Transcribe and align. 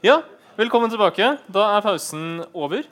Ja, 0.00 0.22
velkommen 0.56 0.88
tilbake. 0.88 1.26
Da 1.52 1.66
er 1.74 1.82
pausen 1.84 2.38
over. 2.56 2.86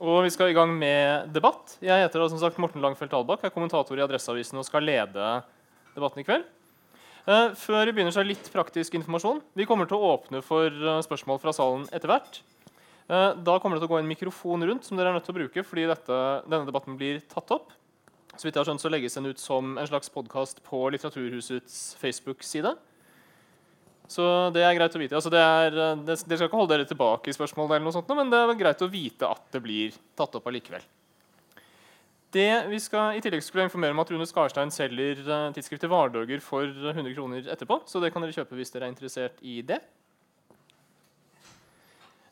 Og 0.00 0.22
vi 0.24 0.30
skal 0.32 0.48
i 0.48 0.54
gang 0.56 0.70
med 0.72 1.26
debatt. 1.34 1.74
Jeg 1.84 2.06
heter 2.06 2.22
da, 2.22 2.28
som 2.32 2.40
sagt 2.40 2.56
Morten 2.56 2.80
Langfeldt 2.80 3.12
Albakk, 3.12 3.42
er 3.44 3.52
kommentator 3.52 4.00
i 4.00 4.00
Adresseavisen 4.00 4.56
og 4.56 4.64
skal 4.64 4.86
lede 4.88 5.26
debatten 5.92 6.22
i 6.22 6.24
kveld. 6.24 6.46
Eh, 7.28 7.52
før 7.60 7.84
vi 7.84 7.92
begynner, 7.98 8.14
så 8.16 8.22
er 8.22 8.30
litt 8.30 8.48
praktisk 8.48 8.96
informasjon. 8.96 9.42
Vi 9.52 9.66
kommer 9.68 9.90
til 9.90 10.00
å 10.00 10.14
åpne 10.14 10.40
for 10.46 10.72
eh, 10.72 11.02
spørsmål 11.04 11.42
fra 11.44 11.52
salen 11.52 11.84
etter 11.92 12.14
hvert. 12.14 12.40
Eh, 13.12 13.36
da 13.44 13.58
kommer 13.60 13.76
det 13.76 13.84
til 13.84 13.90
å 13.90 13.92
gå 13.92 14.00
en 14.00 14.10
mikrofon 14.14 14.64
rundt 14.64 14.88
som 14.88 14.96
dere 14.96 15.12
er 15.12 15.18
nødt 15.18 15.28
til 15.28 15.36
å 15.36 15.40
bruke 15.42 15.66
fordi 15.68 15.84
dette, 15.92 16.22
denne 16.48 16.64
debatten 16.64 16.96
blir 16.96 17.20
tatt 17.28 17.52
opp. 17.58 17.76
Så 18.38 18.48
vidt 18.48 18.56
jeg 18.56 18.62
har 18.62 18.72
skjønt, 18.72 18.86
så 18.86 18.96
legges 18.96 19.20
den 19.20 19.28
ut 19.28 19.44
som 19.44 19.76
en 19.76 19.92
slags 19.92 20.08
podkast 20.16 20.64
på 20.64 20.86
Litteraturhusets 20.96 21.82
Facebook-side. 22.00 22.72
Så 24.10 24.24
det 24.52 24.64
er 24.64 24.74
greit 24.76 24.96
å 24.96 25.00
vite. 25.00 25.16
Altså 25.16 25.30
eh, 25.32 25.78
dere 26.04 26.18
skal 26.18 26.48
ikke 26.48 26.58
holde 26.58 26.76
dere 26.76 26.88
tilbake 26.88 27.32
i 27.32 27.36
spørsmålet, 27.36 27.78
eller 27.78 27.88
noe 27.88 27.96
sånt, 27.96 28.12
men 28.18 28.32
det 28.32 28.42
er 28.42 28.60
greit 28.60 28.84
å 28.84 28.90
vite 28.92 29.30
at 29.30 29.48
det 29.54 29.62
blir 29.64 29.96
tatt 30.18 30.36
opp 30.36 30.50
allikevel. 30.50 30.84
Det 32.34 32.66
vi 32.66 32.78
skal, 32.82 33.14
I 33.14 33.22
tillegg 33.22 33.44
skulle 33.46 33.68
informere 33.68 33.94
om 33.94 34.00
at 34.02 34.10
Rune 34.10 34.26
Skarstein 34.26 34.72
selger 34.74 35.20
uh, 35.28 35.52
tidsskriftet 35.54 35.90
Vardøger 35.90 36.40
for 36.42 36.66
100 36.66 37.14
kroner 37.14 37.52
etterpå. 37.54 37.78
Så 37.86 38.02
det 38.02 38.10
kan 38.10 38.24
dere 38.24 38.34
kjøpe 38.34 38.58
hvis 38.58 38.74
dere 38.74 38.88
er 38.88 38.94
interessert 38.94 39.38
i 39.38 39.60
det. 39.62 39.78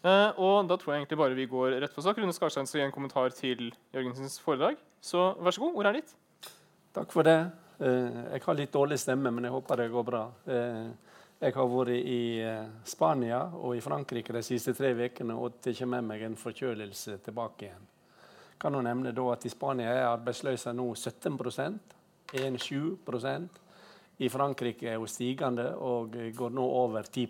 Uh, 0.03 0.35
og 0.35 0.67
da 0.67 0.75
tror 0.75 0.97
jeg 0.97 1.05
egentlig 1.05 1.21
bare 1.21 1.39
vi 1.39 1.47
går 1.47 1.77
rett 1.85 1.95
på 1.95 2.03
sak. 2.03 2.19
Rune 2.19 2.35
Skarstein 2.35 2.67
skal 2.67 2.83
gi 2.83 2.89
en 2.89 2.95
kommentar 2.95 3.31
til 3.39 3.71
Jørgensens 3.95 4.41
foredrag. 4.43 4.81
Så 4.99 5.31
vær 5.39 5.55
så 5.55 5.63
god, 5.63 5.79
ordet 5.79 5.93
er 5.93 6.01
ditt. 6.01 6.51
Takk 6.99 7.15
for 7.15 7.31
det. 7.31 7.39
Uh, 7.79 8.27
jeg 8.35 8.43
har 8.43 8.59
litt 8.59 8.75
dårlig 8.75 8.99
stemme, 8.99 9.31
men 9.31 9.47
jeg 9.47 9.55
håper 9.55 9.85
det 9.85 9.93
går 9.95 10.09
bra. 10.11 10.27
Jeg 11.43 11.57
har 11.57 11.67
vært 11.67 11.97
i 11.99 12.23
Spania 12.87 13.45
og 13.59 13.75
i 13.75 13.83
Frankrike 13.83 14.33
de 14.33 14.45
siste 14.47 14.77
tre 14.79 14.93
ukene 14.95 15.35
og 15.35 15.59
tatt 15.65 15.81
med 15.91 16.07
meg 16.07 16.23
en 16.23 16.39
forkjølelse 16.39 17.19
tilbake 17.25 17.67
igjen 17.67 17.89
kan 18.63 18.75
hun 18.75 18.85
nevne 18.87 19.11
at 19.33 19.47
I 19.47 19.51
Spania 19.51 19.91
er 19.91 20.05
arbeidsløsheten 20.07 20.77
nå 20.79 20.85
17% 20.95 21.97
1,7% 22.33 23.57
I 24.23 24.29
Frankrike 24.31 24.87
er 24.87 25.01
hun 25.03 25.11
stigende 25.11 25.65
og 25.83 26.15
går 26.37 26.55
nå 26.55 26.63
over 26.63 27.03
10 27.03 27.27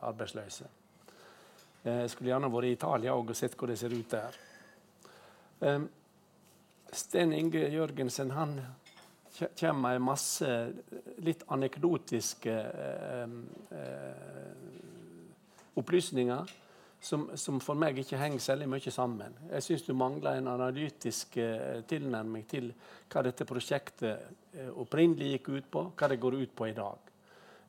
arbeidsløse. 0.00 0.68
Jeg 1.82 2.10
skulle 2.10 2.30
gjerne 2.30 2.52
vært 2.52 2.68
i 2.68 2.72
Italia 2.76 3.14
og 3.14 3.34
sett 3.34 3.56
hvordan 3.58 3.74
det 3.74 3.80
ser 3.80 3.96
ut 3.96 4.10
der. 4.10 4.38
Ehm, 5.66 5.88
Sten 6.92 7.32
Inge 7.32 7.66
Jørgensen 7.74 8.30
han 8.30 8.60
kommer 9.58 9.94
med 9.94 10.04
masse 10.04 10.48
litt 11.24 11.44
anekdotiske 11.52 12.56
eh, 12.56 13.36
eh, 13.78 14.62
opplysninger 15.80 16.50
som, 17.02 17.30
som, 17.34 17.58
for 17.60 17.78
meg 17.78 17.98
ikke 17.98 18.18
henger 18.20 18.42
særlig 18.42 18.68
mye 18.70 18.92
sammen. 18.94 19.34
Jeg 19.50 19.64
syns 19.66 19.86
du 19.86 19.94
mangler 19.98 20.38
en 20.38 20.52
analytisk 20.52 21.36
eh, 21.42 21.80
tilnærming 21.88 22.44
til 22.50 22.70
hva 23.10 23.24
dette 23.26 23.46
prosjektet 23.48 24.28
eh, 24.54 24.68
opprinnelig 24.70 25.32
gikk 25.36 25.50
ut 25.56 25.72
på, 25.72 25.88
hva 25.98 26.10
det 26.12 26.20
går 26.22 26.38
ut 26.44 26.54
på 26.54 26.68
i 26.70 26.76
dag. 26.76 27.10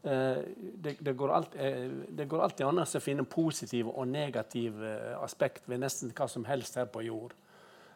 Eh, 0.03 0.43
det, 0.85 0.97
det, 0.99 1.15
går 1.17 1.33
alt, 1.33 1.55
eh, 1.55 1.87
det, 2.09 2.27
går 2.29 2.45
alltid 2.45 2.67
an 2.67 2.83
å 2.83 3.01
finne 3.01 3.25
positive 3.25 3.89
og 3.89 4.11
negative 4.11 4.93
aspekt 5.23 5.65
ved 5.71 5.81
nesten 5.81 6.13
hva 6.13 6.29
som 6.29 6.45
helst 6.45 6.77
her 6.77 6.91
på 6.93 7.05
jord. 7.07 7.33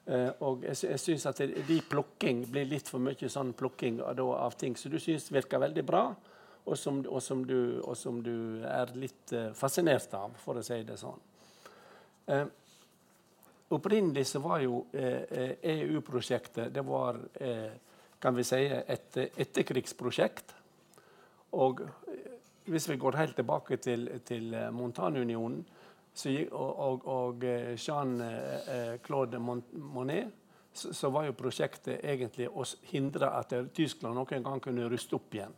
Eh, 0.07 0.29
og 0.47 0.63
jeg, 0.63 0.77
jeg 0.87 0.99
syns 1.03 1.25
at 1.27 1.41
de 1.67 1.81
plukking 1.89 2.45
blir 2.47 2.69
litt 2.69 2.87
for 2.87 3.03
mye 3.03 3.29
sånn 3.29 3.51
plukking 3.57 3.99
av, 3.99 4.55
ting 4.55 4.77
som 4.79 4.93
du 4.93 4.99
syns 5.03 5.27
virker 5.35 5.59
veldig 5.59 5.83
bra 5.87 6.03
og 6.67 6.77
som, 6.77 6.99
og 7.07 7.23
som, 7.23 7.43
du, 7.47 7.79
og 7.83 7.95
som 7.97 8.21
du, 8.23 8.63
er 8.67 8.91
litt 8.99 9.33
uh, 9.35 9.49
fascinert 9.55 10.13
av, 10.17 10.35
for 10.41 10.59
å 10.59 10.63
si 10.65 10.81
det 10.87 10.97
sånn. 10.99 11.19
Eh, 12.27 12.43
opprinnelig 13.71 14.25
så 14.27 14.41
var 14.43 14.59
jo 14.59 14.81
eh, 14.91 15.53
EU-prosjektet 15.63 16.73
det 16.75 16.83
var 16.83 17.21
kan 18.19 18.35
vi 18.35 18.43
si, 18.43 18.59
et 18.67 19.17
etterkrigsprosjekt. 19.29 20.51
Og 21.55 21.83
hvis 22.67 22.87
vi 22.89 22.97
går 22.99 23.19
helt 23.19 23.35
tilbake 23.37 23.77
til, 23.79 24.09
til 24.27 24.55
Montanunionen 24.75 25.61
og, 26.25 26.79
og, 26.79 27.07
og 27.07 27.43
Jean-Claude 27.77 29.39
Monet, 29.39 30.33
så, 30.77 31.09
var 31.09 31.25
jo 31.25 31.33
prosjektet 31.37 32.03
egentlig 32.05 32.47
å 32.49 32.65
hindre 32.91 33.31
at 33.33 33.53
Tyskland 33.73 34.17
noen 34.17 34.43
gang 34.45 34.61
kunne 34.61 34.89
ruste 34.89 35.17
opp 35.17 35.33
igjen. 35.33 35.55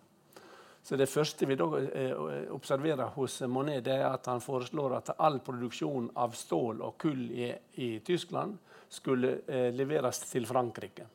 Så 0.83 0.95
Det 0.95 1.09
første 1.11 1.45
vi 1.45 1.57
da 1.59 1.67
eh, 1.79 2.13
observerer 2.55 3.11
hos 3.15 3.41
Monet, 3.51 3.83
det 3.85 3.97
er 3.99 4.07
at 4.07 4.25
han 4.31 4.41
foreslår 4.41 4.95
at 4.97 5.11
all 5.19 5.41
produksjon 5.43 6.07
av 6.15 6.35
stål 6.39 6.81
og 6.87 6.95
kull 6.97 7.25
i, 7.35 7.51
i 7.83 7.89
Tyskland 7.99 8.55
skulle 8.89 9.41
eh, 9.47 9.69
leveres 9.75 10.23
til 10.31 10.47
Frankrike. 10.49 11.05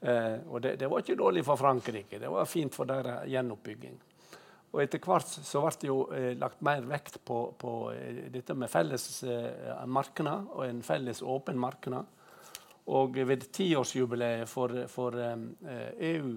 Eh, 0.00 0.36
og 0.52 0.60
det, 0.62 0.76
det, 0.76 0.90
var 0.92 1.02
ikke 1.02 1.16
dårlig 1.18 1.44
for 1.46 1.56
Frankrike, 1.56 2.20
det 2.20 2.30
var 2.30 2.44
fint 2.44 2.74
for 2.74 2.88
deres 2.88 3.24
gjenoppbygging. 3.32 3.96
Og 4.72 4.82
Etter 4.82 5.00
hvert 5.00 5.26
så 5.26 5.62
ble 5.62 5.72
det 5.80 5.88
jo 5.88 6.00
eh, 6.14 6.32
lagt 6.38 6.60
mer 6.66 6.84
vekt 6.88 7.20
på, 7.24 7.38
på 7.58 7.76
eh, 7.94 8.26
dette 8.32 8.56
med 8.58 8.70
felles 8.70 9.06
eh, 9.24 9.86
markeder 9.86 10.50
og 10.56 10.66
en 10.66 10.82
felles 10.84 11.22
åpen 11.22 11.58
marked. 11.58 11.96
Og 12.86 13.16
ved 13.26 13.48
tiårsjubileet 13.50 14.48
for, 14.48 14.84
for 14.90 15.16
EU 15.18 16.36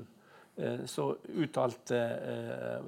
Eh, 0.59 0.85
så 0.85 1.15
uttalte 1.35 1.97
eh, 1.97 2.79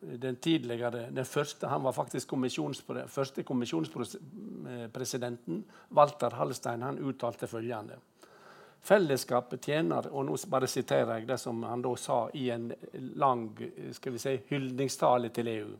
den 0.00 0.36
tidligere 0.36 1.10
den 1.10 1.24
første, 1.24 1.66
Han 1.66 1.82
var 1.82 1.92
faktisk 1.92 2.28
kommisjonspre, 2.28 3.08
første 3.08 3.42
kommisjonspresidenten, 3.42 5.64
Walter 5.90 6.30
Hallstein, 6.30 6.82
han 6.82 6.98
uttalte 6.98 7.46
følgende. 7.46 7.94
Fellesskapet 8.84 9.64
tjener 9.64 10.10
Og 10.12 10.26
nå 10.28 10.36
bare 10.52 10.68
siterer 10.68 11.18
jeg 11.18 11.28
det 11.28 11.38
som 11.40 11.62
han 11.64 11.82
da 11.82 11.94
sa 11.96 12.28
i 12.36 12.50
en 12.52 12.68
lang 13.16 13.46
skal 13.96 14.12
vi 14.12 14.18
si, 14.20 14.34
hyldningstale 14.50 15.30
til 15.32 15.48
EU. 15.48 15.70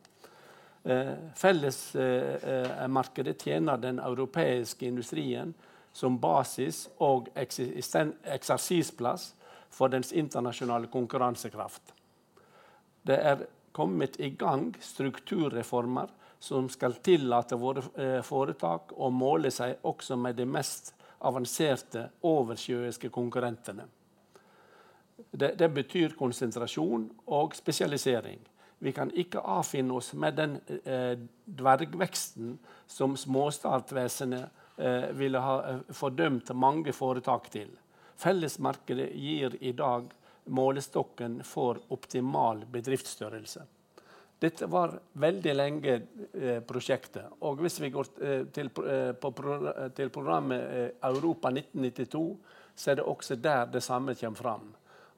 Eh, 0.85 1.13
Fellesmarkedet 1.37 3.43
tjener 3.43 3.77
den 3.77 3.99
europeiske 3.99 4.87
industrien 4.87 5.55
som 5.93 6.19
basis 6.19 6.89
og 6.99 7.29
eksersisplass 7.37 9.35
for 9.71 9.89
dens 9.89 10.13
internasjonale 10.13 10.87
konkurransekraft. 10.93 11.95
Det 13.03 13.19
er 13.21 13.47
kommet 13.73 14.21
i 14.21 14.31
gang 14.31 14.75
strukturreformer 14.81 16.09
som 16.39 16.69
skal 16.69 16.95
tillate 17.05 17.57
våre 17.57 17.83
eh, 17.97 18.23
foretak 18.23 18.93
å 18.97 19.11
måle 19.11 19.51
seg 19.55 19.77
også 19.87 20.17
med 20.21 20.37
de 20.37 20.45
mest 20.49 20.95
avanserte 21.25 22.09
oversjøiske 22.23 23.11
konkurrentene. 23.13 23.87
Det, 25.31 25.55
det, 25.59 25.69
betyr 25.75 26.15
konsentrasjon 26.19 27.07
og 27.27 27.55
spesialisering. 27.55 28.41
Vi 28.79 28.93
kan 28.93 29.11
ikke 29.15 29.41
avfinne 29.41 29.95
oss 29.97 30.13
med 30.19 30.37
den 30.39 30.57
eh, 30.85 31.15
dvergveksten 31.45 32.59
som 32.87 33.17
småstatvesenet 33.17 34.79
eh, 34.79 35.09
ville 35.17 35.41
ha 35.41 35.57
eh, 35.71 35.81
fordømt 35.95 36.51
mange 36.55 36.93
foretak 36.93 37.49
til. 37.55 37.71
Fellesmarkedet 38.21 39.11
gir 39.15 39.57
i 39.61 39.73
dag 39.73 40.11
målestokken 40.45 41.41
for 41.47 41.81
optimal 41.95 42.67
bedriftsstørrelse. 42.71 43.65
Dette 44.45 44.67
var 44.69 44.93
veldig 45.17 45.53
lenge 45.55 45.93
eh, 45.97 46.59
prosjektet. 46.69 47.39
Og 47.49 47.63
hvis 47.65 47.79
vi 47.81 47.89
går 47.95 48.09
eh, 48.21 48.43
til, 48.53 48.69
eh, 48.85 49.13
på, 49.17 49.31
til, 49.97 50.11
programmet 50.13 50.65
eh, 50.65 50.89
Europa 51.09 51.49
1992, 51.49 52.25
så 52.77 52.91
er 52.91 52.99
det 52.99 53.07
også 53.09 53.39
der 53.41 53.71
det 53.73 53.83
samme 53.83 54.15
kommer 54.21 54.43
fram. 54.43 54.67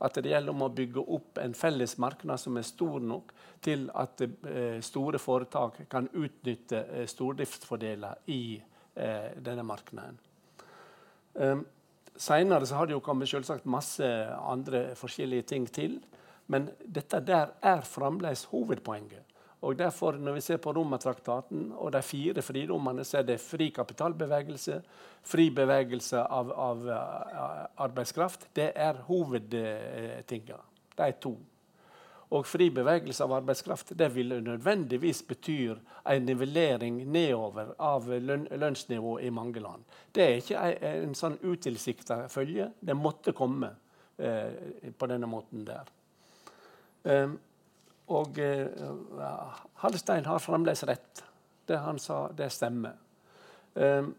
At 0.06 0.20
det 0.20 0.30
gjelder 0.30 0.52
om 0.52 0.62
å 0.66 0.70
bygge 0.76 1.02
opp 1.16 1.40
en 1.42 1.56
felles 1.58 1.96
marked 1.98 2.30
som 2.38 2.60
er 2.60 2.68
stor 2.68 3.00
nok 3.02 3.32
til 3.64 3.88
at 3.98 4.22
eh, 4.22 4.78
store 4.84 5.18
foretak 5.18 5.86
kan 5.90 6.06
utnytte 6.12 6.84
eh, 6.84 7.06
stordriftsfordeler 7.10 8.26
i 8.30 8.60
denne 8.96 9.60
markedet. 9.60 10.06
Um, 11.34 11.66
Seinere 12.16 12.64
har 12.72 12.86
det 12.88 12.94
jo 12.94 13.02
kommet 13.04 13.28
selvsagt 13.28 13.66
masse 13.68 14.06
andre 14.40 14.94
forskjellige 14.96 15.44
ting 15.50 15.66
til. 15.68 15.98
Men 16.46 16.68
dette 16.80 17.20
der 17.26 17.56
er 17.62 17.82
fremdeles 17.86 18.44
hovedpoenget. 18.52 19.25
Og 19.66 19.74
derfor, 19.78 20.12
Når 20.12 20.32
vi 20.32 20.40
ser 20.40 20.56
på 20.56 20.72
Romertraktaten 20.72 21.72
og 21.74 21.92
de 21.92 22.02
fire 22.02 22.42
fridommene, 22.42 23.04
så 23.04 23.18
er 23.18 23.22
det 23.22 23.40
fri 23.40 23.70
kapitalbevegelse, 23.70 24.82
fri 25.22 25.50
bevegelse 25.50 26.22
av, 26.22 26.52
av, 26.52 26.88
av 26.88 27.66
arbeidskraft. 27.88 28.46
Det 28.54 28.70
er 28.76 29.02
hovedtinga. 29.08 30.60
De 30.96 31.12
to. 31.20 31.34
Og 32.30 32.46
fri 32.46 32.68
bevegelse 32.74 33.24
av 33.24 33.32
arbeidskraft 33.40 33.92
det 33.98 34.08
vil 34.14 34.34
nødvendigvis 34.42 35.22
bety 35.26 35.58
en 36.10 36.26
nivellering 36.26 37.02
nedover 37.10 37.74
av 37.78 38.06
løn 38.06 38.46
lønnsnivået 38.50 39.26
i 39.26 39.30
mange 39.30 39.62
land. 39.62 39.82
Det 40.14 40.22
er 40.22 40.40
ikke 40.40 40.62
en, 40.62 41.02
en 41.08 41.18
sånn 41.18 41.38
utilsikta 41.42 42.24
følge. 42.30 42.70
Det 42.80 42.98
måtte 42.98 43.34
komme 43.34 43.70
eh, 44.18 44.90
på 44.98 45.10
denne 45.10 45.30
måten 45.30 45.66
der. 45.66 45.90
Um, 47.06 47.38
og 48.12 48.38
eh, 48.38 48.66
Hallstein 49.82 50.28
har 50.28 50.42
fremdeles 50.42 50.84
rett. 50.86 51.24
Det 51.66 51.80
han 51.82 51.98
sa, 51.98 52.26
det 52.36 52.52
stemmer. 52.54 52.94
Um, 53.74 54.14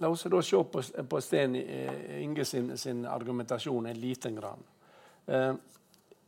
La 0.00 0.08
oss 0.08 0.22
da 0.22 0.38
se 0.42 0.56
på, 0.56 0.82
på 1.08 1.20
Sten 1.20 1.56
eh, 1.56 2.22
Inge 2.24 2.44
sin, 2.44 2.72
sin, 2.78 3.04
argumentasjon 3.06 3.86
en 3.86 4.00
liten 4.00 4.36
grann. 4.36 4.62
Eh, 5.26 5.52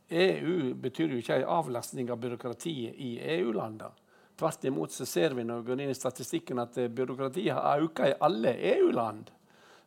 EU 0.09 0.73
betyr 0.77 1.15
jo 1.15 1.21
ikke 1.23 1.39
en 1.39 1.49
avlastning 1.55 2.11
av 2.13 2.19
byråkratiet 2.21 2.99
i 3.01 3.15
EU-landene. 3.39 3.89
Tvert 4.37 4.65
imot 4.65 4.93
så 4.93 5.05
ser 5.09 5.33
vi 5.33 5.45
når 5.45 5.61
vi 5.61 5.71
går 5.71 5.81
inn 5.81 5.93
i 5.93 5.97
statistikken 5.97 6.61
at 6.61 6.77
eh, 6.77 6.91
byråkratiet 6.93 7.57
har 7.57 7.81
økt 7.81 8.03
i 8.05 8.13
alle 8.27 8.53
EU-land. 8.75 9.33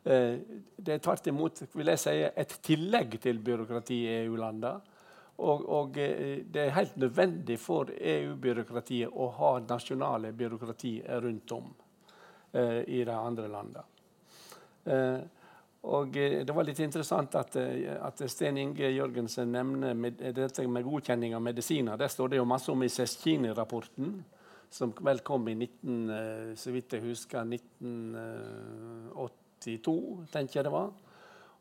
Eh, 0.03 0.35
det 0.77 0.97
er 0.97 1.07
tvert 1.07 1.31
imot 1.31 1.63
vil 1.79 1.95
jeg 1.95 2.03
si, 2.03 2.17
et 2.27 2.59
tillegg 2.67 3.19
til 3.23 3.39
byråkrati 3.39 4.01
i 4.03 4.13
EU-landene. 4.25 4.96
Og, 5.37 5.67
og, 5.69 5.99
eh, 6.01 6.47
det 6.49 6.63
er 6.63 6.79
helt 6.79 6.97
nødvendig 6.97 7.59
for 7.61 7.91
EU-byråkratiet 7.93 9.13
å 9.13 9.27
ha 9.37 9.51
nasjonale 9.61 10.31
byråkrati 10.33 10.95
rundt 11.21 11.53
om 11.53 11.69
eh, 12.53 12.81
i 12.89 13.03
de 13.05 13.13
andre 13.13 13.51
landene. 13.53 13.85
Eh, 14.87 15.21
og 15.87 16.17
eh, 16.17 16.45
Det 16.47 16.53
var 16.55 16.65
litt 16.67 16.81
interessant 16.83 17.35
at, 17.39 17.57
eh, 17.61 17.97
at 18.01 18.31
Sten 18.31 18.57
Inge 18.63 18.91
Jørgensen 18.91 19.53
nevner 19.53 19.95
med, 19.95 20.13
dette 20.35 20.69
med 20.69 20.85
godkjenning 20.87 21.35
av 21.37 21.43
medisiner. 21.43 21.97
Det 21.99 22.09
står 22.13 22.29
det 22.33 22.37
jo 22.41 22.45
masse 22.49 22.73
om 22.73 22.83
i 22.83 22.89
Seskini-rapporten, 22.93 24.25
som 24.71 24.93
vel 25.05 25.19
kom 25.27 25.49
i 25.49 25.55
19, 25.55 26.57
så 26.59 26.71
vidt 26.75 26.93
jeg 26.97 27.03
husker, 27.05 27.41
1982, 27.47 30.27
tenker 30.33 30.55
jeg 30.59 30.65
det 30.67 30.75
var. 30.75 30.91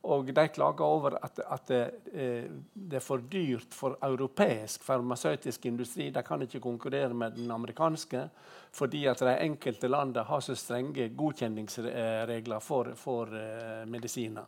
Og 0.05 0.27
de 0.29 0.47
klager 0.53 0.85
over 0.85 1.15
at, 1.23 1.39
at 1.39 1.67
det, 1.67 1.79
eh, 2.13 2.49
det, 2.73 2.99
er 2.99 3.03
for 3.03 3.23
dyrt 3.31 3.73
for 3.73 3.97
europeisk 4.05 4.83
farmasøytisk 4.85 5.65
industri. 5.65 6.09
De 6.13 6.21
kan 6.23 6.41
ikke 6.41 6.61
konkurrere 6.61 7.13
med 7.13 7.31
den 7.39 7.51
amerikanske 7.51 8.29
fordi 8.75 9.05
at 9.07 9.19
de 9.23 9.37
enkelte 9.39 9.87
landene 9.87 10.25
har 10.27 10.39
så 10.43 10.55
strenge 10.55 11.09
godkjenningsregler 11.15 12.59
for, 12.59 12.91
for 12.99 13.31
uh, 13.31 13.85
medisiner. 13.87 14.43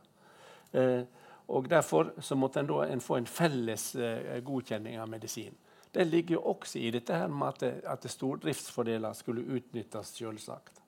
Uh, 0.74 1.04
og 1.48 1.70
Derfor 1.70 2.12
så 2.20 2.36
måtte 2.36 2.60
en, 2.60 2.68
da, 2.68 2.82
en 2.92 3.02
få 3.02 3.16
en 3.16 3.28
felles 3.28 3.94
uh, 3.96 4.36
godkjenning 4.44 5.00
av 5.00 5.08
medisin. 5.10 5.56
Det 5.96 6.04
ligger 6.08 6.36
jo 6.36 6.42
også 6.52 6.80
i 6.80 6.92
dette 6.92 7.16
her 7.16 7.32
med 7.32 7.48
at, 7.48 7.86
at 7.88 8.10
stordriftsfordeler 8.12 9.16
skulle 9.16 9.48
utnyttes, 9.48 10.12
selvsagt. 10.20 10.84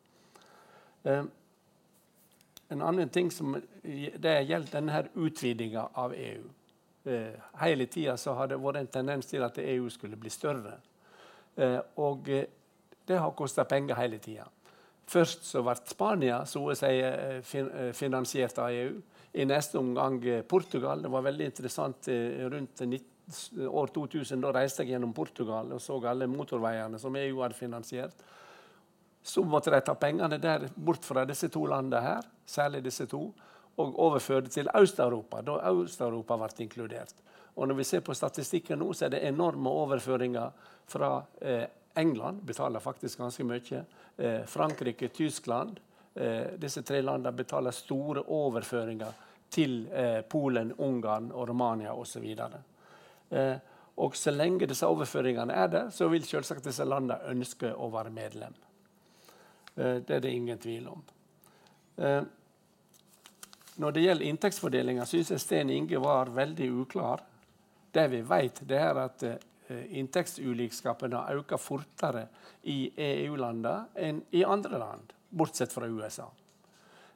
En 2.69 2.81
annen 2.85 3.09
ting 3.09 3.31
som 3.33 3.55
det 3.83 4.35
gjelder 4.45 4.71
denne 4.71 5.03
utvidinga 5.15 5.87
av 5.93 6.13
EU. 6.13 6.43
Eh, 7.09 7.33
hele 7.63 7.87
tida 7.89 8.15
har 8.37 8.47
det 8.51 8.59
vært 8.61 8.83
en 8.83 8.93
tendens 8.99 9.25
til 9.29 9.43
at 9.43 9.57
EU 9.57 9.89
skulle 9.89 10.19
bli 10.19 10.29
større. 10.29 10.77
Eh, 11.57 11.79
og 11.97 12.29
eh, 12.29 12.45
det 13.09 13.17
har 13.17 13.33
kosta 13.33 13.65
penger 13.65 13.97
hele 13.97 14.19
tida. 14.21 14.45
Først 15.09 15.47
så 15.49 15.63
ble 15.65 15.73
Spania 15.89 16.43
så 16.45 16.61
å 16.69 16.75
si 16.77 16.91
eh, 17.01 17.39
fin 17.45 17.69
eh, 17.73 17.93
finansiert 17.97 18.59
av 18.61 18.73
EU. 18.73 18.99
I 19.39 19.45
neste 19.49 19.79
omgang 19.79 20.19
eh, 20.25 20.43
Portugal. 20.45 21.01
Det 21.01 21.09
var 21.09 21.25
veldig 21.25 21.47
interessant 21.49 22.09
rundt 22.53 22.83
19, 22.85 23.65
år 23.69 23.91
2000. 23.95 24.43
Da 24.43 24.53
reiste 24.53 24.85
jeg 24.85 24.93
gjennom 24.93 25.13
Portugal 25.13 25.73
og 25.73 25.81
så 25.81 25.97
alle 26.09 26.29
motorveiene 26.29 27.01
som 27.01 27.17
EU 27.17 27.41
hadde 27.41 27.57
finansiert. 27.57 28.21
Så 29.23 29.43
måtte 29.43 29.71
de 29.71 29.81
ta 29.81 29.95
pengene 29.99 30.37
der 30.39 30.69
bort 30.75 31.05
fra 31.05 31.25
disse 31.27 31.49
to 31.51 31.65
landene 31.65 32.01
her, 32.01 32.27
særlig 32.45 32.83
disse 32.83 33.05
to, 33.05 33.33
og 33.79 33.99
overføre 33.99 34.41
det 34.41 34.51
til 34.51 34.69
Øst-Europa, 34.75 35.41
da 35.41 35.59
Øst-Europa 35.71 36.37
ble 36.37 36.63
inkludert. 36.65 37.13
Og 37.55 37.67
Når 37.67 37.75
vi 37.75 37.83
ser 37.83 37.99
på 37.99 38.13
statistikken 38.13 38.79
nå, 38.79 38.93
så 38.93 39.05
er 39.05 39.09
det 39.09 39.27
enorme 39.27 39.69
overføringer 39.69 40.51
fra 40.87 41.23
eh, 41.41 41.65
England, 41.95 42.41
betaler 42.45 42.79
faktisk 42.79 43.19
ganske 43.19 43.43
mye. 43.43 43.85
Eh, 44.17 44.45
Frankrike, 44.45 45.07
Tyskland. 45.07 45.79
Eh, 46.15 46.55
disse 46.57 46.81
tre 46.81 47.01
landene 47.01 47.31
betaler 47.35 47.71
store 47.71 48.23
overføringer 48.27 49.11
til 49.49 49.87
eh, 49.91 50.21
Polen, 50.21 50.73
Ungarn 50.77 51.31
og 51.31 51.49
Romania 51.49 51.93
osv. 51.93 52.25
Eh, 53.29 53.55
og 53.95 54.15
så 54.15 54.31
lenge 54.31 54.67
disse 54.67 54.87
overføringene 54.87 55.53
er 55.53 55.67
der, 55.67 55.89
så 55.89 56.07
vil 56.07 56.23
selvsagt 56.23 56.65
disse 56.65 56.85
landene 56.85 57.19
ønske 57.27 57.73
å 57.75 57.89
være 57.91 58.13
medlem. 58.15 58.55
Eh, 59.79 59.95
det 59.95 60.15
er 60.15 60.19
det 60.19 60.31
ingen 60.31 60.57
tvil 60.57 60.87
om. 60.87 61.03
Eh, 61.95 62.23
når 63.75 63.91
det 63.91 64.01
gjelder 64.01 64.25
inntektsfordelinga, 64.25 65.05
syns 65.05 65.31
jeg 65.31 65.39
Sten 65.39 65.69
Inge 65.69 65.99
var 66.03 66.31
veldig 66.35 66.67
uklar. 66.81 67.23
Det 67.91 68.07
vi 68.11 68.21
vet, 68.27 68.61
det 68.67 68.79
er 68.79 68.99
at 69.05 69.23
eh, 69.23 69.37
inntektsulikskapen 70.01 71.15
har 71.15 71.39
økt 71.39 71.55
fortere 71.61 72.27
i 72.67 72.91
EU-landene 72.97 73.85
enn 73.95 74.21
i 74.35 74.43
andre 74.43 74.79
land, 74.81 75.13
bortsett 75.29 75.73
fra 75.73 75.87
USA. 75.87 76.27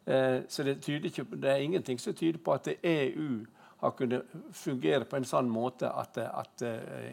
Så 0.04 0.64
det, 0.68 0.82
ikke, 0.84 1.24
det, 1.32 1.48
er 1.48 1.62
ingenting 1.64 2.00
som 2.00 2.14
tyder 2.14 2.42
på 2.44 2.52
at 2.52 2.68
EU 2.76 3.46
har 3.80 3.92
kunnet 3.96 4.34
fungere 4.52 5.08
på 5.08 5.16
en 5.16 5.26
sånn 5.26 5.48
måte 5.48 5.88
at, 5.88 6.18
at 6.20 6.64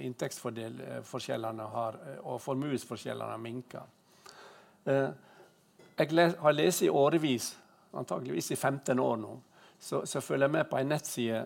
inntektsforskjellene 0.03 1.69
og 1.71 2.41
formuesforskjellene 2.43 3.31
har 3.31 3.39
minka. 3.39 3.85
Jeg 6.01 6.33
har 6.41 6.53
lest 6.57 6.83
i 6.83 6.89
årevis, 6.89 7.59
antageligvis 7.93 8.55
i 8.55 8.57
15 8.57 9.01
år 9.05 9.19
nå, 9.21 9.35
så, 9.79 10.01
så 10.09 10.21
følger 10.25 10.47
jeg 10.47 10.55
med 10.55 10.69
på 10.71 10.79
en 10.79 10.89
nettside 10.89 11.41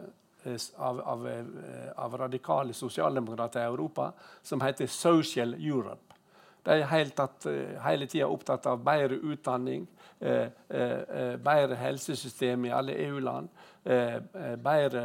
eh, 0.45 0.67
av, 0.79 1.01
av, 1.01 1.25
eh, 1.27 1.89
av 1.99 2.15
radikale 2.21 2.75
sosialdemokrater 2.75 3.65
i 3.65 3.71
Europa 3.73 4.13
som 4.43 4.63
heter 4.63 4.87
Social 4.87 5.57
Europe. 5.59 6.15
De 6.63 6.77
er 6.81 7.11
tatt, 7.17 7.49
eh, 7.51 7.75
hele 7.83 8.07
tida 8.07 8.29
opptatt 8.31 8.69
av 8.71 8.85
bedre 8.87 9.19
utdanning, 9.27 9.89
eh, 10.21 10.47
eh, 10.69 11.35
bedre 11.37 11.81
helsesystem 11.81 12.69
i 12.69 12.73
alle 12.73 12.95
EU-land, 13.09 13.49
eh, 13.85 14.21
bedre 14.63 15.03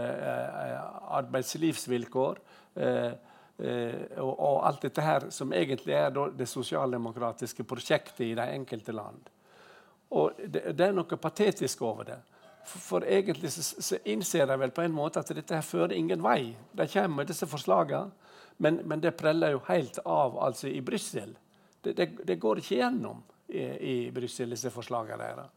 arbeidslivsvilkår. 1.19 2.37
Og, 3.59 4.35
og, 4.39 4.61
alt 4.63 4.85
dette 4.85 5.03
her 5.03 5.25
som 5.35 5.51
egentlig 5.51 5.91
er 5.97 6.13
det 6.37 6.45
sosialdemokratiske 6.47 7.65
prosjektet 7.67 8.21
i 8.29 8.35
de 8.37 8.45
enkelte 8.55 8.93
land. 8.95 9.19
Og 10.09 10.39
det, 10.39 10.71
det, 10.73 10.87
er 10.87 10.95
noe 10.95 11.19
patetisk 11.21 11.81
over 11.85 12.07
det. 12.07 12.17
For, 12.65 12.79
for 12.79 13.05
egentlig 13.05 13.51
så, 13.53 13.63
så, 13.81 13.99
innser 14.09 14.47
de 14.49 14.57
vel 14.61 14.73
på 14.73 14.81
en 14.85 14.95
måte 14.95 15.21
at 15.21 15.29
dette 15.35 15.55
her 15.55 15.65
fører 15.65 15.93
ingen 15.97 16.23
vei. 16.23 16.55
De 16.73 16.87
kommer 16.89 17.21
med 17.21 17.29
disse 17.29 17.47
forslagene, 17.49 18.09
men, 18.57 18.81
men 18.89 19.01
det 19.01 19.15
preller 19.17 19.53
jo 19.55 19.61
helt 19.69 20.01
av 20.05 20.35
altså 20.43 20.67
i 20.67 20.81
Brussel. 20.81 21.35
Det, 21.81 21.93
det, 21.95 22.09
det, 22.27 22.39
går 22.41 22.59
ikke 22.59 22.81
gjennom 22.81 23.21
i, 23.47 23.63
i 23.63 23.95
Brussel, 24.11 24.51
disse 24.51 24.71
forslagene 24.73 25.21
deres. 25.21 25.55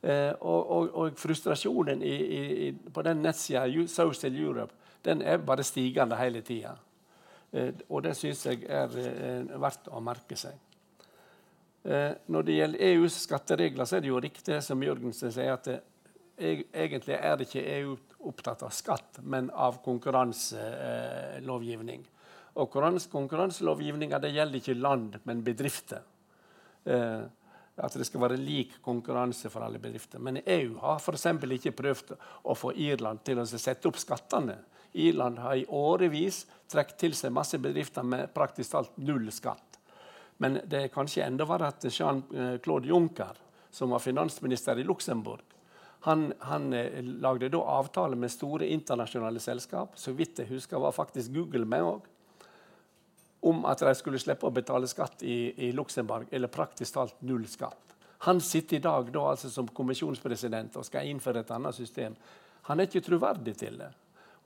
Eh, 0.00 0.32
og, 0.40 0.70
og, 0.70 0.94
og, 0.96 1.18
frustrasjonen 1.20 2.02
i, 2.02 2.14
i, 2.16 2.70
på 2.72 3.02
den 3.04 3.20
nettsida 3.20 3.66
Social 3.86 4.36
Europe 4.36 4.72
den 5.04 5.22
er 5.22 5.36
bare 5.44 5.64
stigende 5.64 6.16
hele 6.16 6.40
tida. 6.40 6.72
Eh, 7.52 7.72
og 7.88 8.02
det 8.04 8.16
syns 8.16 8.46
jeg 8.46 8.64
er 8.68 8.96
eh, 9.00 9.60
verdt 9.60 9.88
å 9.92 10.00
merke 10.04 10.36
seg. 10.36 10.56
Eh, 11.84 12.12
når 12.26 12.42
det 12.44 12.52
gjelder 12.58 12.78
EUs 12.90 13.14
skatteregler, 13.24 13.84
så 13.88 13.96
er 13.96 14.00
det 14.04 14.10
jo 14.10 14.20
riktig 14.20 14.62
som 14.64 14.82
Jørgensen 14.84 15.32
sier, 15.32 15.52
at 15.54 15.64
det, 15.64 15.80
egentlig 16.40 17.16
er 17.16 17.36
det 17.36 17.44
ikke 17.48 17.72
EU 17.78 17.96
opptatt 18.28 18.62
av 18.66 18.70
skatt, 18.74 19.18
men 19.22 19.50
av 19.50 19.76
konkurranselovgivning. 19.84 22.06
Og 22.60 22.70
konkurranselovgivninga 22.70 24.18
gjelder 24.26 24.56
ikke 24.58 24.74
land, 24.76 25.16
men 25.24 25.44
bedrifter. 25.46 26.00
Eh, 26.84 27.22
at 27.80 27.94
det 27.96 28.04
skal 28.04 28.20
være 28.26 28.36
lik 28.36 28.82
konkurranse 28.84 29.48
for 29.52 29.60
alle 29.64 29.78
bedrifter. 29.80 30.18
Men 30.20 30.36
EU 30.44 30.78
har 30.82 30.96
f.eks. 31.00 31.26
ikke 31.56 31.78
prøvd 31.78 32.12
å 32.44 32.54
få 32.58 32.72
Irland 32.76 33.18
til 33.24 33.38
å 33.40 33.46
sette 33.48 33.88
opp 33.88 33.98
skattene. 34.00 34.56
Irland 35.00 35.38
har 35.38 35.54
i 35.56 35.64
årevis 35.64 36.46
trukket 36.70 36.98
til 37.00 37.14
seg 37.16 37.32
masse 37.32 37.58
bedrifter 37.62 38.02
med 38.04 38.34
praktisk 38.34 38.70
talt 38.74 38.96
null 38.98 39.32
skatt. 39.32 39.69
Men 40.40 40.58
det 40.64 40.78
er 40.82 40.92
kanskje 40.92 41.26
enda 41.26 41.44
verre 41.48 41.68
at 41.68 41.84
Jean-Claude 41.84 42.88
Juncker, 42.88 43.36
som 43.70 43.92
var 43.92 44.02
finansminister 44.02 44.78
i 44.80 44.86
Luxembourg, 44.88 45.44
han, 46.00 46.32
han 46.48 46.72
eh, 46.72 47.02
lagde 47.02 47.50
da 47.52 47.60
avtale 47.76 48.16
med 48.16 48.32
store 48.32 48.70
internasjonale 48.72 49.40
selskap, 49.40 49.98
så 50.00 50.14
vidt 50.16 50.40
jeg 50.40 50.48
husker 50.48 50.80
var 50.80 50.96
faktisk 50.96 51.34
Google 51.34 51.68
med 51.68 51.84
òg, 51.84 52.06
om 53.44 53.64
at 53.68 53.84
de 53.84 53.92
skulle 53.96 54.20
slippe 54.20 54.48
å 54.48 54.52
betale 54.52 54.88
skatt 54.88 55.22
i, 55.28 55.68
i 55.68 55.70
Luxembourg, 55.76 56.28
eller 56.32 56.52
praktisk 56.52 56.96
talt 56.96 57.20
null 57.24 57.44
skatt. 57.48 57.96
Han 58.24 58.40
sitter 58.44 58.76
i 58.76 58.84
dag 58.84 59.12
da, 59.12 59.26
altså 59.32 59.48
som 59.52 59.68
kommisjonspresident 59.68 60.76
og 60.76 60.84
skal 60.88 61.08
innføre 61.08 61.40
et 61.44 61.52
annet 61.56 61.76
system. 61.76 62.16
Han 62.68 62.80
er 62.80 62.88
ikke 62.88 63.04
troverdig 63.04 63.54
til 63.60 63.78
det. 63.80 63.88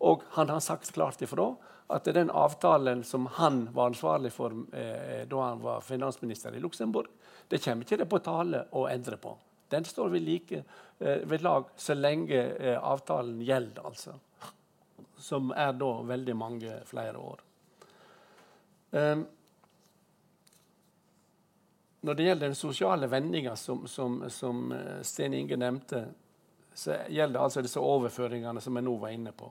Og 0.06 0.22
han 0.36 0.50
har 0.50 0.62
sagt 0.62 0.92
klart 0.94 1.22
ifra 1.26 1.48
at 1.86 2.04
den 2.04 2.30
avtalen 2.30 3.04
som 3.04 3.26
han 3.26 3.68
var 3.74 3.92
ansvarlig 3.92 4.32
for 4.32 4.54
eh, 4.72 5.26
da 5.28 5.42
han 5.42 5.60
var 5.60 5.80
finansminister 5.84 6.54
i 6.56 6.60
Luxembourg, 6.60 7.10
det 7.48 7.60
kommer 7.64 7.84
ikke 7.84 8.00
det 8.00 8.08
på 8.08 8.22
tale 8.24 8.64
å 8.72 8.86
endre 8.88 9.18
på. 9.20 9.34
Den 9.68 9.84
står 9.84 10.08
ved, 10.08 10.22
like, 10.22 10.64
eh, 10.98 11.24
ved 11.28 11.42
lag 11.42 11.68
så 11.76 11.94
lenge 11.94 12.40
eh, 12.40 12.78
avtalen 12.78 13.42
gjelder, 13.42 13.84
altså. 13.84 14.14
Som 15.16 15.52
er 15.56 15.72
da 15.76 15.90
veldig 16.02 16.36
mange 16.36 16.80
flere 16.88 17.18
år. 17.18 17.40
Um, 18.94 19.26
når 22.04 22.14
det 22.14 22.24
gjelder 22.26 22.46
den 22.46 22.54
sosiale 22.54 23.06
vendinga 23.10 23.56
som, 23.56 23.86
som, 23.88 24.30
som 24.30 24.72
eh, 24.72 25.00
Sten 25.02 25.34
Inge 25.34 25.56
nevnte, 25.56 26.04
så 26.74 26.98
gjelder 27.08 27.38
det 27.38 27.42
altså 27.42 27.62
disse 27.64 27.80
overføringene 27.80 28.60
som 28.60 28.76
jeg 28.76 28.84
nå 28.84 28.96
var 29.00 29.14
inne 29.14 29.32
på. 29.32 29.48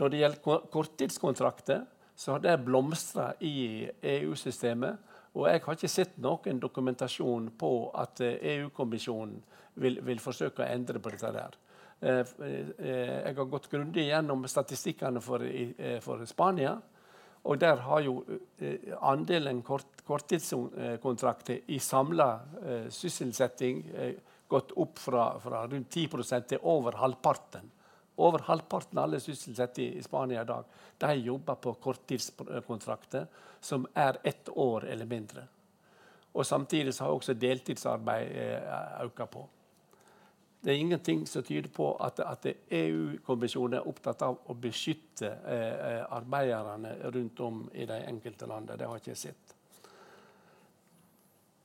Når 0.00 0.10
det 0.10 0.20
gjelder 0.20 0.62
korttidskontrakter, 0.72 1.84
så 2.14 2.34
har 2.34 2.44
det 2.44 2.56
blomstra 2.66 3.32
i 3.40 3.88
EU-systemet. 4.02 5.12
Og 5.34 5.48
jeg 5.50 5.62
har 5.64 5.76
ikke 5.76 5.90
sett 5.90 6.16
noen 6.22 6.60
dokumentasjon 6.62 7.50
på 7.58 7.70
at 7.98 8.22
EU-kommisjonen 8.22 9.40
vil, 9.82 9.98
vil, 10.06 10.22
forsøke 10.22 10.62
å 10.62 10.68
endre 10.70 11.02
på 11.02 11.10
dette. 11.10 11.32
der. 11.34 11.56
Jeg 12.04 13.34
har 13.36 13.50
gått 13.50 13.70
grundig 13.70 14.06
gjennom 14.06 14.46
statistikkene 14.50 15.22
for, 15.24 15.42
for 16.04 16.26
Spania. 16.30 16.76
Og 17.44 17.60
der 17.60 17.82
har 17.84 18.00
jo 18.00 18.22
eh, 18.58 18.92
andelen 19.04 19.60
kort, 19.62 20.00
korttidskontrakter 20.06 21.66
i 21.68 21.78
samla 21.78 22.28
eh, 22.64 22.86
sysselsetting 22.92 23.82
eh, 23.92 24.14
gått 24.48 24.72
opp 24.80 24.98
fra, 24.98 25.26
fra 25.42 25.66
rundt 25.68 25.92
10% 25.92 26.48
til 26.54 26.64
over 26.72 26.96
halvparten. 27.02 27.68
Over 28.16 28.44
halvparten 28.46 28.98
av 28.98 29.08
alle 29.08 29.20
sysselsatte 29.20 29.82
i 29.82 30.02
Spania 30.02 30.42
i 30.42 30.46
dag 30.46 30.64
de 30.98 31.14
jobber 31.14 31.54
på 31.54 31.72
korttidskontrakter 31.74 33.26
som 33.60 33.86
er 33.94 34.20
ett 34.22 34.48
år 34.48 34.84
eller 34.84 35.06
mindre. 35.06 35.46
Og 36.34 36.46
Samtidig 36.46 36.94
har 37.00 37.10
også 37.10 37.34
deltidsarbeid 37.34 38.36
eh, 38.36 39.04
økt 39.06 39.30
på. 39.30 39.48
Det 40.64 40.72
er 40.72 40.78
ingenting 40.80 41.26
som 41.26 41.42
tyder 41.42 41.68
på 41.68 41.90
at, 42.00 42.20
at 42.20 42.46
EU-kommisjonen 42.70 43.78
er 43.78 43.88
opptatt 43.88 44.22
av 44.24 44.38
å 44.48 44.54
beskytte 44.56 45.28
eh, 45.28 45.74
eh, 45.90 46.04
arbeiderne 46.16 46.94
rundt 47.04 47.40
om 47.44 47.58
i 47.74 47.84
de 47.86 47.98
enkelte 48.08 48.48
landene. 48.48 48.78
Det 48.78 48.88
har 48.88 48.96
jeg 48.96 49.04
ikke 49.04 49.20
sett. 49.26 49.52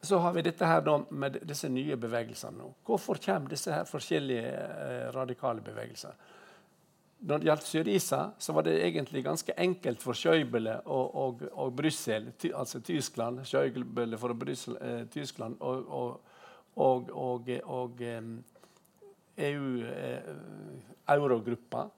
Så 0.02 0.20
har 0.20 0.36
vi 0.36 0.44
dette 0.44 0.68
her 0.68 0.84
med 1.12 1.40
disse 1.48 1.70
nye 1.72 1.96
bevegelsene. 1.96 2.68
Hvorfor 2.86 3.20
kommer 3.24 3.56
disse 3.56 3.72
her 3.72 3.88
forskjellige 3.88 4.52
eh, 4.52 5.08
radikale 5.16 5.64
bevegelsene? 5.64 6.36
Når 7.20 7.38
det 7.38 7.46
gjaldt 7.50 7.68
Syriza, 7.68 8.32
så 8.40 8.54
var 8.56 8.64
det 8.64 8.86
egentlig 8.86 9.24
ganske 9.26 9.54
enkelt 9.58 10.02
for 10.02 10.14
Schäuble 10.16 10.82
og, 10.86 11.16
og, 11.16 11.42
og 11.52 11.76
Brussel, 11.76 12.32
ty, 12.40 12.52
altså 12.56 12.80
Tyskland, 12.80 13.40
Schäuble 13.44 14.18
for 14.18 14.34
Brussel, 14.34 14.78
eh, 14.82 15.08
Tyskland 15.12 15.56
og, 15.60 15.90
og, 15.90 16.22
og, 16.76 17.10
og 17.64 18.02
EU-eurogruppa 19.38 21.82
eh, 21.84 21.90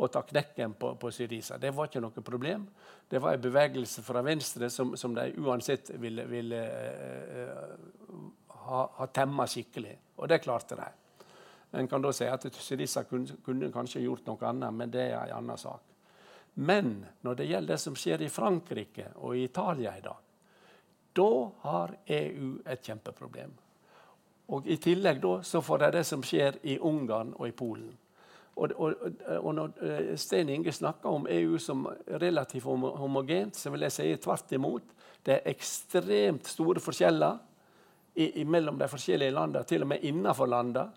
og 0.00 0.08
ta 0.12 0.22
knekken 0.24 0.74
på, 0.80 0.94
på 0.96 1.10
Syriza. 1.12 1.58
Det 1.60 1.74
var 1.76 1.90
ikke 1.90 2.00
noe 2.00 2.22
problem. 2.24 2.64
Det 3.10 3.18
var 3.20 3.36
en 3.36 3.42
bevegelse 3.42 4.02
fra 4.06 4.22
venstre 4.24 4.70
som, 4.72 4.96
som 4.96 5.14
de 5.14 5.32
uansett 5.42 5.90
ville, 6.00 6.24
ville 6.30 6.60
uh, 7.36 7.74
ha, 8.64 8.80
ha 8.96 9.06
temma 9.12 9.46
skikkelig. 9.50 9.98
Og 10.16 10.28
det 10.30 10.38
klarte 10.44 10.76
de. 10.78 10.88
En 11.72 11.88
kan 11.88 12.02
da 12.02 12.12
si 12.12 12.26
at 12.26 12.46
Syriza 12.54 13.04
kunne, 13.06 13.38
kunne, 13.44 13.70
kanskje 13.72 14.02
gjort 14.02 14.26
noe 14.26 14.48
annet, 14.48 14.74
men 14.74 14.90
det 14.90 15.06
er 15.12 15.28
en 15.28 15.36
annen 15.38 15.58
sak. 15.58 15.86
Men 16.54 16.96
når 17.22 17.38
det 17.38 17.46
gjelder 17.46 17.76
det 17.76 17.80
som 17.80 17.96
skjer 17.96 18.24
i 18.26 18.32
Frankrike 18.32 19.12
og 19.22 19.36
i 19.36 19.44
Italia 19.46 19.94
i 19.96 20.02
dag, 20.02 20.18
da 21.14 21.30
har 21.62 21.94
EU 22.06 22.52
et 22.66 22.86
kjempeproblem. 22.86 23.52
Og 24.50 24.66
I 24.66 24.76
tillegg 24.82 25.20
da, 25.22 25.36
så 25.46 25.62
får 25.62 25.84
de 25.84 25.90
det 25.98 26.04
som 26.06 26.22
skjer 26.26 26.58
i 26.66 26.78
Ungarn 26.78 27.34
og 27.36 27.46
i 27.46 27.54
Polen. 27.54 27.92
Og, 28.60 28.72
og, 28.76 29.04
og 29.38 29.54
Når 29.54 29.84
eh, 29.86 30.08
Sten 30.18 30.50
Inge 30.50 30.72
snakker 30.74 31.08
om 31.08 31.26
EU 31.30 31.58
som 31.58 31.86
relativt 32.20 32.66
homogent, 32.66 33.56
så 33.56 33.70
vil 33.70 33.86
jeg 33.86 33.94
si 33.94 34.08
tvert 34.20 34.52
imot. 34.52 34.90
Det 35.22 35.36
er 35.36 35.52
ekstremt 35.52 36.50
store 36.50 36.82
forskjeller 36.82 37.38
i, 38.14 38.40
i 38.42 38.44
mellom 38.44 38.78
de 38.78 38.88
forskjellige 38.90 39.36
landene, 39.36 39.64
til 39.64 39.86
og 39.86 39.92
med 39.92 40.04
innenfor 40.04 40.50
landene. 40.50 40.88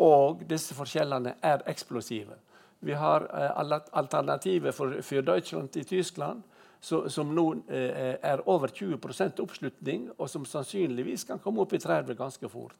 Og 0.00 0.44
disse 0.48 0.74
forskjellene 0.74 1.34
er 1.44 1.66
eksplosive. 1.68 2.38
Vi 2.80 2.92
har 2.96 3.26
eh, 3.28 3.74
alternativet 3.92 4.74
for, 4.74 5.00
for 5.04 5.20
Deutschland 5.20 5.76
i 5.76 5.84
Tyskland 5.84 6.42
så, 6.80 7.08
som 7.08 7.34
nå 7.34 7.44
eh, 7.68 8.16
er 8.22 8.40
over 8.48 8.72
20% 8.72 9.42
oppslutning, 9.42 10.08
og 10.16 10.30
som 10.30 10.46
sannsynligvis 10.48 11.26
kan 11.28 11.42
komme 11.44 11.60
opp 11.60 11.74
i 11.76 11.80
30 11.82 12.16
ganske 12.16 12.48
fort. 12.48 12.76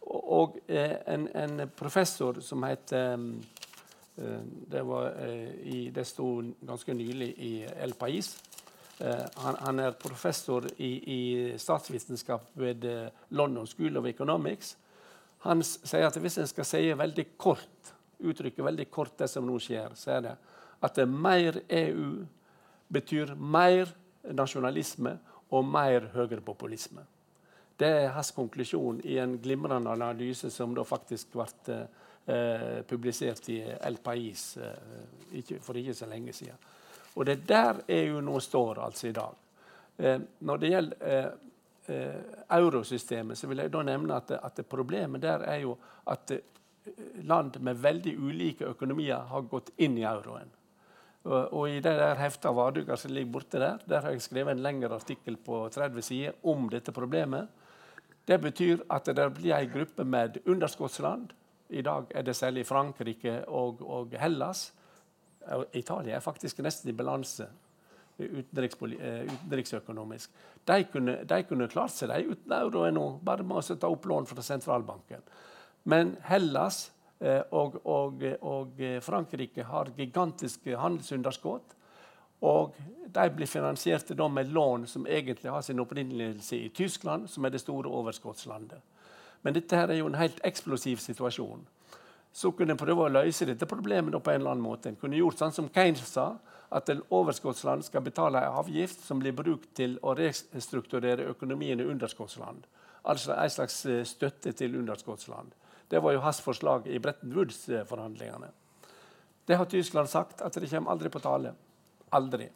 Og, 0.00 0.32
og 0.38 0.58
eh, 0.66 0.96
en, 1.06 1.28
en, 1.34 1.68
professor 1.78 2.40
som 2.42 2.66
heter 2.66 3.14
eh, 4.18 4.42
det, 4.72 4.82
var, 4.82 5.12
eh, 5.22 5.52
i, 5.62 5.78
det 5.94 6.06
sto 6.10 6.40
ganske 6.66 6.94
nylig 6.94 7.30
i 7.38 7.52
El 7.78 7.94
Pais. 7.94 8.32
Eh, 8.98 9.24
han, 9.44 9.60
han, 9.62 9.84
er 9.86 9.94
professor 10.00 10.66
i, 10.78 10.90
i 11.14 11.22
statsvitenskap 11.58 12.50
ved 12.58 12.88
London 13.30 13.66
School 13.66 14.02
of 14.02 14.10
Economics. 14.10 14.74
Han 15.46 15.62
sier 15.62 16.06
at 16.06 16.18
hvis 16.20 16.38
en 16.42 16.50
skal 16.50 16.66
si 16.66 16.82
veldig 16.96 17.26
kort, 17.38 17.92
uttrykke 18.18 18.64
veldig 18.64 18.88
kort 18.90 19.18
det 19.20 19.28
som 19.30 19.46
nå 19.46 19.58
skjer, 19.62 19.94
så 19.98 20.16
er 20.16 20.24
det 20.24 20.34
at 20.84 20.98
er 20.98 21.08
mer 21.08 21.60
EU 21.72 22.24
betyr 22.92 23.34
mer 23.34 23.90
nasjonalisme 24.36 25.16
og 25.54 25.64
mer 25.64 26.10
høyrepopulisme. 26.14 27.04
Det 27.76 27.88
er 27.88 28.14
hans 28.16 28.32
konklusjon 28.32 29.02
i 29.04 29.18
en 29.20 29.36
glimrende 29.42 29.92
analyse 29.92 30.50
som 30.50 30.74
da 30.74 30.84
faktisk 30.86 31.34
ble 31.36 31.46
eh, 31.76 32.82
publisert 32.88 33.48
i 33.52 33.60
El 33.60 33.98
Pais 34.02 34.44
eh, 34.56 35.02
ikke, 35.40 35.60
for 35.60 35.76
ikke 35.76 35.94
så 35.94 36.08
lenge 36.08 36.32
siden. 36.36 36.56
Og 37.16 37.26
det 37.26 37.36
er 37.36 37.44
der 37.48 37.82
EU 37.98 38.20
nå 38.24 38.40
står 38.40 38.80
altså 38.84 39.10
i 39.10 39.16
dag. 39.16 39.36
Eh, 39.98 40.20
når 40.40 40.62
det 40.62 40.72
gjelder 40.72 41.12
eh, 41.12 41.28
eurosystemet, 41.90 43.38
så 43.38 43.48
vil 43.50 43.62
jeg 43.62 43.72
da 43.72 43.82
nevne 43.86 44.18
at, 44.18 44.30
at 44.36 44.60
problemet 44.68 45.22
der 45.22 45.44
er 45.46 45.62
jo 45.64 45.76
at 46.10 46.30
eh, 46.30 46.44
land 47.26 47.58
med 47.60 47.82
veldig 47.82 48.14
ulike 48.18 48.70
økonomier 48.72 49.26
har 49.30 49.48
gått 49.50 49.72
inn 49.76 49.98
i 49.98 50.06
euroen. 50.06 50.52
Og, 51.26 51.52
og 51.52 51.68
I 51.70 51.80
det 51.82 51.96
der 51.98 52.18
heftet 52.20 52.50
av 52.50 52.58
Varduga 52.58 52.96
som 52.96 53.10
ligger 53.14 53.32
borte 53.34 53.58
der, 53.58 53.82
der 53.88 54.04
har 54.04 54.14
jeg 54.14 54.22
skrevet 54.22 54.54
en 54.54 54.62
lengre 54.62 54.94
artikkel 54.94 55.36
på 55.36 55.64
30 55.74 56.06
sider 56.06 56.36
om 56.46 56.68
dette 56.70 56.94
problemet. 56.94 57.50
Det 58.26 58.38
betyr 58.42 58.84
at 58.90 59.10
det 59.10 59.26
blir 59.34 59.54
en 59.54 59.72
gruppe 59.72 60.04
med 60.04 60.38
underskottsland. 60.46 61.32
I 61.68 61.82
dag 61.82 62.10
er 62.14 62.22
det 62.22 62.36
særlig 62.36 62.66
Frankrike 62.66 63.40
og, 63.48 63.82
og 63.82 64.14
Hellas. 64.18 64.72
Italia 65.74 66.16
er 66.16 66.22
faktisk 66.22 66.58
nesten 66.62 66.90
i 66.90 66.96
balanse 66.96 67.46
eh, 67.46 67.65
utenriksøkonomisk. 68.18 70.30
De 70.64 70.84
kunne, 70.92 71.24
de 71.28 71.42
kunne, 71.48 71.68
klart 71.68 71.94
seg 71.94 72.08
de 72.12 72.26
uten 72.32 72.52
euro 72.56 72.90
nå, 72.90 73.20
bare 73.22 73.42
med 73.44 73.56
å 73.60 73.76
ta 73.76 73.88
opp 73.92 74.06
lån 74.08 74.26
fra 74.30 74.42
sentralbanken. 74.42 75.22
Men 75.86 76.16
Hellas 76.26 76.96
Eh, 77.20 77.42
og, 77.50 77.86
og, 77.86 78.22
og, 78.40 78.80
Frankrike 79.00 79.64
har 79.64 79.92
gigantiske 79.96 80.76
handelsunderskudd. 80.76 81.72
Og 82.44 82.74
de 83.08 83.30
blir 83.32 83.48
finansiert 83.48 84.10
med 84.30 84.52
lån 84.52 84.86
som 84.86 85.06
egentlig 85.06 85.50
har 85.50 85.62
sin 85.62 85.80
opprinnelse 85.80 86.56
i 86.56 86.68
Tyskland, 86.68 87.30
som 87.30 87.44
er 87.44 87.50
det 87.50 87.60
store 87.60 87.88
overskuddslandet. 87.88 88.80
Men 89.42 89.54
dette 89.54 89.76
her 89.76 89.88
er 89.88 90.02
jo 90.02 90.10
en 90.10 90.20
helt 90.20 90.40
eksplosiv 90.44 90.96
situasjon. 90.96 91.64
Så 92.32 92.52
kunne 92.52 92.72
en 92.72 92.78
prøve 92.78 93.06
å 93.06 93.08
løse 93.08 93.48
dette 93.48 93.66
problemet 93.66 94.22
på 94.22 94.30
en 94.30 94.42
eller 94.42 94.52
annen 94.52 94.64
måte. 94.64 94.90
En 94.90 95.00
kunne 95.00 95.16
gjort 95.16 95.40
sånn 95.40 95.56
som 95.56 95.70
Keynes 95.72 96.04
sa, 96.04 96.34
at 96.70 96.90
overskuddsland 97.10 97.84
skal 97.84 98.02
betale 98.02 98.40
en 98.42 98.58
avgift 98.58 99.04
som 99.04 99.20
blir 99.22 99.34
brukt 99.36 99.70
til 99.76 99.98
å 100.02 100.14
restrukturere 100.18 101.28
økonomien 101.30 101.80
i 101.80 101.86
underskuddsland. 101.86 102.66
Altså 103.06 103.36
en 103.36 103.50
slags 103.50 103.84
eh, 103.86 104.04
støtte 104.04 104.52
til 104.52 104.76
underskuddsland. 104.80 105.52
Det 105.90 106.02
var 106.02 106.12
jo 106.12 106.22
hans 106.24 106.40
forslag 106.42 106.86
i 106.90 106.98
Bretton 106.98 107.34
Woods-forhandlingene. 107.34 108.50
Det 109.46 109.56
har 109.56 109.64
Tyskland 109.70 110.08
sagt 110.10 110.42
at 110.42 110.54
det 110.54 110.70
kommer 110.70 110.90
aldri 110.90 111.08
på 111.08 111.22
tale. 111.22 111.52
Aldri. 112.10 112.48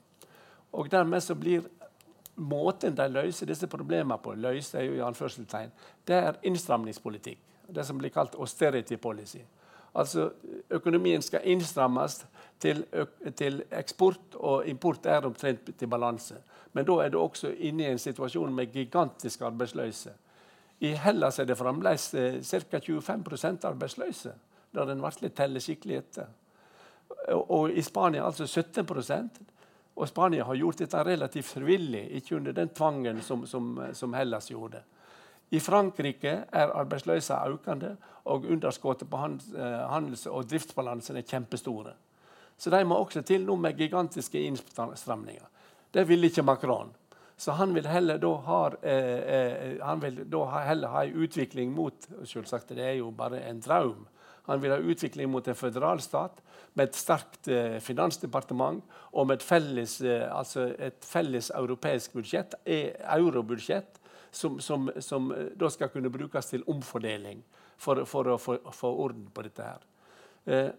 Og 0.72 0.90
dermed 0.90 1.22
så 1.22 1.34
blir 1.34 1.62
måten 2.34 2.96
de 2.96 3.06
løser 3.08 3.46
disse 3.46 3.68
problemene 3.70 4.18
på, 4.18 4.34
løser 4.34 4.86
jo 4.86 4.96
i 4.96 5.04
anførselstegn, 5.04 5.70
det 6.06 6.18
er 6.18 6.38
innstramningspolitikk. 6.42 7.38
Det 7.70 7.84
som 7.86 7.98
blir 7.98 8.10
kalt 8.10 8.34
austerity 8.34 8.96
policy. 8.96 9.44
Altså 9.94 10.30
Økonomien 10.70 11.22
skal 11.22 11.46
innstrammes 11.50 12.24
til, 12.60 12.84
til, 13.36 13.62
eksport, 13.72 14.34
og 14.34 14.68
import 14.68 15.06
er 15.06 15.26
omtrent 15.26 15.70
til 15.78 15.88
balanse. 15.88 16.36
Men 16.72 16.86
da 16.86 16.98
er 17.04 17.08
du 17.08 17.18
også 17.20 17.54
inne 17.58 17.86
i 17.86 17.92
en 17.92 17.98
situasjon 17.98 18.54
med 18.54 18.72
gigantisk 18.72 19.40
arbeidsløse. 19.40 20.12
I 20.80 20.94
Hellas 20.96 21.38
er 21.38 21.48
det 21.48 21.58
fremdeles 21.58 22.14
eh, 22.14 22.42
ca. 22.42 22.80
25 22.80 23.64
arbeidsløse, 23.64 24.32
da 24.74 24.82
en 24.82 25.02
virkelig 25.02 25.34
teller 25.34 25.60
skikkelig 25.60 25.96
etter. 25.96 26.26
Og 27.34 27.70
i 27.70 27.82
Spania 27.82 28.24
altså 28.24 28.44
17% 28.44 29.40
Og 29.96 30.08
Spania 30.08 30.44
har 30.44 30.54
gjort 30.54 30.78
dette 30.78 31.02
relativt 31.04 31.44
frivillig, 31.44 32.06
ikke 32.10 32.36
under 32.36 32.52
den 32.52 32.68
tvangen 32.68 33.22
som, 33.22 33.46
som, 33.46 33.80
som 33.92 34.14
Hellas 34.14 34.48
gjorde. 34.48 34.80
I 35.50 35.58
Frankrike 35.58 36.44
er 36.52 36.72
arbeidsløsheten 36.74 37.52
økende, 37.52 37.96
og 38.24 38.44
underskuddet 38.44 39.10
på 39.10 39.16
eh, 39.16 39.90
handels- 39.90 40.26
og 40.26 40.50
driftsbalansen 40.50 41.16
er 41.16 41.26
kjempestore. 41.26 41.92
Så 42.60 42.70
de 42.70 42.82
må 42.84 42.98
også 43.00 43.22
til 43.24 43.46
nå 43.48 43.56
med 43.56 43.78
gigantiske 43.80 44.40
innstramninger. 44.44 45.46
Det 45.90 46.04
vil 46.08 46.28
ikke 46.28 46.44
Macron. 46.44 46.92
Så 47.40 47.54
han 47.56 47.72
vil 47.72 47.86
heller 47.88 48.18
da 48.20 48.34
ha, 48.44 48.60
eh, 48.82 49.20
eh, 49.34 49.76
han 49.80 50.02
vil 50.02 50.18
da 50.28 50.44
heller 50.66 50.92
ha 50.92 51.04
en 51.04 51.22
utvikling 51.24 51.72
mot 51.72 52.08
Selvsagt, 52.28 52.74
det 52.76 52.84
er 52.84 52.98
jo 52.98 53.10
bare 53.16 53.40
en 53.48 53.62
drøm. 53.64 54.04
Han 54.50 54.60
vil 54.60 54.74
ha 54.74 54.76
utvikling 54.76 55.30
mot 55.32 55.48
en 55.48 55.56
føderalstat 55.56 56.42
med 56.74 56.90
et 56.90 56.98
sterkt 56.98 57.48
eh, 57.48 57.78
finansdepartement 57.80 58.84
og 59.12 59.26
med 59.26 59.38
et 59.38 59.46
felles, 59.46 59.96
eh, 60.04 60.26
altså 60.28 60.68
et 60.76 61.00
felles 61.06 61.50
europeisk 61.56 62.18
budsjett, 62.18 62.54
e, 62.66 62.92
eurobudsjett, 63.16 64.00
som, 64.30 64.60
som, 64.60 64.90
som, 65.00 65.32
eh, 65.32 65.48
da 65.56 65.70
skal 65.72 65.88
kunne 65.88 66.12
brukes 66.12 66.52
til 66.52 66.64
omfordeling 66.68 67.40
for, 67.80 68.04
for 68.04 68.34
å 68.34 68.38
få 68.38 68.92
orden 68.92 69.26
på 69.34 69.48
dette. 69.48 69.64
her. 69.72 69.88
Eh, 70.44 70.70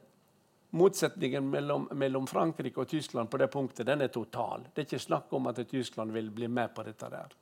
motsetningen 0.72 1.50
mellom, 1.50 1.88
mellom, 2.00 2.28
Frankrike 2.28 2.84
og 2.84 2.90
Tyskland 2.90 3.30
på 3.32 3.40
det 3.42 3.52
punktet 3.52 3.88
den 3.88 4.06
er 4.06 4.12
total. 4.14 4.68
Det 4.72 4.84
er 4.84 4.90
ikke 4.90 5.08
snakk 5.08 5.34
om 5.36 5.50
at 5.52 5.64
Tyskland 5.68 6.14
vil 6.16 6.32
bli 6.32 6.48
med 6.48 6.74
på 6.76 6.86
dette. 6.88 7.10
der. 7.12 7.34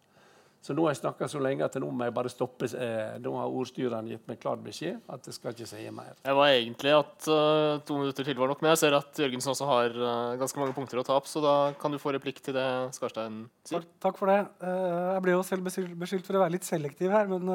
Så 0.61 0.73
nå 0.75 0.83
har 0.83 0.91
jeg 0.91 0.99
snakka 0.99 1.27
så 1.31 1.39
lenge 1.39 1.63
at 1.63 1.75
nå 1.79 1.87
må 1.87 2.03
jeg 2.03 2.13
bare 2.17 2.31
stoppe. 2.31 2.67
Eh, 2.67 3.13
nå 3.23 3.31
har 3.37 3.53
ordstyreren 3.61 4.09
gitt 4.11 4.25
meg 4.27 4.41
klar 4.41 4.59
beskjed 4.59 4.97
at 5.07 5.29
jeg 5.29 5.37
skal 5.37 5.55
ikke 5.55 5.67
si 5.69 5.85
mer. 5.95 6.17
Jeg 6.25 6.35
var 6.35 6.51
egentlig 6.51 6.95
at 6.97 7.29
uh, 7.31 7.79
to 7.87 8.01
minutter 8.01 8.27
til 8.27 8.39
var 8.41 8.51
nok, 8.51 8.65
men 8.65 8.73
jeg 8.73 8.81
ser 8.81 8.97
at 8.97 9.21
Jørgensen 9.23 9.53
også 9.53 9.69
har 9.69 9.95
uh, 9.95 10.35
ganske 10.41 10.59
mange 10.59 10.75
punkter 10.75 10.99
å 10.99 11.05
ta 11.07 11.15
opp, 11.15 11.29
så 11.31 11.39
da 11.43 11.55
kan 11.79 11.95
du 11.95 12.01
få 12.01 12.11
replikk 12.11 12.43
til 12.43 12.57
det 12.59 12.67
Skarstein 12.97 13.45
sier. 13.63 13.85
Takk, 13.85 13.95
takk 14.09 14.19
for 14.19 14.33
det. 14.33 14.41
Uh, 14.59 15.15
jeg 15.15 15.23
ble 15.23 15.37
jo 15.37 15.47
selv 15.47 15.69
beskyldt 15.69 16.27
for 16.27 16.35
å 16.35 16.43
være 16.43 16.57
litt 16.57 16.67
selektiv 16.67 17.15
her, 17.15 17.31
men 17.31 17.47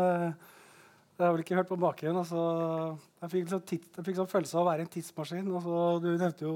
jeg 1.15 1.27
har 1.27 1.33
vel 1.35 1.45
ikke 1.45 1.57
hørt 1.59 1.71
på 1.71 1.79
maken. 1.79 2.17
Altså, 2.19 2.45
jeg 3.23 3.33
fikk, 3.33 3.45
liksom 3.45 3.65
tids, 3.71 4.17
sånn 4.19 4.31
følelse 4.31 4.57
av 4.59 4.65
å 4.65 4.69
være 4.71 4.87
en 4.87 4.93
tidsmaskin. 4.93 5.51
Altså, 5.55 5.83
du 6.03 6.09
nevnte 6.11 6.47
jo 6.47 6.55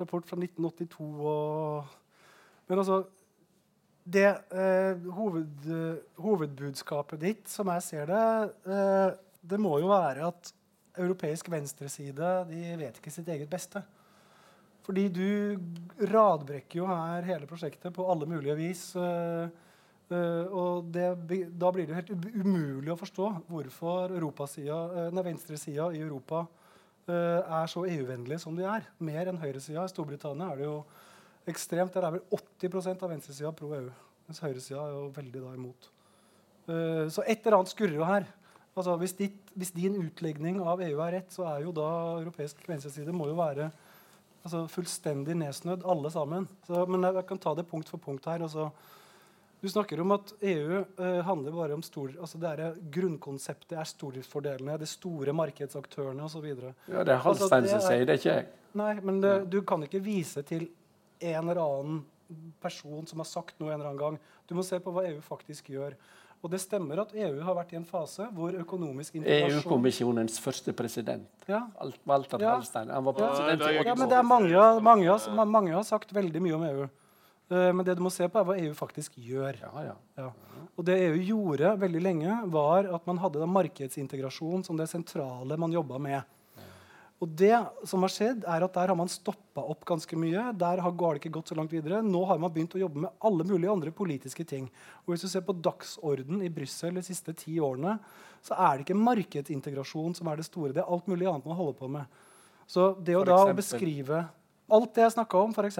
rapport 0.00 0.28
fra 0.28 0.38
1982. 0.40 1.08
Og, 1.30 1.96
men 2.70 2.80
altså 2.80 3.02
det 4.10 4.30
eh, 4.56 5.10
hoved, 5.12 5.68
Hovedbudskapet 6.24 7.20
ditt, 7.20 7.44
som 7.52 7.68
jeg 7.74 7.84
ser 7.84 8.08
det, 8.08 8.24
eh, 8.72 9.10
det 9.52 9.60
må 9.60 9.76
jo 9.82 9.92
være 9.92 10.30
at 10.32 10.52
europeisk 11.00 11.50
venstreside 11.52 12.30
de 12.48 12.62
vet 12.80 12.96
ikke 12.98 13.12
sitt 13.12 13.28
eget 13.30 13.50
beste. 13.50 13.82
Fordi 14.86 15.06
du 15.12 15.60
radbrekker 16.10 16.80
jo 16.80 16.88
her 16.88 17.26
hele 17.28 17.48
prosjektet 17.48 17.92
på 17.94 18.06
alle 18.10 18.26
mulige 18.28 18.56
vis. 18.58 18.84
Eh, 18.96 19.52
og 20.10 20.88
det, 20.90 21.04
Da 21.54 21.70
blir 21.70 21.86
det 21.86 21.98
helt 22.00 22.10
umulig 22.10 22.90
å 22.90 22.98
forstå 22.98 23.28
hvorfor 23.50 24.16
uh, 24.16 25.20
venstresida 25.22 25.90
i 25.94 26.00
Europa 26.02 26.42
uh, 26.42 27.60
er 27.60 27.70
så 27.70 27.84
EU-vennlig 27.86 28.40
som 28.42 28.56
de 28.58 28.66
er. 28.66 28.88
Mer 28.98 29.30
enn 29.30 29.38
høyresida. 29.38 29.84
I 29.84 29.92
Storbritannia 29.92 30.50
er 30.50 30.60
det 30.60 30.66
jo 30.66 30.80
ekstremt. 31.50 31.94
Der 31.94 32.08
er 32.08 32.18
vel 32.18 32.26
80% 32.66 33.06
av 33.06 33.14
venstresida 33.14 33.54
pro 33.54 33.70
EU. 33.78 33.88
Mens 34.26 34.42
høyresida 34.42 34.82
er 34.82 34.96
jo 34.96 35.06
veldig 35.14 35.46
da 35.46 35.54
imot. 35.58 35.90
Så 37.10 37.24
et 37.26 37.40
eller 37.40 37.56
annet 37.56 37.70
skurrer 37.72 37.96
jo 37.96 38.04
her. 38.06 38.28
Altså, 38.78 38.94
hvis, 39.00 39.14
ditt, 39.18 39.50
hvis, 39.58 39.72
din 39.74 39.96
utlegning 39.98 40.60
av 40.62 40.82
EU 40.84 41.00
er 41.02 41.16
rett, 41.16 41.32
så 41.34 41.48
er 41.50 41.64
jo 41.64 41.72
da 41.74 41.88
europeisk 42.20 42.62
venstreside 42.70 43.14
må 43.14 43.26
jo 43.26 43.34
være 43.38 43.66
altså, 44.44 44.62
fullstendig 44.70 45.34
nedsnødd, 45.40 45.82
alle 45.90 46.12
sammen. 46.14 46.46
Så, 46.68 46.84
men 46.86 47.02
jeg, 47.04 47.18
jeg 47.18 47.26
kan 47.32 47.42
ta 47.42 47.54
det 47.58 47.66
punkt 47.70 47.90
for 47.90 48.02
punkt 48.02 48.28
her. 48.30 48.44
og 48.44 48.48
altså 48.48 48.70
du 49.60 49.68
snakker 49.68 50.00
om 50.00 50.14
at 50.16 50.32
EU 50.40 50.78
eh, 50.80 51.20
handler 51.26 51.52
bare 51.52 51.76
om 51.76 51.82
stor, 51.84 52.12
altså 52.20 52.40
det 52.40 52.52
er 52.54 52.78
Grunnkonseptet 52.94 53.76
er 53.76 53.88
stordriftsfordelene, 53.88 54.78
de 54.80 54.88
store 54.88 55.34
markedsaktørene 55.36 56.24
osv. 56.24 56.46
Ja, 56.88 57.04
det 57.04 57.12
er 57.16 57.20
Halstein 57.24 57.66
altså, 57.66 57.76
som 57.76 57.84
sier 57.90 58.06
det, 58.08 58.20
ikke 58.20 58.38
jeg. 58.38 58.46
Nei, 58.80 58.94
men 59.04 59.20
det, 59.20 59.34
du 59.52 59.60
kan 59.66 59.84
ikke 59.84 60.00
vise 60.04 60.44
til 60.46 60.70
en 61.20 61.50
eller 61.50 61.60
annen 61.60 62.00
person 62.62 63.04
som 63.10 63.20
har 63.20 63.28
sagt 63.28 63.58
noe 63.60 63.72
en 63.72 63.80
eller 63.80 63.90
annen 63.90 64.00
gang. 64.00 64.18
Du 64.48 64.56
må 64.56 64.64
se 64.64 64.78
på 64.80 64.94
hva 64.94 65.04
EU 65.10 65.20
faktisk 65.24 65.72
gjør. 65.74 65.96
Og 66.40 66.48
det 66.54 66.62
stemmer 66.62 67.02
at 67.02 67.10
EU 67.12 67.42
har 67.44 67.56
vært 67.58 67.74
i 67.74 67.76
en 67.76 67.84
fase 67.84 68.24
hvor 68.32 68.54
økonomisk 68.56 69.18
integrasjon 69.18 69.58
EU-kommisjonens 69.58 70.38
første 70.40 70.72
president, 70.76 71.28
ja. 71.50 71.66
Walter 72.08 72.40
ja. 72.40 72.54
Halstein. 72.56 72.88
Han 72.94 73.04
var 73.10 73.18
president 73.18 73.66
ja, 73.66 73.82
ja, 73.90 73.96
men 73.98 74.08
det 74.08 74.16
er 74.16 74.24
mange, 74.24 74.64
mange, 74.86 75.18
mange 75.44 75.74
har 75.76 75.84
sagt 75.84 76.14
veldig 76.16 76.40
mye 76.40 76.56
om 76.56 76.64
EU. 76.70 76.88
Eh, 77.50 77.70
men 77.74 77.84
det 77.86 77.96
du 77.98 78.02
må 78.04 78.12
se 78.14 78.28
på, 78.30 78.40
er 78.40 78.46
hva 78.46 78.58
EU 78.62 78.74
faktisk 78.78 79.18
gjør. 79.18 79.58
Ja, 79.64 79.86
ja. 79.90 79.96
Ja. 80.20 80.32
Og 80.78 80.86
det 80.86 80.98
EU 81.08 81.22
gjorde 81.32 81.74
veldig 81.80 82.02
lenge, 82.02 82.36
var 82.52 82.88
at 82.94 83.08
man 83.10 83.18
hadde 83.20 83.48
markedsintegrasjon 83.50 84.62
som 84.66 84.78
det 84.78 84.88
sentrale 84.90 85.58
man 85.60 85.74
jobba 85.74 85.98
med. 86.02 86.36
Og 87.20 87.28
det 87.36 87.52
som 87.84 88.00
har 88.00 88.12
skjedd 88.12 88.46
er 88.48 88.64
at 88.64 88.76
Der 88.78 88.88
har 88.88 88.96
man 88.96 89.10
stoppa 89.12 89.60
opp 89.60 89.84
ganske 89.84 90.16
mye. 90.16 90.54
Der 90.56 90.80
har 90.80 90.92
det 90.94 91.20
ikke 91.20 91.34
gått 91.34 91.50
så 91.52 91.54
langt 91.58 91.72
videre. 91.72 92.00
Nå 92.00 92.24
har 92.24 92.38
man 92.40 92.52
begynt 92.52 92.72
å 92.74 92.80
jobbe 92.80 93.02
med 93.04 93.10
alle 93.20 93.44
mulige 93.44 93.70
andre 93.70 93.90
politiske 93.92 94.44
ting. 94.44 94.70
Og 95.04 95.12
Hvis 95.12 95.26
du 95.26 95.28
ser 95.28 95.44
på 95.44 95.52
dagsorden 95.52 96.40
i 96.40 96.48
Brussel 96.48 96.94
de 96.94 97.02
siste 97.02 97.34
ti 97.36 97.58
årene, 97.60 97.98
så 98.40 98.56
er 98.56 98.78
det 98.78 98.86
ikke 98.86 98.96
markedsintegrasjon 98.96 100.16
som 100.16 100.28
er 100.28 100.36
det 100.40 100.48
store. 100.48 100.72
Det 100.72 100.80
er 100.80 100.88
alt 100.88 101.06
mulig 101.06 101.28
annet 101.28 101.44
man 101.44 101.56
holder 101.60 101.76
på 101.76 101.90
med. 101.92 102.06
Så 102.66 102.94
det 103.04 103.18
å 103.18 103.24
da 103.26 103.52
beskrive 103.52 104.24
alt 104.70 104.94
det 104.94 105.02
jeg 105.02 105.18
snakka 105.18 105.44
om, 105.44 105.52
f.eks. 105.52 105.78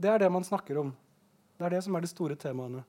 Det 0.00 0.08
er 0.08 0.22
det 0.22 0.32
man 0.32 0.46
snakker 0.46 0.80
om. 0.80 0.94
Det 1.58 1.66
er 1.66 1.76
det 1.76 1.84
som 1.84 1.96
er 1.96 2.04
de 2.04 2.08
store 2.08 2.36
temaene. 2.40 2.82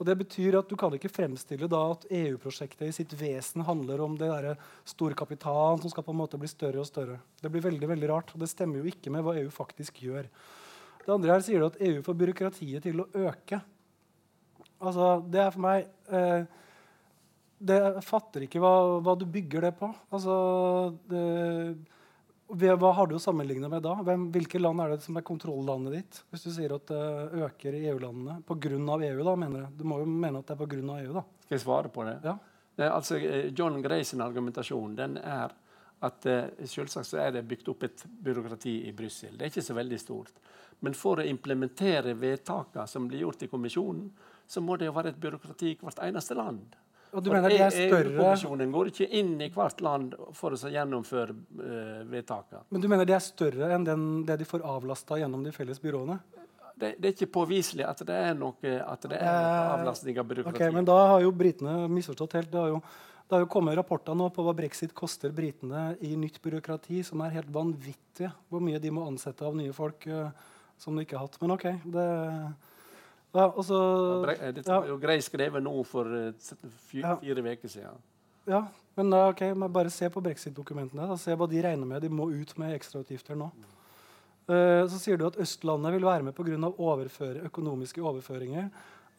Og 0.00 0.06
Det 0.06 0.14
betyr 0.16 0.56
at 0.56 0.68
du 0.70 0.78
kan 0.80 0.94
ikke 0.96 1.10
fremstille 1.12 1.68
da 1.68 1.80
at 1.92 2.06
EU-prosjektet 2.08 2.86
i 2.86 2.94
sitt 2.94 3.12
vesen 3.20 3.66
handler 3.66 4.00
om 4.00 4.14
det 4.16 4.30
der 4.30 4.62
storkapitalen 4.88 5.82
som 5.82 5.92
skal 5.92 6.06
på 6.06 6.14
en 6.14 6.20
måte 6.22 6.40
bli 6.40 6.48
større 6.48 6.80
og 6.80 6.88
større. 6.88 7.18
Det 7.42 7.50
blir 7.52 7.66
veldig 7.66 7.90
veldig 7.90 8.08
rart, 8.08 8.32
og 8.32 8.40
det 8.40 8.48
stemmer 8.48 8.80
jo 8.80 8.88
ikke 8.88 9.12
med 9.12 9.26
hva 9.26 9.36
EU 9.42 9.50
faktisk 9.52 10.00
gjør. 10.06 10.30
Det 11.04 11.12
andre 11.12 11.34
her 11.34 11.44
sier 11.44 11.60
du 11.60 11.68
at 11.68 11.76
EU 11.84 12.00
får 12.06 12.16
byråkratiet 12.22 12.86
til 12.86 13.02
å 13.02 13.08
øke. 13.26 13.60
Altså, 14.80 15.20
Det 15.28 15.40
er 15.42 15.52
for 15.52 15.66
meg 15.66 15.86
eh, 16.08 16.48
det, 17.60 17.76
Jeg 17.76 18.06
fatter 18.06 18.46
ikke 18.46 18.60
hva, 18.62 18.74
hva, 19.04 19.16
du 19.20 19.26
bygger 19.28 19.68
det 19.68 19.74
på. 19.76 19.90
Altså, 20.08 20.36
det, 21.10 21.76
hva 22.50 22.90
har 22.96 23.06
du 23.06 23.14
å 23.14 23.22
sammenligne 23.22 23.68
med 23.70 23.82
da? 23.84 23.94
Hvem, 24.06 24.28
hvilke 24.34 24.58
land 24.60 24.82
er 24.82 24.94
det 24.94 25.04
som 25.04 25.16
er 25.18 25.26
kontrollandet 25.26 25.94
ditt? 25.94 26.20
Hvis 26.30 26.46
du 26.46 26.50
sier 26.54 26.74
at 26.74 26.86
det 26.90 27.44
øker 27.46 27.76
i 27.78 27.84
EU-landene 27.92 28.40
pga. 28.46 28.70
EU, 28.74 29.24
da, 29.24 29.34
mener 29.38 29.64
jeg. 29.64 29.72
Du 29.78 29.84
må 29.86 30.00
jo 30.00 30.08
mene 30.10 30.40
at 30.40 30.48
det 30.48 30.56
er 30.56 30.62
pga. 30.64 30.98
EU, 30.98 31.12
da. 31.14 31.24
Skal 31.44 31.56
jeg 31.56 31.64
svare 31.64 31.92
på 31.94 32.06
det? 32.08 32.16
Ja. 32.26 32.36
det 32.76 32.90
altså, 32.90 33.18
eh, 33.18 33.52
John 33.54 33.78
Grays 33.82 34.14
argumentasjon 34.14 34.96
den 34.98 35.18
er 35.22 35.54
at 36.00 36.26
uh, 36.26 36.64
selvsagt 36.64 37.10
så 37.10 37.18
er 37.20 37.34
det 37.34 37.44
bygd 37.48 37.68
opp 37.68 37.82
et 37.84 38.04
byråkrati 38.24 38.74
i 38.88 38.92
Brussel. 38.96 39.34
Det 39.36 39.44
er 39.44 39.52
ikke 39.52 39.66
så 39.66 39.76
veldig 39.76 39.98
stort. 40.00 40.38
Men 40.80 40.96
for 40.96 41.20
å 41.20 41.26
implementere 41.28 42.14
vedtakene 42.16 42.86
som 42.88 43.08
blir 43.08 43.26
gjort 43.26 43.44
i 43.44 43.50
kommisjonen, 43.52 44.06
så 44.48 44.62
må 44.64 44.78
det 44.80 44.88
jo 44.88 44.94
være 44.96 45.12
et 45.12 45.20
byråkrati 45.20 45.74
i 45.74 45.80
hvert 45.82 46.00
eneste 46.06 46.36
land. 46.38 46.72
Og 47.10 47.24
du 47.24 47.30
mener 47.32 47.50
de 47.50 47.58
er 47.58 47.72
større... 47.74 48.12
EU-kommisjonen 48.12 48.74
går 48.74 48.90
ikke 48.92 49.08
inn 49.18 49.32
i 49.42 49.48
hvert 49.54 49.80
land 49.82 50.14
for 50.36 50.54
å 50.54 50.70
gjennomføre 50.70 51.34
uh, 51.34 52.02
vedtakene. 52.10 52.62
Men 52.70 52.84
du 52.84 52.88
mener 52.90 53.08
de 53.08 53.16
er 53.16 53.24
større 53.24 53.70
enn 53.74 53.86
den, 53.86 54.04
det 54.28 54.38
de 54.42 54.48
får 54.48 54.64
avlasta 54.66 55.18
gjennom 55.18 55.42
de 55.46 55.54
felles 55.54 55.82
byråene? 55.82 56.20
Det, 56.80 56.94
det, 56.96 57.10
er 57.10 57.12
ikke 57.12 57.32
påviselig 57.34 57.84
at 57.84 58.00
det 58.08 58.16
er 58.16 58.36
noe, 58.38 58.54
at 58.80 59.02
det 59.04 59.18
er 59.18 59.26
noe 59.26 59.40
eh, 59.44 59.72
avlastning 59.74 60.20
av 60.20 60.28
byråkrati. 60.30 60.56
Okay, 60.56 60.72
men 60.72 60.86
da 60.88 60.96
har 61.12 61.24
jo 61.26 61.32
britene 61.36 61.74
misforstått 61.92 62.38
helt. 62.38 62.48
Det 62.54 62.56
har 62.56 62.70
jo, 62.72 62.78
det 63.26 63.36
har 63.36 63.44
jo 63.44 63.50
kommet 63.52 63.76
rapporter 63.76 64.16
nå 64.16 64.30
på 64.32 64.46
hva 64.46 64.54
brexit 64.56 64.94
koster 64.96 65.34
britene 65.36 65.90
i 66.06 66.14
nytt 66.16 66.40
byråkrati, 66.40 67.02
som 67.04 67.20
er 67.26 67.34
helt 67.36 67.52
vanvittige. 67.52 68.32
Hvor 68.48 68.64
mye 68.64 68.80
de 68.80 68.94
må 68.96 69.04
ansette 69.10 69.44
av 69.44 69.58
nye 69.58 69.74
folk 69.76 70.08
uh, 70.08 70.30
som 70.80 70.96
de 70.96 71.04
ikke 71.04 71.18
har 71.18 71.28
hatt. 71.28 71.40
Men 71.42 71.56
OK. 71.58 71.68
det... 71.84 72.08
Ja, 73.30 73.46
og 73.46 73.62
så, 73.62 73.78
det 74.26 74.66
var 74.66 74.88
jo 74.90 74.96
greit 74.98 75.22
skrevet 75.22 75.62
nå 75.62 75.74
for 75.86 76.08
eh, 76.18 76.48
fire 76.90 77.18
uker 77.22 77.70
siden. 77.70 78.00
Ja, 78.50 78.64
men 78.98 79.12
da, 79.12 79.28
ok, 79.30 79.42
men 79.54 79.72
bare 79.72 79.92
se 79.92 80.08
på 80.10 80.22
brexit-dokumentene. 80.24 81.06
Se 81.20 81.36
hva 81.38 81.46
de 81.50 81.60
regner 81.62 81.86
med. 81.86 82.02
De 82.02 82.10
må 82.10 82.26
ut 82.32 82.56
med 82.58 82.74
ekstrautgifter 82.74 83.38
nå. 83.38 83.50
Uh, 84.50 84.82
så 84.90 84.98
sier 84.98 85.20
du 85.20 85.28
at 85.28 85.38
Østlandet 85.38 85.94
vil 85.94 86.08
være 86.08 86.26
med 86.26 86.34
pga. 86.34 86.58
Overføre, 86.72 87.44
økonomiske 87.46 88.02
overføringer. 88.02 88.70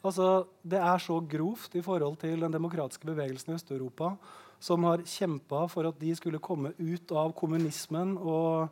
Altså, 0.04 0.44
Det 0.62 0.78
er 0.78 0.98
så 0.98 1.20
grovt 1.20 1.74
i 1.74 1.82
forhold 1.82 2.16
til 2.20 2.40
den 2.40 2.52
demokratiske 2.52 3.06
bevegelsen 3.06 3.52
i 3.52 3.56
Øst-Europa, 3.56 4.16
som 4.60 4.84
har 4.84 5.06
kjempa 5.06 5.66
for 5.68 5.88
at 5.88 6.00
de 6.00 6.14
skulle 6.14 6.38
komme 6.38 6.74
ut 6.78 7.12
av 7.12 7.32
kommunismen 7.32 8.18
og 8.18 8.68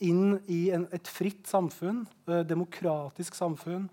inn 0.00 0.40
i 0.48 0.70
en, 0.74 0.88
et 0.92 1.06
fritt 1.06 1.46
samfunn, 1.46 2.06
uh, 2.26 2.42
demokratisk 2.42 3.34
samfunn, 3.34 3.88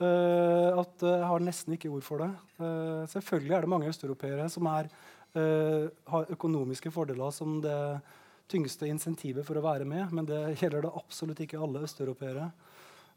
at 0.00 1.02
jeg 1.04 1.26
har 1.28 1.42
nesten 1.44 1.74
ikke 1.76 1.90
ord 1.92 2.04
for 2.06 2.22
det. 2.22 2.30
Uh, 2.60 3.04
selvfølgelig 3.10 3.56
er 3.56 3.64
det 3.66 3.72
mange 3.72 3.90
østeuropeere 3.90 4.46
som 4.52 4.68
er, 4.72 4.88
uh, 5.36 5.86
har 6.12 6.32
økonomiske 6.36 6.92
fordeler 6.94 7.34
som 7.36 7.58
det 7.64 7.76
tyngste 8.50 8.88
insentivet 8.90 9.46
for 9.46 9.60
å 9.60 9.64
være 9.64 9.86
med, 9.88 10.10
men 10.16 10.26
det 10.28 10.40
gjelder 10.60 10.86
da 10.86 10.94
absolutt 10.98 11.42
ikke 11.44 11.60
alle 11.60 11.84
østeuropeere. 11.86 12.48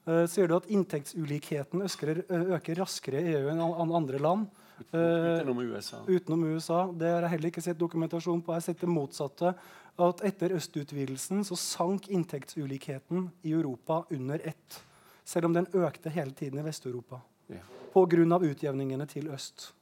Uh, 0.03 0.25
sier 0.27 0.51
du 0.51 0.57
at 0.57 0.67
inntektsulikheten 0.67 1.85
øsker, 1.87 2.25
øker 2.27 2.83
raskere 2.83 3.23
i 3.23 3.37
EU 3.37 3.47
enn 3.53 3.63
andre 3.63 4.19
land? 4.19 4.51
utenom 4.91 5.59
USA. 5.59 5.97
Utenom 6.07 6.43
USA. 6.43 6.79
Det 6.91 7.07
har 7.07 7.21
jeg 7.23 7.35
heller 7.35 7.51
ikke 7.51 7.63
sett 7.63 7.79
dokumentasjon 7.79 8.41
på. 8.43 8.51
Jeg 8.51 8.61
har 8.61 8.65
sett 8.65 8.81
det 8.81 8.89
motsatte. 8.91 9.53
At 10.01 10.23
etter 10.25 10.55
østutvidelsen 10.57 11.43
så 11.45 11.55
sank 11.59 12.09
inntektsulikheten 12.09 13.27
i 13.45 13.53
Europa 13.53 14.01
under 14.11 14.41
ett 14.43 14.79
selv 15.25 15.49
om 15.49 15.55
den 15.55 15.67
økte 15.73 16.11
hele 16.13 16.35
tiden 16.37 16.59
i 16.59 16.65
Vest-Europa. 16.65 17.21
Ja. 17.51 17.63
Pga. 17.93 18.39
utjevningene 18.39 19.05
til 19.07 19.29
øst. 19.31 19.73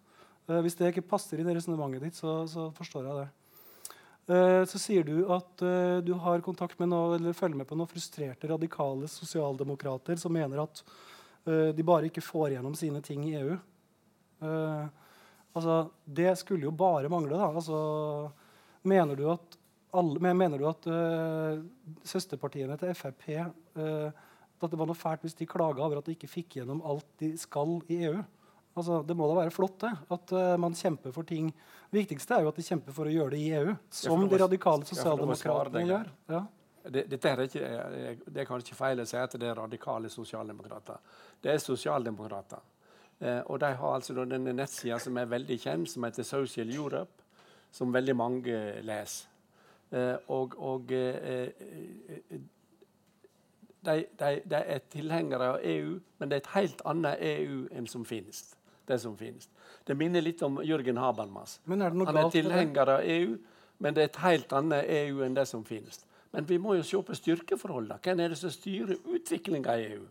Uh, 0.49 0.59
hvis 0.61 0.75
det 0.75 0.91
ikke 0.91 1.09
passer 1.13 1.39
i 1.39 1.45
det 1.47 1.55
resonnementet 1.55 2.03
ditt, 2.03 2.15
så, 2.15 2.45
så, 2.47 2.69
forstår 2.75 3.07
jeg 3.07 3.19
det. 3.21 3.29
Uh, 4.31 4.63
så 4.69 4.79
sier 4.79 5.03
du 5.07 5.25
at 5.33 5.63
uh, 5.63 5.99
du 6.03 6.13
har 6.13 6.43
kontakt 6.45 6.79
med 6.79 6.91
noe, 6.91 7.15
eller 7.15 7.37
følger 7.37 7.57
med 7.57 7.69
på 7.69 7.77
noen 7.77 7.89
frustrerte, 7.89 8.49
radikale 8.51 9.09
sosialdemokrater 9.09 10.19
som 10.19 10.33
mener 10.33 10.63
at 10.63 10.83
de 11.41 11.81
bare 11.81 12.05
ikke 12.05 12.21
får 12.21 12.51
gjennom 12.53 12.75
sine 12.77 12.99
ting 13.01 13.23
i 13.25 13.31
EU. 13.39 13.55
Altså, 15.57 15.77
det 16.05 16.35
skulle 16.37 16.67
jo 16.67 16.71
bare 16.71 17.09
mangle. 17.09 17.33
da. 17.33 17.47
Altså, 17.49 17.79
mener 18.83 19.15
du 19.15 19.25
at, 19.31 19.57
alle, 19.93 20.33
mener 20.33 20.57
du 20.57 20.67
at 20.69 20.87
uh, 20.87 21.63
søsterpartiene 22.07 22.77
til 22.79 22.93
Frp 22.95 23.25
uh, 23.35 24.11
at 24.67 24.73
det 24.73 24.79
var 24.79 24.89
noe 24.89 24.97
fælt 24.97 25.25
hvis 25.25 25.37
de 25.39 25.49
klaga 25.49 25.83
over 25.85 26.01
at 26.01 26.07
de 26.07 26.15
ikke 26.15 26.29
fikk 26.29 26.59
gjennom 26.59 26.83
alt 26.87 27.07
de 27.21 27.33
skal 27.39 27.79
i 27.91 28.01
EU? 28.07 28.21
Altså, 28.71 29.01
det 29.03 29.17
må 29.19 29.27
da 29.27 29.35
være 29.41 29.51
flott 29.51 29.81
det, 29.83 29.91
at 30.15 30.31
uh, 30.31 30.55
man 30.61 30.75
kjemper 30.77 31.11
for 31.11 31.27
ting. 31.27 31.49
Det 31.91 31.97
viktigste 32.05 32.37
er 32.37 32.45
jo 32.45 32.51
at 32.53 32.59
de 32.59 32.63
kjemper 32.63 32.95
for 32.95 33.09
å 33.09 33.11
gjøre 33.11 33.33
det 33.33 33.41
i 33.43 33.49
EU, 33.59 33.73
som 33.91 34.23
de 34.31 34.39
radikale 34.39 34.87
sosialdemokratene 34.87 35.83
gjør. 35.89 36.11
Ja. 36.31 36.45
Det, 36.81 37.03
dette 37.11 37.29
er 37.29 37.41
ikke, 37.45 37.71
det 38.25 38.41
er 38.41 38.47
kanskje 38.47 38.77
feil 38.77 39.03
å 39.03 39.05
si 39.05 39.17
at 39.19 39.35
det 39.37 39.49
er 39.49 39.59
radikale 39.59 40.09
sosialdemokrater. 40.09 41.01
Det 41.43 41.51
er 41.51 41.59
sosialdemokrater. 41.61 42.63
Eh, 43.21 43.41
og 43.45 43.59
de 43.61 43.73
har 43.77 43.97
altså 43.97 44.15
denne 44.17 44.53
nettsida 44.55 44.97
som 45.01 45.19
er 45.21 45.29
veldig 45.29 45.57
kjent, 45.61 45.91
som 45.91 46.07
heter 46.07 46.25
Social 46.25 46.71
Europe, 46.73 47.27
som 47.71 47.93
veldig 47.93 48.15
mange 48.17 48.57
leser. 48.87 49.27
Eh, 49.91 50.15
og, 50.33 50.55
og 50.57 50.91
eh, 50.95 51.51
de, 53.85 54.05
de, 54.19 54.41
de, 54.45 54.55
er 54.55 54.81
tilhengere 54.93 55.47
av 55.53 55.63
EU, 55.63 55.95
men 56.19 56.29
det 56.29 56.37
er 56.37 56.43
et 56.43 56.51
helt 56.55 56.83
annet 56.85 57.21
EU 57.25 57.63
enn 57.73 57.87
som 57.89 58.05
finnes. 58.05 58.43
Det 58.87 58.99
som 59.01 59.15
finnes. 59.17 59.49
Det 59.87 59.95
minner 59.97 60.21
litt 60.21 60.41
om 60.45 60.59
Jørgen 60.65 60.97
Habermas. 60.97 61.59
Er 61.65 61.89
Han 61.89 62.17
er 62.17 62.29
tilhenger 62.33 62.95
av 62.97 63.01
EU, 63.01 63.37
men 63.79 63.95
det 63.95 64.03
er 64.03 64.09
et 64.09 64.21
helt 64.21 64.53
annet 64.53 64.85
EU 64.85 65.21
enn 65.25 65.37
det 65.37 65.47
som 65.49 65.63
finnes. 65.65 66.03
Men 66.31 66.47
vi 66.47 66.57
må 66.57 66.75
jo 66.77 66.83
se 66.83 67.01
på 67.03 67.15
styrkeforholdene. 67.15 67.99
Hvem 68.03 68.19
er 68.19 68.33
det 68.33 68.37
som 68.37 68.53
styrer 68.53 68.95
utviklinga 69.05 69.75
i 69.77 69.87
EU? 69.93 70.05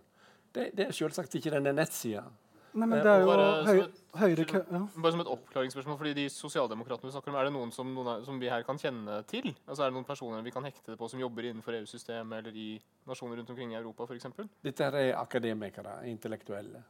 Det, 0.54 0.70
det 0.76 0.86
er 0.86 0.96
selvsagt 0.96 1.34
ikke 1.38 1.52
denne 1.54 1.72
nettsida. 1.72 2.24
Nei, 2.70 2.86
men 2.86 3.00
det 3.02 3.10
er 3.10 3.24
jo 3.24 3.32
høy, 3.66 3.80
høyere 4.20 4.44
kø... 4.46 4.60
Ja. 4.70 4.80
Bare 4.94 5.12
som 5.14 5.22
et 5.24 5.30
oppklaringsspørsmål, 5.32 5.96
fordi 5.98 6.12
De 6.20 6.26
sosialdemokratene 6.30 7.10
du 7.10 7.14
snakker 7.14 7.32
om, 7.32 7.38
er 7.40 7.48
det 7.48 7.54
noen 7.54 7.72
som, 7.74 7.90
noen 7.96 8.22
som, 8.26 8.38
vi 8.42 8.50
her 8.52 8.62
kan 8.66 8.78
kjenne 8.78 9.16
til? 9.30 9.50
Altså 9.66 9.84
Er 9.84 9.90
det 9.90 9.96
noen 9.96 10.06
personer 10.06 10.44
vi 10.46 10.52
kan 10.54 10.66
hekte 10.66 10.92
det 10.92 10.98
på 11.00 11.08
som 11.10 11.22
jobber 11.22 11.48
innenfor 11.48 11.76
EU-systemet 11.80 12.38
eller 12.38 12.56
i 12.58 12.68
nasjoner 13.10 13.40
rundt 13.40 13.50
omkring 13.54 13.74
i 13.74 13.78
Europa 13.80 14.06
f.eks.? 14.06 14.30
Dette 14.66 14.86
er 14.86 15.12
akademikere, 15.18 15.98
intellektuelle, 16.10 16.82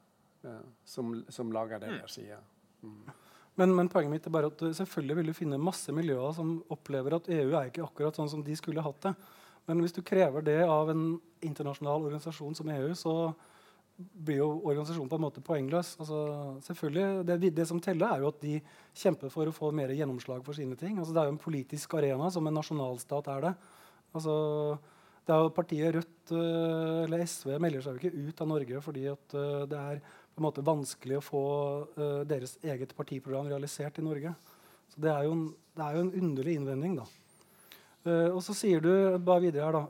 ja, 0.44 0.58
som, 0.84 1.14
som, 1.32 1.52
lager 1.54 1.80
det 1.82 1.94
mm. 1.94 1.98
der 2.02 2.12
sida. 2.12 2.40
Mm. 2.84 3.12
Men, 3.60 3.74
men, 3.76 3.90
poenget 3.92 4.14
mitt 4.14 4.28
er 4.28 4.34
bare 4.36 4.48
at 4.52 4.60
du 4.60 4.72
selvfølgelig 4.76 5.20
vil 5.20 5.32
du 5.32 5.36
finne 5.36 5.60
masse 5.60 5.92
miljøer 5.92 6.36
som 6.36 6.58
opplever 6.72 7.16
at 7.16 7.28
EU 7.32 7.54
er 7.54 7.72
ikke 7.72 7.84
akkurat 7.88 8.20
sånn 8.20 8.30
som 8.32 8.44
de 8.44 8.56
skulle 8.56 8.84
hatt 8.84 9.08
det. 9.08 9.14
Men 9.68 9.82
hvis 9.84 9.94
du 9.96 10.00
krever 10.06 10.44
det 10.44 10.60
av 10.64 10.90
en 10.92 11.04
internasjonal 11.44 12.06
organisasjon 12.08 12.56
som 12.58 12.70
EU, 12.72 12.92
så 12.96 13.14
blir 14.00 14.40
jo 14.40 14.48
organisasjonen 14.58 15.10
på 15.10 15.18
en 15.18 15.24
måte 15.24 15.42
poengløs. 15.44 15.92
Altså, 16.00 16.20
selvfølgelig, 16.66 17.26
det, 17.28 17.52
det, 17.56 17.66
som 17.68 17.80
teller, 17.82 18.14
er 18.14 18.24
jo 18.24 18.30
at 18.32 18.40
de 18.42 18.56
kjemper 18.96 19.32
for 19.32 19.48
å 19.48 19.54
få 19.54 19.70
mer 19.76 19.92
gjennomslag 19.96 20.44
for 20.46 20.56
sine 20.56 20.78
ting. 20.80 20.98
Altså, 20.98 21.14
det 21.16 21.22
er 21.22 21.30
jo 21.30 21.34
en 21.36 21.42
politisk 21.42 21.98
arena, 21.98 22.30
som 22.32 22.46
en 22.48 22.58
nasjonalstat 22.60 23.30
er 23.34 23.46
det. 23.48 23.52
Altså, 24.16 24.34
det 25.26 25.36
er 25.36 25.44
jo 25.44 25.52
Partiet 25.54 25.94
Rødt 25.94 26.32
uh, 26.34 27.04
eller 27.04 27.22
SV 27.22 27.52
melder 27.62 27.84
seg 27.84 27.96
jo 27.96 28.08
ikke 28.08 28.24
ut 28.26 28.40
av 28.42 28.48
Norge 28.50 28.80
fordi 28.82 29.04
at, 29.12 29.36
uh, 29.36 29.66
det 29.70 29.78
er 29.78 30.00
på 30.02 30.40
en 30.40 30.46
måte 30.46 30.64
vanskelig 30.66 31.18
å 31.18 31.22
få 31.24 31.42
uh, 31.94 32.22
deres 32.26 32.56
eget 32.66 32.94
partiprogram 32.98 33.50
realisert 33.50 34.00
i 34.00 34.06
Norge. 34.06 34.32
Så 34.90 35.02
Det 35.04 35.12
er 35.12 35.28
jo 35.28 35.36
en, 35.36 35.44
er 35.78 35.98
jo 35.98 36.06
en 36.06 36.14
underlig 36.18 36.56
innvending. 36.58 36.96
da. 36.98 37.06
og 38.32 38.40
så 38.42 38.56
sier 38.56 38.80
du 38.82 38.90
bare 39.22 39.44
videre 39.44 39.68
her 39.68 39.76
da, 39.76 39.84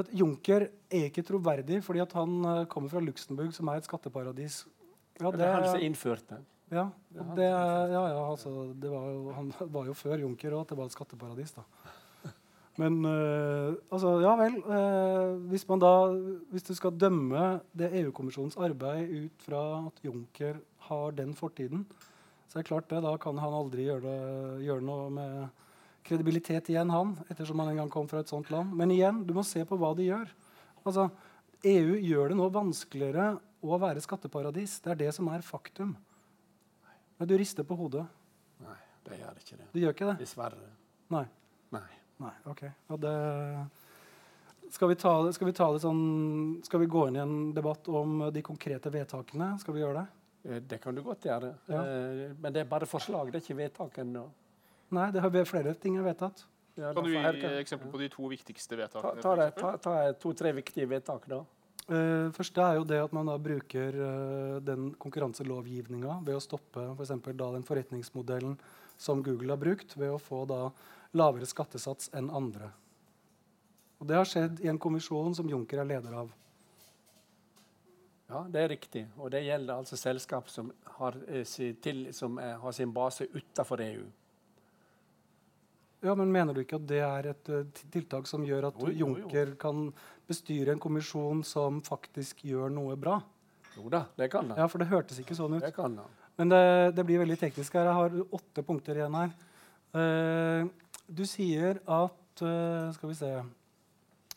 at 0.00 0.08
Juncker 0.16 0.68
er 0.88 1.08
ikke 1.10 1.24
troverdig 1.26 1.82
fordi 1.84 2.04
han 2.14 2.38
uh, 2.46 2.64
kommer 2.70 2.92
fra 2.92 3.02
Luxembourg, 3.04 3.52
som 3.56 3.68
er 3.68 3.80
et 3.80 3.88
skatteparadis. 3.88 4.62
Ja, 5.20 5.28
det, 5.28 5.38
det 5.42 5.46
er 5.48 5.58
han 5.58 5.68
som 5.68 5.84
innførte 5.84 6.40
ja, 6.72 6.86
det, 7.36 7.44
ja, 7.44 8.02
ja 8.08 8.20
altså, 8.24 8.72
det 8.80 8.88
var 8.88 9.08
jo, 9.10 9.32
han 9.36 9.50
var 9.74 9.88
jo 9.90 9.96
før 9.96 10.22
Juncker 10.24 10.54
òg 10.56 10.64
at 10.64 10.72
det 10.72 10.78
var 10.78 10.88
et 10.88 10.94
skatteparadis. 10.94 11.52
da. 11.58 11.66
Men 12.80 13.02
uh, 13.04 13.74
altså, 13.92 14.14
ja 14.24 14.32
vel. 14.40 14.56
Uh, 14.64 15.36
hvis, 15.50 15.66
man 15.68 15.82
da, 15.82 15.92
hvis 16.52 16.64
du 16.64 16.72
skal 16.78 16.96
dømme 16.96 17.58
det 17.76 17.90
EU-kommisjonens 18.00 18.56
arbeid 18.56 19.12
ut 19.12 19.44
fra 19.44 19.62
at 19.90 20.00
Juncker 20.06 20.62
har 20.88 21.12
den 21.18 21.36
fortiden, 21.36 21.84
så 22.48 22.58
er 22.58 22.64
det 22.64 22.70
klart 22.70 22.88
det, 22.88 23.02
da 23.04 23.12
kan 23.20 23.36
han 23.40 23.56
aldri 23.56 23.90
gjøre, 23.90 24.16
gjøre 24.64 24.86
noe 24.88 25.10
med 25.12 25.36
kredibilitet 26.06 26.70
igjen, 26.72 26.90
han, 26.92 27.14
ettersom 27.30 27.60
han 27.62 27.72
en 27.72 27.82
gang 27.82 27.90
kom 27.92 28.08
fra 28.10 28.22
et 28.22 28.30
sånt 28.30 28.50
land. 28.52 28.74
Men 28.78 28.92
igjen, 28.94 29.22
du 29.26 29.34
må 29.36 29.44
se 29.46 29.64
på 29.68 29.78
hva 29.80 29.92
de 29.98 30.08
gjør. 30.08 30.30
Altså, 30.82 31.08
EU 31.68 31.94
gjør 31.98 32.32
det 32.32 32.38
nå 32.38 32.48
vanskeligere 32.52 33.28
å 33.62 33.78
være 33.78 34.02
skatteparadis. 34.02 34.80
Det 34.82 34.94
er 34.94 35.00
det 35.04 35.12
som 35.14 35.30
er 35.30 35.44
faktum. 35.46 35.94
Men 37.18 37.30
du 37.30 37.36
rister 37.38 37.66
på 37.66 37.76
hodet. 37.78 38.02
Nei, 38.64 38.78
det 39.06 39.20
gjør 39.20 39.38
ikke 39.44 39.58
det. 39.60 39.68
Du 39.70 39.78
gjør 39.82 39.94
ikke 39.94 40.10
det? 40.10 40.16
Dessverre. 40.24 40.72
Nei. 41.14 41.26
Nei. 41.76 41.88
Nei 42.22 42.34
ok. 42.50 42.66
Ja, 42.66 42.98
det... 43.06 43.14
Skal 44.72 44.88
vi, 44.88 44.94
ta, 44.96 45.10
skal, 45.36 45.50
vi 45.50 45.52
det 45.52 45.80
sånn, 45.82 46.04
skal 46.64 46.80
vi 46.80 46.86
gå 46.88 47.02
inn 47.10 47.16
i 47.18 47.20
en 47.20 47.34
debatt 47.52 47.90
om 47.92 48.22
de 48.32 48.40
konkrete 48.40 48.88
vedtakene? 48.88 49.50
Skal 49.60 49.76
vi 49.76 49.82
gjøre 49.82 50.00
det? 50.00 50.22
Eh, 50.48 50.62
det 50.64 50.78
kan 50.80 50.96
du 50.96 51.02
godt 51.04 51.26
gjøre. 51.28 51.50
Ja. 51.68 51.82
Eh, 51.82 52.30
men 52.40 52.54
det 52.54 52.62
er 52.62 52.70
bare 52.70 52.88
forslag, 52.88 53.28
det 53.28 53.42
er 53.42 53.44
ikke 53.44 53.58
vedtak 53.58 53.98
ennå. 54.00 54.24
Nei, 54.92 55.08
det 55.14 55.22
har 55.24 55.48
flere 55.48 55.74
ting 55.80 55.96
er 55.96 56.04
vedtatt. 56.04 56.44
Ja, 56.76 56.92
kan 56.96 57.04
du 57.04 57.12
gi 57.12 57.48
eksempel 57.60 57.90
på 57.92 58.00
de 58.00 58.08
to 58.12 58.28
viktigste 58.32 58.76
vedtakene? 58.80 59.20
Ta, 59.24 59.34
ta, 59.36 59.50
ta, 59.56 59.72
ta 59.80 59.96
to-tre 60.20 60.54
viktige 60.56 60.88
vedtak, 60.88 61.26
da. 61.28 61.42
Uh, 61.82 62.30
første 62.32 62.62
er 62.62 62.78
jo 62.78 62.84
det 62.86 63.00
at 63.02 63.12
man 63.12 63.26
da 63.26 63.34
bruker 63.42 63.96
uh, 63.98 64.60
den 64.62 64.92
konkurranselovgivninga 65.02 66.20
ved 66.24 66.38
å 66.38 66.42
stoppe 66.44 66.84
for 66.94 67.02
eksempel, 67.02 67.34
da 67.36 67.50
den 67.56 67.66
forretningsmodellen 67.66 68.54
som 69.02 69.24
Google 69.24 69.52
har 69.52 69.60
brukt, 69.60 69.96
ved 69.98 70.14
å 70.14 70.20
få 70.22 70.44
da 70.48 70.68
lavere 71.18 71.48
skattesats 71.48 72.12
enn 72.16 72.30
andre. 72.32 72.70
Og 74.00 74.08
Det 74.08 74.16
har 74.18 74.28
skjedd 74.28 74.62
i 74.64 74.70
en 74.70 74.80
kommisjon 74.82 75.34
som 75.36 75.50
Juncker 75.50 75.82
er 75.82 75.90
leder 75.90 76.14
av. 76.22 76.32
Ja, 78.32 78.46
det 78.48 78.62
er 78.62 78.72
riktig. 78.72 79.04
Og 79.20 79.30
det 79.34 79.44
gjelder 79.44 79.82
altså 79.82 79.98
selskap 80.00 80.48
som 80.50 80.72
har, 80.96 81.18
eh, 81.28 81.44
til, 81.82 82.06
som 82.16 82.38
er, 82.38 82.56
har 82.62 82.72
sin 82.72 82.92
base 82.92 83.28
utenfor 83.34 83.82
EU. 83.84 84.06
Ja, 86.02 86.14
men 86.18 86.32
Mener 86.34 86.54
du 86.54 86.62
ikke 86.64 86.80
at 86.80 86.86
det 86.90 86.98
er 87.06 87.28
et 87.30 87.50
uh, 87.52 87.62
tiltak 87.94 88.26
som 88.30 88.42
gjør 88.46 88.70
at 88.72 88.80
oi, 88.82 88.94
Juncker 88.98 89.52
oi, 89.52 89.52
oi. 89.52 89.60
kan 89.60 89.84
bestyre 90.28 90.74
en 90.74 90.82
kommisjon 90.82 91.44
som 91.46 91.78
faktisk 91.84 92.42
gjør 92.48 92.72
noe 92.74 92.96
bra? 92.98 93.20
Jo 93.76 93.86
da, 93.92 94.04
det 94.18 94.28
kan 94.32 94.50
han. 94.50 94.58
Ja, 94.58 94.66
For 94.68 94.82
det 94.82 94.90
hørtes 94.90 95.20
ikke 95.22 95.36
sånn 95.38 95.56
ut. 95.56 95.62
Det 95.64 95.72
kan 95.76 95.94
han. 96.02 96.18
Men 96.40 96.50
det, 96.50 96.62
det, 96.96 97.04
blir 97.06 97.22
veldig 97.22 97.38
teknisk 97.40 97.76
her. 97.78 97.88
Jeg 97.88 97.98
har 98.00 98.36
åtte 98.40 98.64
punkter 98.66 98.98
igjen 98.98 99.16
her. 99.20 99.32
Uh, 99.94 100.66
du 101.06 101.24
sier 101.28 101.82
at 101.84 102.40
uh, 102.40 102.88
Skal 102.96 103.10
vi 103.10 103.16
se 103.18 103.32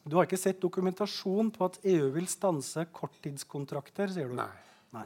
Du 0.04 0.18
har 0.18 0.26
ikke 0.28 0.40
sett 0.40 0.60
dokumentasjon 0.60 1.54
på 1.56 1.70
at 1.70 1.78
EU 1.88 2.10
vil 2.18 2.28
stanse 2.28 2.84
korttidskontrakter, 2.92 4.12
sier 4.12 4.30
du? 4.30 4.36
Nei. 4.38 4.52
Nei. 4.94 5.06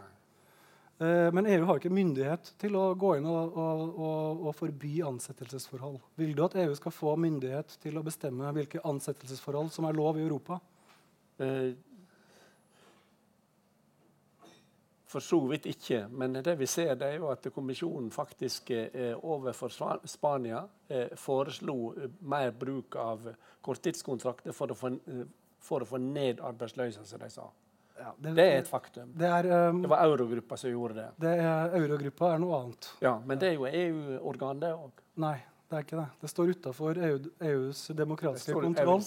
Eh, 0.99 1.31
men 1.33 1.45
EU 1.45 1.63
har 1.63 1.77
ikke 1.79 1.93
myndighet 1.95 2.49
til 2.59 2.75
å 2.75 2.89
gå 2.99 3.13
inn 3.15 3.27
og, 3.29 3.53
og, 3.55 3.83
og, 3.87 4.41
og, 4.49 4.55
forby 4.57 4.97
ansettelsesforhold. 5.07 6.01
Vil 6.19 6.33
du 6.35 6.41
at 6.43 6.57
EU 6.59 6.73
skal 6.75 6.91
få 6.91 7.13
myndighet 7.15 7.77
til 7.79 7.95
å 7.95 8.03
bestemme 8.03 8.51
hvilke 8.55 8.83
ansettelsesforhold 8.83 9.71
som 9.71 9.87
er 9.87 9.95
lov 9.95 10.19
i 10.19 10.25
Europa? 10.25 10.57
Eh, 11.39 11.69
for 15.09 15.23
så 15.23 15.39
vidt 15.49 15.69
ikke. 15.71 16.01
Men 16.11 16.35
det 16.43 16.57
vi 16.59 16.67
ser, 16.69 16.91
det 16.99 17.13
er 17.13 17.23
jo 17.23 17.31
at 17.31 17.47
kommisjonen 17.55 18.11
faktisk 18.11 18.73
eh, 18.75 19.15
overfor 19.15 19.71
Spania 20.03 20.65
foreslo 21.17 21.93
mer 22.27 22.51
bruk 22.51 22.99
av 22.99 23.31
korttidskontrakter 23.65 24.53
for 24.53 24.75
å 24.75 24.77
få, 24.77 24.91
for 25.63 25.81
å 25.81 25.89
få 25.89 26.03
ned 26.03 26.43
arbeidsløsheten, 26.43 27.07
som 27.07 27.23
de 27.23 27.31
sa. 27.31 27.47
Ja, 27.99 28.13
det, 28.17 28.33
det, 28.37 28.47
er 28.47 28.61
et 28.61 28.69
faktum. 28.69 29.11
Det, 29.19 29.27
er, 29.27 29.49
um, 29.69 29.81
det 29.83 29.91
var 29.91 30.05
Eurogruppa 30.07 30.57
som 30.57 30.71
gjorde 30.71 31.01
det. 31.01 31.07
det 31.19 31.35
er, 31.43 31.75
Eurogruppa 31.81 32.33
er 32.33 32.41
noe 32.41 32.59
annet. 32.63 32.89
Ja, 33.03 33.17
Men 33.25 33.41
det 33.41 33.51
er 33.51 33.57
jo 33.57 33.67
EU-organ, 33.67 34.61
det 34.61 34.69
òg. 34.71 35.03
Nei, 35.19 35.35
det 35.69 35.77
er 35.77 35.83
ikke 35.85 35.99
det. 35.99 36.05
Det 36.21 36.29
står 36.31 36.53
utafor 36.55 37.01
EU, 37.09 37.17
EUs 37.49 37.81
demokratiske 37.97 38.53
det 38.53 38.61
kontroll. 38.69 39.03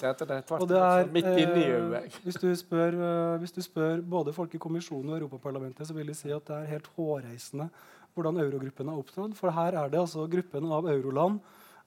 Og 0.58 0.68
det 0.68 0.82
er, 0.82 1.08
midt 1.16 1.30
inni 1.32 1.64
EU. 1.70 1.88
Eh, 1.98 2.20
hvis, 2.26 2.38
du 2.42 2.52
spør, 2.58 2.98
uh, 3.00 3.38
hvis 3.42 3.56
du 3.56 3.62
spør 3.64 4.04
både 4.14 4.36
folk 4.36 4.54
i 4.54 4.60
kommisjonen 4.62 5.14
og 5.14 5.22
Europaparlamentet, 5.22 5.88
så 5.88 5.96
vil 5.96 6.12
de 6.12 6.18
si 6.18 6.30
at 6.34 6.44
det 6.50 6.60
er 6.60 6.70
helt 6.76 6.92
hårreisende 6.98 7.70
hvordan 8.12 8.42
eurogruppen 8.42 8.92
er 8.92 9.00
opptrådt. 9.00 9.36
For 9.38 9.54
her 9.56 9.78
er 9.80 9.88
det 9.88 10.00
altså 10.00 10.26
gruppen 10.28 10.68
av 10.68 10.88
euroland. 10.92 11.40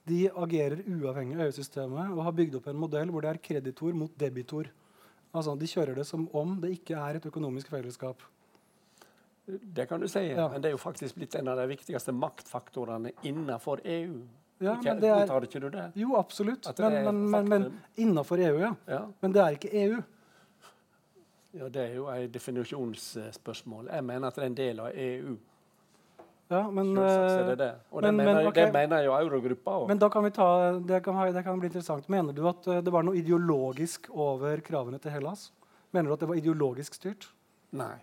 De 0.06 0.26
agerer 0.30 0.82
uavhengig 0.90 1.38
av 1.38 1.48
EU-systemet 1.48 2.14
og 2.14 2.24
har 2.26 2.34
bygd 2.38 2.58
opp 2.60 2.68
en 2.70 2.82
modell 2.82 3.14
hvor 3.14 3.26
det 3.26 3.32
er 3.32 3.42
kreditor 3.46 3.94
mot 3.98 4.12
debitor. 4.20 4.70
Altså, 5.36 5.56
De 5.60 5.68
kjører 5.68 5.96
det 6.00 6.06
som 6.08 6.28
om 6.34 6.56
det 6.64 6.72
ikke 6.80 6.96
er 6.96 7.18
et 7.20 7.26
økonomisk 7.28 7.68
fellesskap. 7.74 8.22
Det 9.46 9.86
kan 9.90 10.00
du 10.02 10.08
si, 10.10 10.20
Ja. 10.32 10.48
men 10.50 10.62
det 10.62 10.70
er 10.72 10.74
jo 10.74 10.78
faktisk 10.82 11.16
blitt 11.20 11.36
en 11.38 11.48
av 11.52 11.58
de 11.60 11.68
viktigste 11.76 12.12
maktfaktorene 12.16 13.12
innenfor 13.24 13.82
EU. 13.86 14.22
Ja, 14.62 14.74
men 14.82 15.00
det 15.02 15.10
er- 15.12 15.42
ikke 15.44 15.60
du 15.60 15.70
det? 15.70 15.92
Jo, 15.96 16.16
absolutt. 16.16 16.66
Men, 16.80 17.04
men, 17.04 17.30
men, 17.30 17.50
men 17.50 17.82
innafor 17.98 18.40
EU, 18.40 18.58
ja. 18.60 18.74
Ja. 18.88 19.02
Men 19.22 19.32
det 19.34 19.42
er 19.42 19.50
ikke 19.58 19.74
EU. 19.74 20.02
ja, 21.60 21.68
Det 21.70 21.82
er 21.92 21.94
jo 21.96 22.08
et 22.08 22.32
definisjonsspørsmål. 22.32 23.90
Jeg 23.92 24.04
mener 24.04 24.28
at 24.28 24.36
det 24.36 24.42
er 24.44 24.48
en 24.48 24.56
del 24.56 24.80
av 24.80 24.92
EU. 24.96 25.38
Ja, 26.48 26.62
men, 26.70 26.92
er 26.98 27.44
det 27.48 27.52
eh, 27.52 27.58
det. 27.58 27.70
Og 27.92 28.02
men- 28.02 28.06
det, 28.06 28.26
men, 28.26 28.36
mener, 28.36 28.52
det 28.52 28.74
mener 28.74 29.04
jo 29.04 29.14
Eurogruppa 29.18 29.72
òg. 29.82 29.88
men 29.88 29.98
da 29.98 30.10
kan 30.10 30.24
vi 30.24 30.30
ta 30.32 30.80
det 30.80 31.04
kan, 31.04 31.34
det 31.34 31.44
kan 31.44 31.60
bli 31.60 31.68
interessant. 31.72 32.10
Mener 32.10 32.34
du 32.34 32.48
at 32.48 32.68
eh, 32.68 32.82
det 32.82 32.94
var 32.94 33.04
noe 33.04 33.18
ideologisk 33.18 34.10
over 34.14 34.62
kravene 34.62 35.00
til 35.02 35.12
Hellas? 35.12 35.52
Mener 35.92 36.10
du 36.10 36.14
at 36.14 36.20
det 36.20 36.30
var 36.30 36.36
ideologisk 36.36 36.94
styrt? 36.94 37.30
Nei. 37.72 37.96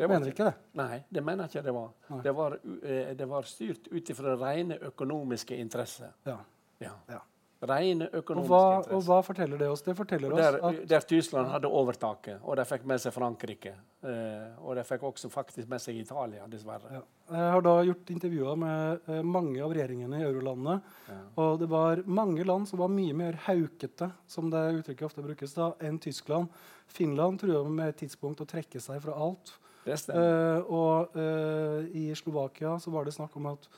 Det 0.00 0.08
var 0.08 0.16
Mener 0.16 0.32
ikke 0.32 0.46
det? 0.48 0.54
Nei, 0.80 1.02
det 1.12 1.22
mener 1.22 1.44
jeg 1.44 1.50
ikke 1.60 1.64
det 1.66 1.74
var. 1.76 1.90
Det 2.24 2.32
var, 2.34 2.54
eh, 2.82 3.10
det 3.14 3.26
var 3.28 3.42
styrt 3.42 3.90
ut 3.92 4.10
ifra 4.14 4.32
rene 4.40 4.78
økonomiske 4.80 5.56
interesser. 5.60 6.14
Ja. 6.24 6.38
Ja. 6.80 6.94
Ja. 7.08 7.18
Rene 7.60 8.06
Og 8.08 8.14
økonomiske 8.22 8.56
interesser. 8.56 8.94
og 8.96 9.02
hva 9.04 9.16
forteller 9.26 9.58
det 9.60 9.66
oss? 9.68 9.82
Det 9.84 9.94
forteller 9.98 10.32
der, 10.32 10.54
oss 10.56 10.68
at 10.70 10.88
der 10.88 11.00
Tyskland 11.10 11.50
hadde 11.52 11.68
overtaket, 11.68 12.38
og 12.40 12.56
de 12.56 12.64
fikk 12.64 12.86
med 12.88 13.02
seg 13.02 13.12
Frankrike. 13.12 13.74
Eh, 14.00 14.64
og 14.64 14.78
de 14.78 14.84
fikk 14.88 15.02
også 15.10 15.28
faktisk 15.28 15.68
med 15.68 15.82
seg 15.84 15.98
Italia, 16.00 16.46
dessverre. 16.48 16.92
ja. 16.94 17.02
Jeg 17.30 17.50
har 17.54 17.62
da 17.62 17.74
gjort 17.86 18.08
intervjuer 18.10 18.56
med 18.58 19.10
eh, 19.12 19.20
mange 19.22 19.60
av 19.62 19.70
regjeringene 19.76 20.18
i 20.18 20.24
eurolandene. 20.26 20.80
Ja. 21.06 21.18
Og 21.44 21.60
det 21.60 21.68
var 21.70 22.00
mange 22.06 22.44
land 22.48 22.66
som 22.66 22.80
var 22.80 22.88
mye 22.90 23.14
mer 23.14 23.36
haukete 23.44 24.08
som 24.26 24.48
det 24.50 24.64
uttrykket 24.80 25.06
ofte 25.10 25.22
brukes 25.22 25.54
da, 25.54 25.74
enn 25.84 26.00
Tyskland. 26.02 26.48
Finland 26.90 27.38
trua 27.44 27.62
med 27.68 27.92
et 27.92 28.00
tidspunkt 28.06 28.40
å 28.40 28.48
trekke 28.50 28.80
seg 28.82 28.98
fra 29.04 29.12
alt. 29.14 29.52
Det. 29.84 29.94
Eh, 30.12 30.72
og 30.72 31.14
eh, 31.16 31.86
i 31.96 32.08
Slovakia 32.16 32.74
så 32.80 32.90
var 32.92 33.04
det 33.06 33.14
snakk 33.16 33.36
om 33.36 33.46
at 33.52 33.68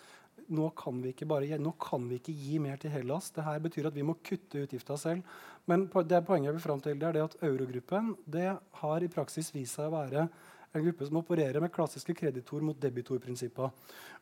nå 0.52 0.68
kan 0.78 1.00
vi 1.02 1.12
ikke 1.12 1.28
bare 1.28 1.58
nå 1.60 1.74
kan 1.80 2.04
vi 2.10 2.20
ikke 2.20 2.34
gi 2.36 2.60
mer 2.62 2.80
til 2.80 2.92
Hellas. 2.92 3.30
Det 3.34 3.44
her 3.46 3.60
betyr 3.64 3.88
at 3.90 3.96
vi 3.96 4.04
må 4.06 4.16
kutte 4.24 4.64
utgifta 4.66 4.96
selv. 5.00 5.26
Men 5.70 5.86
det 5.86 6.24
poenget 6.26 6.50
jeg 6.50 6.56
vil 6.58 6.64
fram 6.64 6.80
til, 6.82 6.98
det 6.98 7.08
er 7.08 7.18
det 7.18 7.26
at 7.26 7.36
eurogruppen 7.46 8.14
det 8.26 8.48
har 8.82 9.04
i 9.04 9.10
praksis 9.12 9.52
vist 9.54 9.78
seg 9.78 9.90
å 9.90 9.96
være 9.96 10.26
en 10.72 10.86
gruppe 10.86 11.06
som 11.06 11.20
opererer 11.20 11.60
med 11.60 11.72
klassiske 11.72 12.14
kreditor 12.16 12.64
mot 12.64 12.78
debitorprinsipper. 12.80 13.70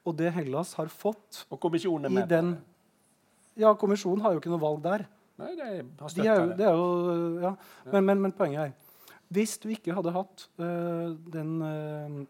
Og 0.04 0.16
det 0.18 0.32
Hellas 0.34 0.74
har 0.78 0.90
fått 0.90 1.44
Og 1.50 1.60
kommisjonen 1.62 2.08
er 2.08 2.14
med 2.14 2.28
den 2.30 2.54
det. 2.56 2.66
Ja, 3.60 3.74
kommisjonen 3.78 4.22
har 4.24 4.34
jo 4.34 4.40
ikke 4.40 4.52
noe 4.52 4.62
valg 4.62 4.82
der. 4.84 5.06
Nei, 5.40 5.54
de 5.56 5.66
har 5.66 5.80
De 5.80 6.10
støtta 6.12 6.26
jo, 6.26 6.46
det. 6.50 6.56
det 6.58 6.68
jo, 6.68 6.86
ja. 7.44 7.54
men, 7.92 8.06
men, 8.08 8.22
men 8.26 8.34
poenget 8.36 8.68
er 8.68 8.98
Hvis 9.30 9.56
du 9.62 9.68
ikke 9.72 9.94
hadde 9.96 10.12
hatt 10.14 10.46
øh, 10.58 11.16
den, 11.32 11.52
øh, 11.62 12.20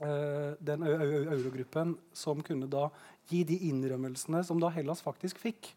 den 0.00 0.80
eu- 0.86 0.96
eu- 1.04 1.28
eurogruppen 1.34 1.96
som 2.16 2.40
kunne 2.42 2.68
da 2.70 2.86
gi 3.28 3.44
de 3.44 3.58
innrømmelsene 3.68 4.42
som 4.44 4.58
da 4.60 4.70
Hellas 4.72 5.02
faktisk 5.04 5.38
fikk, 5.38 5.74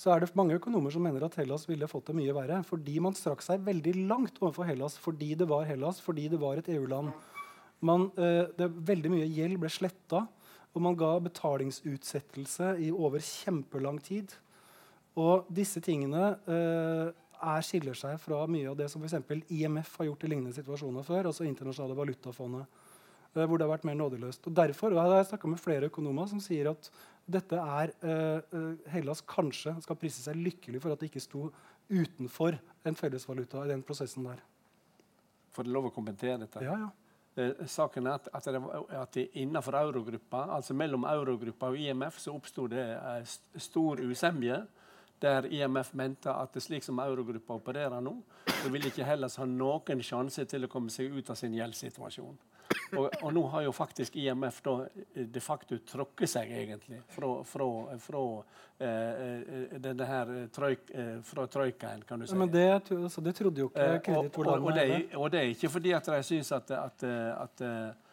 så 0.00 0.14
er 0.14 0.20
det 0.22 0.36
mange 0.38 0.54
økonomer 0.56 0.92
som 0.94 1.02
mener 1.02 1.24
at 1.26 1.34
Hellas 1.36 1.66
ville 1.68 1.88
fått 1.90 2.06
det 2.08 2.16
mye 2.16 2.32
verre. 2.32 2.62
Fordi 2.64 3.00
man 3.02 3.12
strakk 3.18 3.42
seg 3.44 3.60
veldig 3.66 4.06
langt 4.08 4.38
overfor 4.40 4.64
Hellas 4.64 4.96
fordi 4.96 5.34
det 5.36 5.48
var 5.50 5.66
Hellas, 5.68 6.00
fordi 6.00 6.28
det 6.30 6.40
var 6.40 6.56
et 6.56 6.70
EU-land. 6.72 7.12
Det, 7.80 8.68
veldig 8.86 9.10
mye 9.12 9.28
gjeld 9.28 9.58
ble 9.60 9.68
sletta, 9.72 10.26
og 10.74 10.82
man 10.84 10.96
ga 10.96 11.18
betalingsutsettelse 11.20 12.76
i 12.80 12.90
over 12.92 13.18
kjempelang 13.18 13.98
tid. 14.04 14.32
Og 15.18 15.48
disse 15.52 15.80
tingene 15.82 16.36
eh, 16.46 17.10
er, 17.10 17.64
skiller 17.66 17.96
seg 17.98 18.16
fra 18.22 18.44
mye 18.46 18.70
av 18.70 18.76
det 18.78 18.88
som 18.92 19.02
f.eks. 19.02 19.16
IMF 19.50 19.96
har 19.98 20.10
gjort 20.10 20.24
i 20.24 20.30
lignende 20.30 20.54
situasjoner 20.54 21.04
før, 21.04 21.30
altså 21.32 21.44
internasjonale 21.48 21.98
valutafondet, 21.98 22.66
eh, 22.66 22.79
hvor 23.32 23.58
det 23.58 23.66
har 23.66 23.72
vært 23.72 23.86
mer 23.86 23.98
nådeløst. 23.98 24.46
Og 24.48 24.56
derfor 24.56 24.94
og 24.94 24.98
Jeg 24.98 25.16
har 25.16 25.26
snakka 25.28 25.48
med 25.48 25.62
flere 25.62 25.90
økonomer 25.90 26.26
som 26.26 26.40
sier 26.42 26.70
at 26.72 26.90
dette 27.30 27.56
er 27.56 27.92
eh, 28.02 28.40
eh, 28.58 28.90
Hellas 28.90 29.22
kanskje 29.22 29.76
skal 29.84 29.98
prise 29.98 30.22
seg 30.24 30.38
lykkelig 30.40 30.80
for 30.82 30.94
at 30.94 31.00
det 31.02 31.10
ikke 31.10 31.22
sto 31.22 31.50
utenfor 31.90 32.58
en 32.86 32.96
fellesvaluta 32.98 33.64
i 33.64 33.70
den 33.70 33.84
prosessen 33.86 34.26
der. 34.26 34.42
Får 35.54 35.66
det 35.66 35.74
lov 35.74 35.90
å 35.90 35.94
kommentere 35.94 36.38
dette? 36.42 36.62
Ja, 36.64 36.76
ja. 36.86 36.90
Eh, 37.38 37.66
saken 37.66 38.06
er 38.06 38.18
at, 38.18 38.28
at, 38.34 38.44
det, 38.44 38.60
at 38.98 39.14
det 39.14 39.28
innenfor 39.38 39.78
eurogruppa, 39.78 40.48
altså 40.56 40.74
mellom 40.74 41.04
eurogruppa 41.06 41.70
og 41.70 41.78
IMF, 41.78 42.18
så 42.18 42.34
oppsto 42.34 42.66
det 42.70 42.84
eh, 42.96 43.34
stor 43.56 44.02
usemje. 44.02 44.62
Der 45.20 45.44
IMF 45.52 45.92
mente 45.94 46.32
at 46.32 46.54
det 46.54 46.62
slik 46.64 46.84
som 46.84 46.98
eurogruppa 46.98 47.58
opererer 47.58 48.00
nå, 48.00 48.14
så 48.62 48.70
vil 48.72 48.86
ikke 48.88 49.04
Hellas 49.04 49.36
ha 49.36 49.44
noen 49.44 50.00
sjanse 50.02 50.46
til 50.48 50.64
å 50.64 50.70
komme 50.72 50.90
seg 50.90 51.12
ut 51.12 51.30
av 51.30 51.36
sin 51.36 51.54
gjeldssituasjon. 51.54 52.38
Og, 52.96 53.06
og 53.22 53.34
nå 53.34 53.42
har 53.52 53.64
jo 53.66 53.72
faktisk 53.74 54.16
IMF 54.18 54.60
da 54.66 54.74
eh, 54.88 55.26
de 55.30 55.42
facto 55.42 55.78
trukket 55.86 56.30
seg 56.32 56.50
egentlig 56.62 57.00
fra, 57.12 57.30
fra, 57.46 57.68
fra 58.02 58.22
eh, 58.78 58.88
eh, 58.88 59.76
denne 59.82 60.08
her 60.08 60.32
eh, 60.36 60.46
trøyk, 60.54 60.90
fra 61.26 61.46
trøykaen, 61.50 62.04
kan 62.08 62.22
du 62.22 62.26
si. 62.26 62.38
Men 62.38 62.52
det, 62.52 62.66
altså, 62.96 63.24
det 63.24 63.36
trodde 63.38 63.64
jo 63.64 63.70
ikke 63.70 63.90
Eh, 63.90 64.16
og, 64.16 64.38
og, 64.46 64.72
det, 64.74 64.86
og 65.16 65.30
det 65.32 65.40
er 65.40 65.52
ikke 65.54 65.70
fordi 65.72 65.92
at 65.96 66.08
de 66.10 66.22
syns 66.26 66.52
at, 66.56 66.70
at, 66.76 67.04
at 67.04 67.62
eh, 67.64 68.08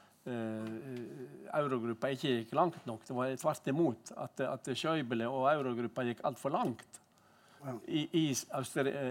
eurogruppa 1.57 2.11
ikke 2.13 2.33
gikk 2.41 2.55
langt 2.57 2.85
nok. 2.87 3.05
Det 3.07 3.15
var 3.15 3.35
tvert 3.41 3.69
imot. 3.71 4.13
At, 4.17 4.45
at 4.45 4.71
Schäuble 4.75 5.27
og 5.29 5.47
eurogruppa 5.53 6.05
gikk 6.07 6.23
altfor 6.27 6.53
langt 6.55 7.01
i, 7.87 8.07
i, 8.11 8.35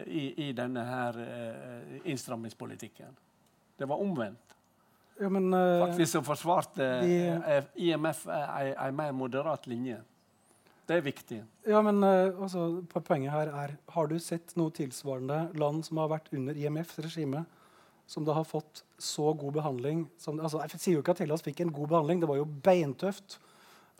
i, 0.06 0.48
i 0.48 0.52
denne 0.56 0.84
her 0.86 1.18
uh, 1.18 1.96
innstrammingspolitikken. 2.04 3.16
Det 3.76 3.88
var 3.88 4.00
omvendt. 4.00 4.55
Ja, 5.20 5.28
men, 5.32 5.52
eh, 5.54 5.86
Faktisk 5.86 6.12
så 6.12 6.22
forsvarte 6.24 6.86
de- 7.02 7.42
eh, 7.46 7.64
IMF 7.76 8.26
en 8.26 8.96
mer 8.96 9.12
moderat 9.12 9.66
linje. 9.66 10.00
Det 10.86 10.96
er 10.96 11.02
viktig. 11.02 11.42
Ja, 11.66 11.80
men 11.82 12.00
altså, 12.04 12.84
Poenget 12.88 13.30
her 13.32 13.48
er 13.48 13.76
Har 13.90 14.06
du 14.06 14.18
sett 14.18 14.52
noe 14.56 14.70
tilsvarende 14.70 15.52
land 15.58 15.84
som 15.84 15.96
har 15.96 16.08
vært 16.08 16.32
under 16.32 16.54
IMFs 16.54 16.98
regime, 16.98 17.44
som 18.06 18.24
da 18.24 18.32
har 18.34 18.44
fått 18.44 18.82
så 18.98 19.36
god 19.36 19.52
behandling 19.54 20.08
som, 20.16 20.38
altså, 20.38 20.60
Jeg 20.62 20.78
sier 20.80 20.94
jo 20.94 21.02
ikke 21.02 21.10
at 21.10 21.18
Hellas 21.18 21.42
fikk 21.42 21.60
en 21.60 21.72
god 21.72 21.88
behandling, 21.88 22.20
det 22.20 22.28
var 22.28 22.36
jo 22.36 22.44
beintøft. 22.44 23.38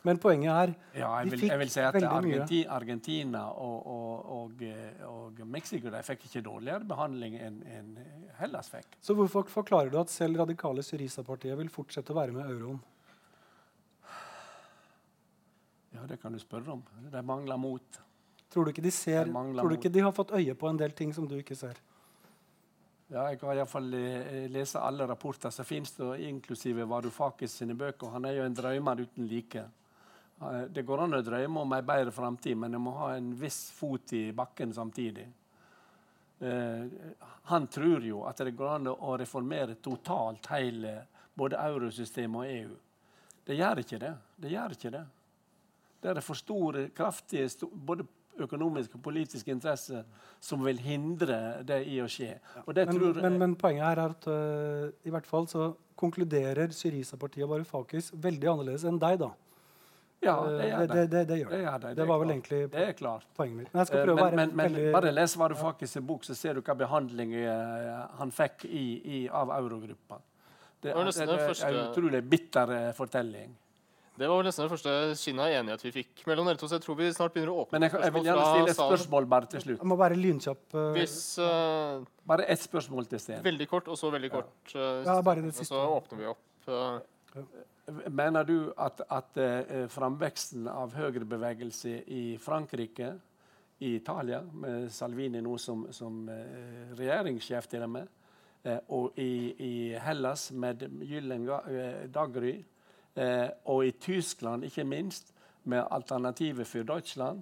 Men 0.05 0.19
poenget 0.21 0.51
er 0.53 0.73
Ja, 0.99 1.09
jeg 1.19 1.31
vil, 1.31 1.39
fikk 1.39 1.49
jeg 1.51 1.59
vil 1.59 1.71
si 1.73 1.81
at. 1.81 1.95
Argenti, 2.05 2.59
Argentina 2.69 3.47
og, 3.49 3.87
og, 3.89 4.27
og, 4.37 4.61
eh, 4.61 5.01
og 5.09 5.39
Mexico 5.49 5.89
fikk 6.05 6.27
ikke 6.29 6.43
dårligere 6.45 6.85
behandling 6.87 7.39
enn 7.41 7.57
en 7.65 7.89
Hellas 8.37 8.69
fikk. 8.69 8.99
Så 9.01 9.15
hvorfor 9.17 9.49
forklarer 9.49 9.89
du 9.89 9.97
at 9.99 10.13
selv 10.13 10.37
radikale 10.43 10.85
Syriza-partiet 10.85 11.57
vil 11.57 11.71
fortsette 11.73 12.13
å 12.13 12.19
være 12.19 12.35
med 12.37 12.45
euroen? 12.45 12.79
Ja, 15.97 16.05
Det 16.05 16.21
kan 16.21 16.31
du 16.31 16.39
spørre 16.39 16.75
om. 16.77 16.83
De 17.11 17.21
mangler 17.25 17.57
mot. 17.57 18.01
Tror 18.53 18.65
du 18.65 18.71
ikke 18.71 18.85
de 18.85 18.91
ser, 18.93 19.25
tror 19.25 19.69
du 19.69 19.75
ikke 19.75 19.91
de 19.91 20.03
har 20.05 20.13
fått 20.15 20.31
øye 20.37 20.53
på 20.55 20.69
en 20.69 20.77
del 20.77 20.93
ting 20.95 21.13
som 21.13 21.25
du 21.27 21.35
ikke 21.39 21.57
ser? 21.57 21.79
Ja, 23.07 23.25
jeg 23.31 23.39
har 23.41 23.55
iallfall 23.55 23.93
eh, 23.95 24.45
lest 24.51 24.75
alle 24.75 25.07
rapporter 25.07 25.51
som 25.55 25.65
finnes, 25.65 25.93
inklusive 26.19 26.83
Varoufakis 26.87 27.53
sine 27.61 27.75
bøker. 27.75 28.11
Han 28.11 28.27
er 28.27 28.37
jo 28.37 28.45
en 28.45 28.55
drømmer 28.55 29.03
uten 29.05 29.27
like. 29.31 29.63
Eh, 30.41 30.61
Det 30.69 30.85
går 30.85 31.03
an 31.03 31.17
å 31.17 31.23
drømme 31.25 31.65
om 31.65 31.75
ei 31.77 31.83
bedre 31.85 32.13
framtid, 32.13 32.57
men 32.57 32.77
jeg 32.77 32.83
må 32.83 32.95
ha 32.99 33.11
en 33.15 33.33
viss 33.37 33.71
fot 33.75 34.13
i 34.13 34.31
bakken 34.35 34.73
samtidig. 34.73 35.27
Eh, 36.39 36.83
han 37.49 37.67
tror 37.67 38.03
jo 38.05 38.23
at 38.29 38.37
det 38.45 38.55
går 38.57 38.75
an 38.75 38.91
å 38.93 39.15
reformere 39.17 39.79
totalt 39.81 40.51
hele 40.53 40.99
både 41.37 41.57
eurosystemet 41.57 42.41
og 42.41 42.51
EU. 42.51 42.75
Det 43.47 43.57
gjør 43.57 43.81
ikke 43.81 43.99
det. 44.01 44.13
Det 44.37 44.51
gjør 44.51 44.75
ikke 44.75 44.91
det. 44.93 45.05
Det 46.01 46.11
er 46.11 46.21
for 46.21 46.37
store, 46.37 46.89
kraftige, 46.93 47.49
både 47.71 48.05
økonomiske 48.37 48.99
og 48.99 49.01
politiske 49.01 49.49
interesser 49.49 50.03
som 50.43 50.61
vil 50.65 50.77
hindre 50.83 51.63
det 51.65 51.79
i 51.89 51.97
å 52.03 52.09
skje. 52.11 52.35
Men, 52.67 52.91
tror 52.91 53.21
men, 53.23 53.39
men 53.41 53.55
poenget 53.57 53.87
her 53.87 54.01
er 54.03 54.13
at 54.13 54.27
uh, 54.29 55.07
i 55.07 55.13
hvert 55.13 55.25
fall 55.25 55.47
så 55.49 55.71
konkluderer 55.97 56.69
Syriza-partiet 56.75 57.47
og 57.47 57.55
Varoufakis 57.55 58.11
veldig 58.13 58.51
annerledes 58.51 58.85
enn 58.85 58.99
deg, 59.01 59.17
da. 59.23 59.31
Ja, 60.23 60.33
Eh, 60.43 60.57
det 60.57 60.69
gjør 60.71 60.79
det, 60.79 60.87
det. 60.87 61.09
det, 61.11 61.27
det 61.27 61.37
gjør 61.37 61.49
Det 61.49 61.57
det. 61.57 61.63
gjør 61.65 61.79
det. 61.81 61.89
Det 61.95 62.01
er 62.03 62.07
var 62.09 62.19
vel 62.19 62.29
egentlig 62.33 62.61
Det 62.71 62.87
er 62.87 62.93
klart. 62.93 63.25
poenget 63.37 63.57
mitt. 63.57 63.73
Men 63.73 63.79
jeg 63.83 63.87
skal 63.87 64.09
Eh, 64.09 64.15
Men, 64.15 64.35
men, 64.35 64.73
men 64.73 64.91
bare 64.93 65.11
les 65.13 65.35
Varoufakis' 65.37 66.01
bok, 66.01 66.23
så 66.25 66.35
ser 66.35 66.53
du 66.55 66.61
hva 66.61 66.75
behandling 66.75 67.33
eh, 67.35 68.07
han 68.17 68.31
fikk 68.31 68.65
i, 68.65 69.01
i, 69.05 69.29
av 69.29 69.49
eurogruppa. 69.49 70.17
Det, 70.81 70.89
Det 70.89 70.95
var 70.95 71.03
det, 71.05 71.13
det 71.15 71.63
er 71.63 71.69
en 71.69 71.91
utrolig 71.91 72.21
bitter 72.29 72.91
fortelling. 72.93 73.55
Det 74.17 74.25
var 74.27 74.37
vel 74.41 74.45
nesten 74.49 74.65
det 74.65 74.71
første 74.73 74.91
skinnet 75.13 75.43
av 75.45 75.51
enighet 75.59 75.83
vi 75.85 75.91
fikk 75.91 76.23
mellom 76.25 76.47
dere 76.49 76.57
to. 76.57 76.65
Så 76.67 76.79
jeg 76.79 76.81
tror 76.87 76.95
vi 76.97 77.11
snart 77.13 77.33
begynner 77.35 77.51
å 77.53 77.59
åpne 77.67 77.77
Men 77.77 77.83
jeg, 77.85 78.01
jeg 78.01 78.13
vil 78.15 78.23
gjerne 78.25 78.45
stille 78.49 78.69
et 78.73 78.79
spørsmål 78.79 79.27
bare 79.29 79.45
til 79.51 79.61
slutt. 79.61 79.77
Jeg 79.83 79.89
må 79.91 79.95
være 79.99 80.15
lynkjapp. 80.17 80.77
Hvis 80.97 81.17
uh, 81.37 82.01
Bare 82.25 82.47
ett 82.49 82.61
spørsmål 82.65 83.05
til 83.11 83.19
Sten. 83.21 83.43
Veldig 83.45 83.67
kort, 83.69 83.87
og 83.87 83.97
så 83.97 84.09
veldig 84.09 84.31
kort. 84.33 84.49
Uh, 84.73 85.05
Ja, 85.05 85.21
bare 85.21 85.41
det 85.45 85.53
og 85.53 85.59
siste. 85.59 85.69
så 85.69 85.83
åpner 85.99 86.17
vi 86.17 86.25
opp. 86.33 86.41
eh, 86.67 87.43
Mener 87.87 88.43
du 88.43 88.73
at, 88.75 88.99
at 89.07 89.37
eh, 89.39 89.85
framveksten 89.87 90.65
av 90.67 90.91
høyrebevegelse 90.97 92.01
i 92.11 92.23
Frankrike, 92.43 93.13
i 93.79 93.93
Italia, 93.95 94.41
med 94.51 94.89
Salvini 94.91 95.39
nå 95.39 95.53
som, 95.61 95.85
som 95.95 96.25
eh, 96.27 96.89
regjeringssjef 96.99 97.69
til 97.71 97.85
og 97.85 97.93
med, 97.93 98.09
eh, 98.67 98.81
og 98.91 99.15
i, 99.23 99.53
i, 99.63 99.71
Hellas 100.03 100.49
med 100.51 100.83
Gyllen 101.07 101.47
daggry, 102.11 102.57
og 103.65 103.79
i 103.81 103.95
Tyskland 103.97 104.67
ikke 104.67 104.83
minst 104.85 105.31
med 105.63 105.87
Alternativet 105.89 106.67
for 106.67 106.85
Deutschland. 106.85 107.39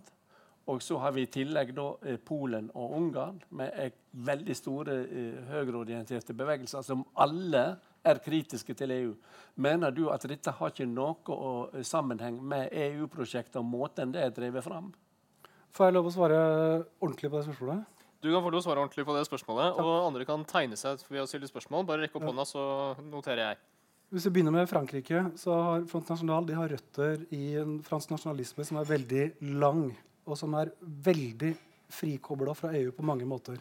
Og 0.72 0.80
så 0.82 0.98
har 1.02 1.12
vi 1.12 1.26
i 1.26 1.32
tillegg 1.32 1.74
da, 1.76 1.90
Polen 2.26 2.70
og 2.74 2.94
Ungarn 2.96 3.42
med 3.50 3.98
veldig 4.14 4.56
store 4.56 4.96
høyreorienterte 5.50 6.34
bevegelser 6.34 6.86
som 6.86 7.04
alle 7.20 7.66
er 8.06 8.22
kritiske 8.24 8.76
til 8.78 8.94
EU. 8.96 9.16
Mener 9.56 9.92
du 9.92 10.06
at 10.14 10.26
dette 10.30 10.54
har 10.54 10.72
ikke 10.72 10.88
noe 10.90 11.84
sammenheng 11.84 12.38
med 12.44 12.70
EU-prosjektet 12.72 13.60
og 13.62 13.68
måten 13.68 14.14
det 14.14 14.24
er 14.24 14.34
drevet 14.36 14.66
fram? 14.66 14.92
Får 15.76 15.90
jeg 15.90 15.98
lov 15.98 16.08
å 16.08 16.16
svare 16.16 16.40
ordentlig 17.04 17.32
på 17.32 17.40
det 17.40 17.48
spørsmålet? 17.50 18.04
Du 18.24 18.32
kan 18.32 18.42
få 18.42 18.50
lov 18.50 18.62
å 18.62 18.66
svare 18.66 18.82
ordentlig 18.82 19.06
på 19.06 19.14
det 19.14 19.26
spørsmålet, 19.28 19.76
Takk. 19.76 19.86
og 19.86 20.08
andre 20.08 20.26
kan 20.26 20.46
tegne 20.50 20.78
seg 20.80 21.04
ved 21.12 21.22
å 21.22 21.28
stille 21.30 21.50
spørsmål. 21.50 21.86
Bare 21.86 22.06
rekk 22.06 22.16
opp 22.18 22.26
hånda, 22.30 22.46
så 22.48 22.64
noterer 23.06 23.42
jeg. 23.44 23.60
Hvis 24.14 24.26
vi 24.28 24.32
begynner 24.38 24.54
med 24.56 24.70
Frankrike, 24.70 25.22
så 25.38 25.58
har 25.68 25.86
Front 25.92 26.10
National 26.14 26.48
de 26.48 26.56
har 26.58 26.72
røtter 26.72 27.26
i 27.36 27.58
en 27.60 27.78
fransk 27.86 28.14
nasjonalisme 28.14 28.66
som 28.66 28.80
er 28.80 28.90
veldig 28.90 29.26
lang, 29.60 29.90
og 30.26 30.40
som 30.40 30.56
er 30.58 30.72
veldig 30.82 31.52
frikobla 31.92 32.56
fra 32.58 32.72
EU 32.80 32.94
på 32.96 33.06
mange 33.06 33.28
måter. 33.30 33.60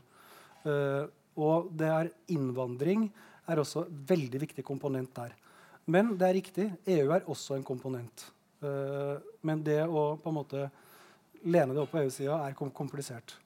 Uh, 0.65 1.11
og 1.37 1.73
det 1.77 1.91
er 1.91 2.13
innvandring 2.33 3.09
er 3.51 3.61
også 3.61 3.85
en 3.85 4.03
veldig 4.09 4.41
viktig 4.47 4.65
komponent 4.67 5.15
der. 5.17 5.35
Men 5.91 6.15
det 6.17 6.29
er 6.29 6.39
riktig, 6.39 6.67
EU 6.97 7.13
er 7.13 7.29
også 7.29 7.59
en 7.59 7.67
komponent. 7.67 8.27
Uh, 8.65 9.21
men 9.45 9.63
det 9.65 9.83
å 9.85 10.15
på 10.17 10.31
en 10.31 10.39
måte 10.39 10.69
lene 11.45 11.75
det 11.75 11.83
opp 11.83 11.93
på 11.93 12.01
EU-sida 12.01 12.39
er 12.47 12.57
komplisert. 12.57 13.37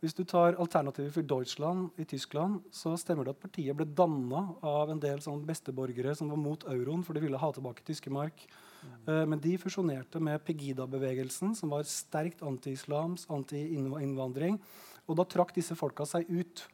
Hvis 0.00 0.16
du 0.16 0.20
tar 0.28 0.58
alternativet 0.60 1.14
for 1.14 1.24
Deutschland 1.24 2.00
i 2.00 2.04
Tyskland, 2.04 2.58
så 2.72 2.92
stemmer 3.00 3.24
det 3.24 3.32
at 3.32 3.40
partiet 3.40 3.76
ble 3.76 3.86
danna 3.88 4.42
av 4.64 4.90
en 4.92 5.00
del 5.00 5.22
sånn 5.24 5.44
besteborgere 5.48 6.12
som 6.16 6.28
var 6.32 6.40
mot 6.40 6.66
euroen, 6.68 7.04
for 7.04 7.16
de 7.16 7.22
ville 7.24 7.40
ha 7.40 7.50
tilbake 7.56 7.84
tyske 7.86 8.12
mark. 8.12 8.44
Mm. 8.84 8.96
Uh, 9.08 9.24
men 9.32 9.40
de 9.40 9.54
fusjonerte 9.60 10.20
med 10.20 10.44
Pegida-bevegelsen, 10.44 11.54
som 11.56 11.72
var 11.72 11.88
sterkt 11.88 12.44
anti-islams, 12.44 13.24
anti-innvandring. 13.32 14.60
Og 15.08 15.20
da 15.20 15.28
trakk 15.28 15.52
disse 15.56 15.76
folka 15.76 16.04
seg 16.08 16.28
ut. 16.32 16.66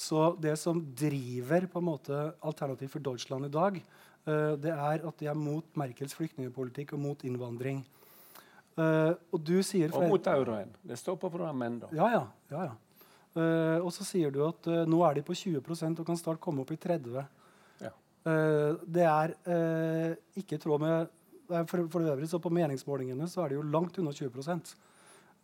Så 0.00 0.20
det 0.40 0.54
som 0.56 0.80
driver 0.96 1.66
på 1.68 1.80
en 1.80 1.84
måte 1.90 2.18
Alternativ 2.40 2.88
for 2.94 3.04
Deutschland 3.04 3.50
i 3.50 3.52
dag, 3.52 3.80
uh, 4.28 4.52
det 4.56 4.72
er 4.72 5.02
at 5.04 5.18
de 5.20 5.28
er 5.28 5.36
mot 5.36 5.66
Merkels 5.76 6.16
flyktningpolitikk 6.16 6.94
og 6.96 7.02
mot 7.02 7.24
innvandring. 7.28 7.82
Uh, 8.78 9.12
og 9.28 9.42
du 9.44 9.58
sier 9.66 9.92
Og 9.92 10.06
mot 10.08 10.30
euroen. 10.32 10.72
Det 10.80 10.96
står 10.96 11.18
på 11.20 11.28
programmet 11.28 11.68
ennå. 11.68 11.90
Ja, 11.98 12.08
ja. 12.14 12.22
ja, 12.54 12.70
ja. 12.70 13.04
Uh, 13.36 13.84
og 13.84 13.92
så 13.94 14.06
sier 14.08 14.32
du 14.32 14.40
at 14.46 14.66
nå 14.88 15.02
er 15.06 15.20
de 15.20 15.26
på 15.26 15.36
20% 15.36 16.00
og 16.00 16.08
kan 16.08 16.18
snart 16.18 16.40
komme 16.42 16.64
opp 16.64 16.72
i 16.74 16.80
30 16.80 17.20
ja. 17.84 17.92
Det 18.20 19.04
er 19.06 19.30
ikke 20.36 20.58
i 20.58 20.60
tråd 20.60 20.82
med 20.82 21.12
for, 21.70 21.86
for 21.88 22.04
øvrig 22.04 22.28
så 22.28 22.40
På 22.42 22.50
meningsmålingene 22.52 23.28
så 23.30 23.44
er 23.44 23.52
det 23.52 23.56
jo 23.56 23.62
langt 23.62 23.96
unna 24.02 24.12
20 24.12 24.42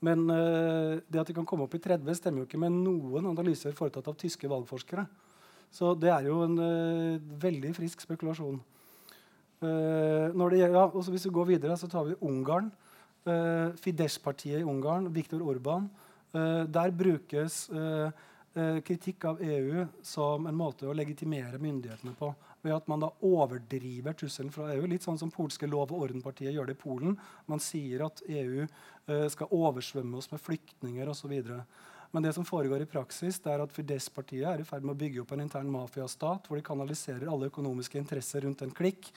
Men 0.04 0.26
det 0.28 1.20
at 1.20 1.30
de 1.30 1.34
kan 1.34 1.46
komme 1.48 1.64
opp 1.64 1.74
i 1.74 1.80
30, 1.80 2.18
stemmer 2.18 2.42
jo 2.42 2.46
ikke 2.46 2.60
med 2.60 2.74
noen 2.74 3.30
analyser 3.30 3.72
foretatt 3.72 4.10
av 4.10 4.18
tyske 4.20 4.48
valgforskere. 4.50 5.06
Så 5.72 5.94
det 5.96 6.10
er 6.12 6.28
jo 6.28 6.42
en 6.44 6.58
veldig 7.40 7.70
frisk 7.74 8.04
spekulasjon. 8.04 8.58
når 9.62 10.52
det, 10.52 10.58
ja, 10.60 10.84
hvis 10.92 11.24
vi 11.24 11.32
går 11.38 11.48
videre, 11.54 11.78
så 11.80 11.88
tar 11.88 12.04
vi 12.10 12.18
Ungarn. 12.20 12.68
Uh, 13.26 13.74
Fidesz-partiet 13.82 14.60
i 14.60 14.64
Ungarn, 14.64 15.08
Viktor 15.10 15.42
Orban. 15.42 15.88
Uh, 16.30 16.62
der 16.70 16.92
brukes 16.94 17.66
uh, 17.74 18.10
kritikk 18.86 19.24
av 19.26 19.40
EU 19.42 19.82
som 20.06 20.46
en 20.46 20.56
måte 20.56 20.86
å 20.86 20.94
legitimere 20.94 21.58
myndighetene 21.58 22.14
på. 22.16 22.30
Ved 22.66 22.74
at 22.74 22.88
man 22.90 23.04
da 23.04 23.12
overdriver 23.22 24.16
trusselen 24.18 24.50
fra 24.50 24.72
EU. 24.74 24.88
Litt 24.90 25.06
sånn 25.06 25.20
som 25.20 25.30
polske 25.30 25.68
Lov- 25.70 25.94
og 25.94 26.08
ordenpartiet 26.08 26.50
gjør 26.50 26.66
det 26.66 26.74
i 26.74 26.80
Polen. 26.80 27.14
Man 27.46 27.62
sier 27.62 28.02
at 28.08 28.24
EU 28.26 28.66
skal 29.30 29.52
oversvømme 29.54 30.18
oss 30.18 30.32
med 30.32 30.42
flyktninger 30.42 31.06
osv. 31.12 31.36
Men 32.10 32.22
det 32.22 32.32
som 32.32 32.44
foregår 32.44 32.82
i 32.82 32.88
praksis, 32.90 33.38
det 33.44 33.52
er 33.52 33.62
at 33.62 33.72
Fidesz-partiet 33.74 34.46
er 34.48 34.62
i 34.62 34.66
ferd 34.66 34.86
med 34.86 34.94
å 34.94 35.00
bygge 35.00 35.22
opp 35.22 35.34
en 35.34 35.42
intern 35.44 35.70
mafiastat 35.72 36.46
hvor 36.48 36.58
de 36.58 36.66
kanaliserer 36.66 37.28
alle 37.30 37.50
økonomiske 37.50 37.98
interesser 38.00 38.46
rundt 38.46 38.62
en 38.64 38.74
klikk. 38.74 39.10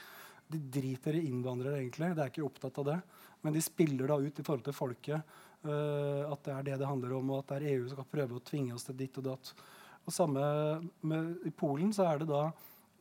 De 0.49 0.59
driter 0.73 1.15
i 1.15 1.27
innvandrere, 1.29 1.77
egentlig. 1.79 2.09
De 2.17 2.23
er 2.25 2.31
ikke 2.33 2.43
opptatt 2.43 2.81
av 2.81 2.89
det. 2.89 2.97
Men 3.45 3.55
de 3.55 3.62
spiller 3.63 4.09
da 4.09 4.17
ut 4.19 4.41
i 4.41 4.43
forhold 4.43 4.65
til 4.65 4.75
folket 4.75 5.35
uh, 5.63 6.25
at 6.27 6.41
det 6.43 6.55
er 6.55 6.65
det 6.71 6.79
det 6.81 6.89
handler 6.89 7.13
om, 7.19 7.31
og 7.31 7.43
at 7.43 7.53
det 7.53 7.59
er 7.59 7.77
EU 7.77 7.85
som 7.85 7.99
skal 7.99 8.09
prøve 8.17 8.39
å 8.39 8.43
tvinge 8.49 8.75
oss 8.75 8.88
til 8.89 8.97
ditt 8.99 9.21
og 9.21 9.29
datt. 9.29 9.53
Og 10.03 10.15
samme 10.15 10.43
med, 11.05 11.38
I 11.47 11.53
Polen 11.55 11.93
så 11.95 12.07
er 12.09 12.23
det 12.23 12.31
da 12.31 12.49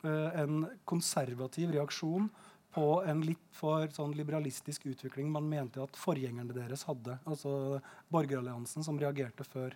en 0.07 0.63
konservativ 0.87 1.73
reaksjon 1.75 2.29
på 2.73 2.87
en 3.07 3.21
litt 3.25 3.45
for 3.55 3.89
sånn 3.93 4.13
liberalistisk 4.17 4.85
utvikling 4.91 5.29
man 5.33 5.47
mente 5.49 5.81
at 5.81 5.97
forgjengerne 5.97 6.53
deres 6.55 6.85
hadde. 6.87 7.17
Altså 7.25 7.79
Borgeralliansen, 8.13 8.85
som 8.85 8.99
reagerte 9.01 9.45
før. 9.47 9.75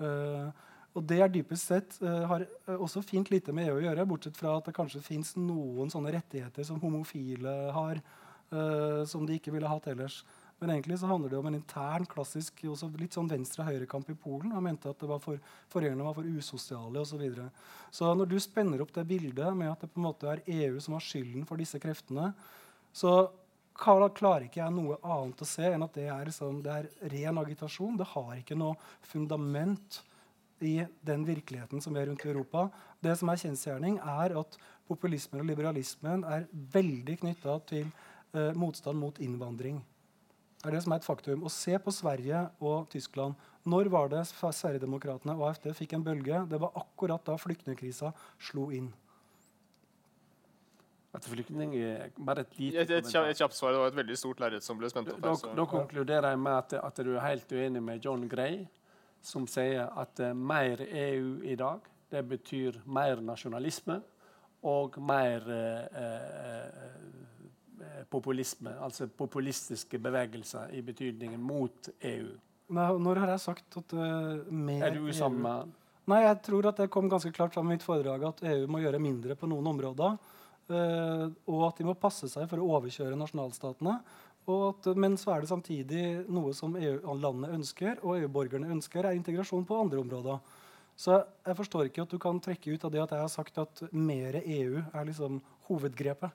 Uh, 0.00 0.48
og 0.96 1.04
det 1.06 1.20
er 1.22 1.30
dypest 1.30 1.70
sett 1.70 1.98
uh, 2.02 2.24
har 2.30 2.46
også 2.78 3.02
fint 3.06 3.28
lite 3.30 3.52
med 3.54 3.68
EU 3.68 3.78
å 3.78 3.82
gjøre, 3.84 4.06
bortsett 4.08 4.38
fra 4.38 4.56
at 4.58 4.70
det 4.70 4.74
kanskje 4.78 5.02
fins 5.04 5.34
noen 5.38 5.90
sånne 5.92 6.14
rettigheter 6.14 6.66
som 6.66 6.80
homofile 6.82 7.56
har, 7.76 8.00
uh, 8.54 9.02
som 9.10 9.26
de 9.26 9.38
ikke 9.38 9.54
ville 9.54 9.70
hatt 9.70 9.90
ellers. 9.90 10.22
Men 10.60 10.74
egentlig 10.74 10.98
så 11.00 11.08
handler 11.08 11.32
det 11.32 11.38
om 11.40 11.46
en 11.48 11.56
intern, 11.56 12.04
klassisk 12.08 12.62
litt 13.00 13.16
sånn 13.16 13.30
venstre-høyre-kamp 13.30 14.10
i 14.12 14.16
Polen. 14.20 14.52
Han 14.52 14.66
mente 14.66 14.92
at 14.92 15.00
det 15.00 15.08
var 15.08 15.22
for, 15.24 15.40
forgjengerne 15.72 16.04
var 16.04 16.16
for 16.18 16.28
usosiale 16.28 17.00
osv. 17.00 17.14
Så, 17.14 17.20
videre. 17.20 17.46
så 17.90 18.10
når 18.14 18.28
du 18.28 18.36
spenner 18.44 18.84
opp 18.84 18.92
det 18.94 19.06
bildet 19.08 19.56
med 19.56 19.72
at 19.72 19.80
det 19.80 19.88
på 19.94 20.02
en 20.02 20.08
måte 20.10 20.28
er 20.28 20.44
EU 20.44 20.76
som 20.84 20.98
har 20.98 21.06
skylden 21.06 21.46
for 21.48 21.60
disse 21.60 21.80
kreftene, 21.80 22.34
så 22.92 23.14
klarer 23.80 24.44
ikke 24.44 24.60
jeg 24.60 24.74
noe 24.76 24.98
annet 25.00 25.40
å 25.40 25.48
se 25.48 25.64
enn 25.70 25.86
at 25.86 25.96
det 25.96 26.06
er, 26.12 26.28
liksom, 26.28 26.60
det 26.64 26.76
er 26.76 27.10
ren 27.14 27.40
agitasjon. 27.40 27.96
Det 27.96 28.10
har 28.12 28.34
ikke 28.36 28.58
noe 28.60 28.76
fundament 29.08 30.02
i 30.60 30.82
den 31.00 31.24
virkeligheten 31.24 31.80
som 31.80 31.96
er 31.96 32.10
rundt 32.10 32.26
i 32.26 32.30
Europa. 32.34 32.66
Det 33.00 33.14
som 33.16 33.32
er 33.32 33.40
kjensgjerning, 33.40 33.96
er 34.04 34.36
at 34.42 34.58
populismen 34.90 35.40
og 35.40 35.48
liberalismen 35.48 36.26
er 36.28 36.44
veldig 36.52 37.16
knytta 37.22 37.56
til 37.70 37.86
eh, 37.88 38.52
motstand 38.58 39.00
mot 39.00 39.16
innvandring. 39.24 39.80
Er 40.60 40.74
det 40.74 40.82
som 40.84 40.92
er 40.92 41.00
et 41.00 41.06
faktum. 41.06 41.44
Og 41.46 41.52
se 41.52 41.76
på 41.80 41.92
Sverige 41.94 42.42
og 42.60 42.88
Tyskland. 42.92 43.36
Når 43.64 43.88
var 43.92 44.10
det 44.12 44.26
Sverigedemokraterna 44.28 45.36
og 45.38 45.50
AFD 45.50 45.70
fikk 45.76 45.94
en 45.96 46.04
bølge? 46.04 46.42
Det 46.50 46.60
var 46.60 46.76
akkurat 46.76 47.24
da 47.24 47.36
flyktningkrisa 47.40 48.12
slo 48.50 48.68
inn. 48.76 48.90
At 51.16 51.24
flyktning 51.26 51.72
bare 52.22 52.44
et 52.44 52.58
lite 52.58 52.84
Et, 52.84 52.90
et, 52.90 53.06
et 53.06 53.38
kjapt 53.38 53.56
svar. 53.56 53.72
Det 53.72 53.80
var 53.80 53.88
et 53.90 53.96
veldig 53.96 54.18
stort 54.18 54.40
lerret 54.40 54.62
som 54.62 54.78
ble 54.78 54.90
spent 54.92 55.08
opp. 55.10 55.22
Da, 55.24 55.32
da, 55.34 55.54
da 55.58 55.66
konkluderer 55.72 56.34
jeg 56.34 56.42
med 56.44 56.52
at, 56.58 56.76
at, 56.78 57.00
du 57.02 57.16
er 57.16 57.24
helt 57.24 57.52
uenig 57.52 57.82
med 57.82 58.04
John 58.04 58.28
Gray, 58.30 58.60
som 59.22 59.48
sier 59.50 59.88
at 59.98 60.22
uh, 60.22 60.30
mer 60.36 60.84
EU 60.86 61.40
i 61.42 61.56
dag 61.58 61.88
det 62.10 62.22
betyr 62.26 62.78
mer 62.86 63.20
nasjonalisme 63.22 64.00
og 64.66 64.96
mer 65.02 65.44
uh, 65.50 65.98
uh, 65.98 67.39
populisme, 68.10 68.72
altså 68.80 69.08
populistiske 69.08 69.98
bevegelser 70.02 70.72
i 70.76 70.82
betydningen 70.84 71.40
mot 71.42 71.90
EU. 72.00 72.30
Nei, 72.70 72.86
når 73.02 73.22
har 73.24 73.32
jeg 73.34 73.42
sagt 73.42 73.78
at 73.80 73.94
uh, 73.98 74.46
mer 74.54 74.86
Er 74.86 74.94
du 74.94 75.10
sammen 75.16 75.42
med? 75.42 75.76
Nei, 76.10 76.22
jeg 76.24 76.38
tror 76.46 76.70
at 76.70 76.78
det 76.80 76.90
kom 76.90 77.10
ganske 77.10 77.32
klart 77.34 77.54
fram 77.54 77.68
i 77.68 77.74
mitt 77.74 77.84
foredrag 77.86 78.24
at 78.28 78.44
EU 78.46 78.66
må 78.70 78.82
gjøre 78.82 79.02
mindre 79.02 79.36
på 79.38 79.48
noen 79.50 79.66
områder. 79.72 80.18
Uh, 80.70 81.26
og 81.50 81.64
at 81.66 81.80
de 81.80 81.86
må 81.88 81.96
passe 81.98 82.30
seg 82.30 82.46
for 82.50 82.62
å 82.62 82.68
overkjøre 82.78 83.18
nasjonalstatene. 83.18 83.96
At, 84.50 84.86
men 84.98 85.14
så 85.20 85.34
er 85.34 85.42
det 85.42 85.50
samtidig 85.50 86.04
noe 86.32 86.54
som 86.56 86.74
EU-landene 86.78 87.52
ønsker, 87.58 88.00
og 88.02 88.18
EU-borgerne 88.18 88.70
ønsker, 88.72 89.06
er 89.06 89.18
integrasjon 89.18 89.66
på 89.68 89.78
andre 89.78 90.00
områder. 90.02 90.40
Så 90.98 91.16
jeg 91.46 91.56
forstår 91.56 91.88
ikke 91.88 92.04
at 92.04 92.12
du 92.12 92.18
kan 92.20 92.40
trekke 92.42 92.74
ut 92.74 92.86
av 92.86 92.92
det 92.92 93.02
at 93.04 93.14
jeg 93.14 93.24
har 93.24 93.32
sagt 93.32 93.60
at 93.62 93.82
mer 93.92 94.40
EU 94.42 94.82
er 94.82 95.06
liksom 95.08 95.38
hovedgrepet. 95.68 96.34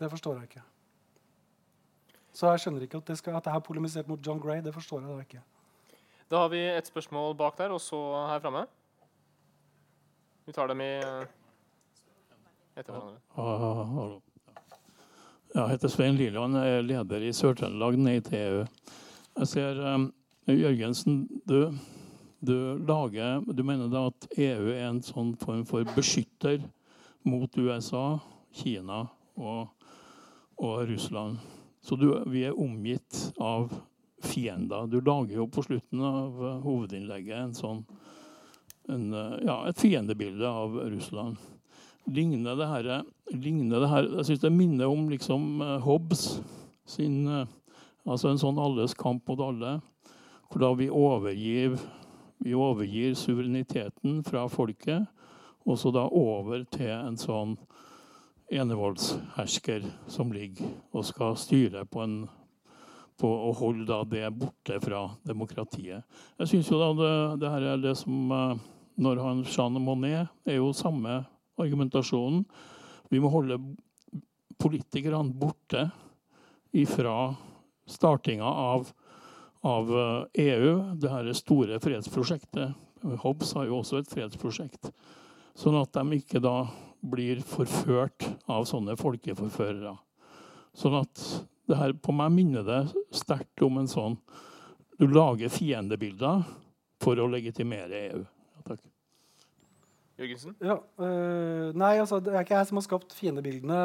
Det 0.00 0.10
forstår 0.10 0.40
jeg 0.40 0.50
ikke. 0.50 0.64
Så 2.34 2.50
jeg 2.50 2.64
skjønner 2.64 2.82
ikke 2.82 2.98
at, 2.98 3.06
det 3.06 3.18
skal, 3.20 3.36
at 3.38 3.46
jeg 3.46 3.54
har 3.54 3.62
polemisert 3.62 4.08
mot 4.10 4.18
John 4.26 4.40
Gray. 4.42 4.62
Det 4.64 4.74
forstår 4.74 5.04
jeg 5.04 5.10
da 5.10 5.22
ikke. 5.22 5.42
Da 6.30 6.40
har 6.42 6.50
vi 6.50 6.62
et 6.66 6.88
spørsmål 6.90 7.36
bak 7.38 7.58
der, 7.58 7.70
og 7.70 7.80
så 7.80 8.00
her 8.26 8.42
framme. 8.42 8.64
Vi 10.46 10.52
tar 10.52 10.66
dem 10.68 10.82
i 10.82 10.90
eh, 10.98 11.26
etter 12.76 12.92
hverandre. 12.92 14.20
Jeg 15.54 15.70
heter 15.70 15.88
Svein 15.88 16.18
Liland, 16.18 16.58
jeg 16.58 16.78
er 16.78 16.82
leder 16.82 17.22
i 17.22 17.30
Sør-Trøndelag 17.32 18.00
Nei 18.02 18.18
til 18.26 18.40
EU. 18.40 18.64
Jeg 19.38 19.50
ser 19.52 19.78
um, 19.94 20.08
Jørgensen, 20.50 21.20
du, 21.46 21.70
du, 22.42 22.56
lager, 22.82 23.46
du 23.46 23.62
mener 23.62 23.86
da 23.92 24.08
at 24.10 24.26
EU 24.34 24.72
er 24.74 24.88
en 24.88 25.02
sånn 25.06 25.36
form 25.38 25.62
for 25.70 25.86
beskytter 25.94 26.64
mot 27.22 27.54
USA, 27.54 28.18
Kina 28.50 29.04
og, 29.38 29.70
og 30.58 30.82
Russland. 30.90 31.38
Så 31.84 31.98
du, 32.00 32.08
vi 32.32 32.46
er 32.48 32.56
omgitt 32.56 33.18
av 33.36 33.72
fiender. 34.24 34.86
Du 34.88 35.00
lager 35.04 35.42
jo 35.42 35.48
på 35.52 35.66
slutten 35.66 36.00
av 36.00 36.38
hovedinnlegget 36.64 37.36
en 37.42 37.56
sånn 37.56 37.82
en, 38.88 39.10
eh, 39.16 39.36
ja, 39.44 39.58
et 39.68 39.80
fiendebilde 39.80 40.48
av 40.48 40.76
Russland. 40.92 41.36
Ligner 42.04 42.56
det 42.56 42.68
her, 42.68 42.88
ligner 43.32 43.80
det 43.80 43.88
her 43.88 44.08
Jeg 44.18 44.26
syns 44.28 44.42
det 44.42 44.50
minner 44.52 44.92
om 44.92 45.06
liksom 45.08 45.62
Hobbes 45.86 46.24
sin 46.84 47.22
Altså 48.04 48.28
en 48.28 48.40
sånn 48.40 48.60
alles 48.60 48.92
kamp 49.00 49.24
mot 49.30 49.40
alle, 49.40 49.78
hvor 50.52 50.60
da 50.60 50.68
vi 50.76 50.90
overgir, 50.92 51.78
vi 52.44 52.52
overgir 52.52 53.14
suvereniteten 53.16 54.18
fra 54.26 54.42
folket, 54.52 55.06
og 55.64 55.78
så 55.80 55.88
da 55.94 56.02
over 56.12 56.66
til 56.68 56.92
en 56.92 57.16
sånn 57.16 57.54
enevoldshersker 58.54 59.84
som 60.10 60.32
ligger 60.34 60.70
og 60.94 61.06
skal 61.08 61.36
styre 61.40 61.84
på 61.90 62.02
en 62.04 62.16
på 63.20 63.30
å 63.30 63.52
holde 63.54 63.98
det 64.10 64.30
borte 64.34 64.80
fra 64.82 65.04
demokratiet. 65.26 66.02
Jeg 66.40 66.50
syns 66.50 66.70
jo 66.70 66.80
da 66.80 66.90
det, 66.98 67.12
det, 67.42 67.50
her 67.52 67.66
er 67.74 67.82
det 67.82 67.94
som 68.00 68.32
eh, 68.34 68.62
Når 68.94 69.20
han 69.22 69.42
Jean 69.50 69.78
Monnet 69.82 70.28
er 70.46 70.58
jo 70.60 70.72
samme 70.74 71.24
argumentasjonen. 71.58 72.44
Vi 73.10 73.18
må 73.22 73.30
holde 73.30 73.58
politikerne 74.58 75.34
borte 75.34 75.88
ifra 76.74 77.34
startinga 77.90 78.46
av, 78.46 78.86
av 79.66 79.90
EU, 79.90 80.30
eh, 80.34 80.92
e 80.92 80.96
det 81.02 81.10
her 81.10 81.32
store 81.34 81.80
fredsprosjektet. 81.82 82.74
Hobbes 83.22 83.52
har 83.58 83.66
jo 83.66 83.80
også 83.82 84.00
et 84.00 84.10
fredsprosjekt. 84.10 84.90
Sånn 85.58 85.78
at 85.78 85.94
de 85.94 86.18
ikke 86.18 86.42
da 86.42 86.64
blir 87.10 87.40
forført 87.44 88.26
av 88.50 88.66
sånne 88.68 88.96
folkeforførere. 89.00 89.94
Sånn 90.74 90.96
at 91.02 91.22
det 91.68 91.78
her, 91.78 91.94
På 91.96 92.12
meg 92.12 92.32
minner 92.34 92.64
det 92.66 92.80
sterkt 93.14 93.62
om 93.64 93.78
en 93.80 93.88
sånn 93.88 94.18
Du 95.00 95.06
lager 95.08 95.52
fiendebilder 95.52 96.44
for 97.02 97.18
å 97.20 97.26
legitimere 97.28 98.00
EU. 98.08 98.20
Ja, 98.22 98.60
takk. 98.68 98.82
Jørgensen? 100.20 100.54
Ja, 100.62 100.76
øh, 101.02 101.72
nei, 101.74 101.96
altså, 101.98 102.20
det 102.22 102.32
er 102.32 102.44
ikke 102.44 102.54
jeg 102.60 102.68
som 102.68 102.78
har 102.78 102.86
skapt 102.86 103.16
fiendebildene. 103.18 103.80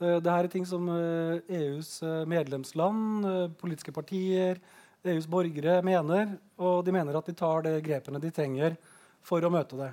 Uh, 0.00 0.16
det 0.24 0.32
her 0.32 0.48
er 0.48 0.50
ting 0.52 0.64
som 0.66 0.88
EUs 0.88 1.90
uh, 2.02 2.24
medlemsland, 2.28 3.28
politiske 3.60 3.92
partier, 3.94 4.58
EUs 5.04 5.28
borgere 5.30 5.76
mener. 5.86 6.32
Og 6.56 6.80
de 6.88 6.96
mener 6.96 7.20
at 7.20 7.28
de 7.28 7.36
tar 7.36 7.68
de 7.68 7.76
grepene 7.84 8.22
de 8.24 8.32
trenger 8.34 8.80
for 9.26 9.44
å 9.44 9.52
møte 9.52 9.78
det. 9.78 9.92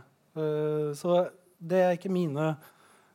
så 0.97 1.19
det 1.63 1.79
er 1.79 1.95
ikke 1.95 2.11
mine 2.11 2.51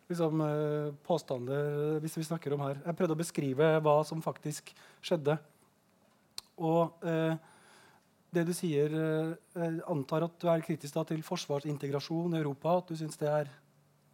liksom, 0.08 0.40
eh, 0.44 0.88
påstander 1.06 1.98
hvis 2.02 2.16
vi 2.18 2.26
snakker 2.28 2.54
om 2.56 2.64
her. 2.64 2.80
Jeg 2.84 2.96
prøvde 2.96 3.16
å 3.16 3.22
beskrive 3.22 3.70
hva 3.84 3.98
som 4.08 4.24
faktisk 4.24 4.72
skjedde. 5.04 5.36
Og 6.58 7.04
eh, 7.06 7.36
det 8.34 8.44
du 8.48 8.52
sier 8.56 8.92
eh, 8.92 9.34
Jeg 9.54 9.80
antar 9.88 10.26
at 10.26 10.34
du 10.40 10.48
er 10.50 10.64
kritisk 10.64 10.96
da, 10.96 11.04
til 11.08 11.22
forsvarsintegrasjon 11.24 12.34
i 12.34 12.40
Europa. 12.42 12.78
At 12.80 12.90
du 12.90 12.98
syns 12.98 13.20
det 13.20 13.30
er 13.30 13.52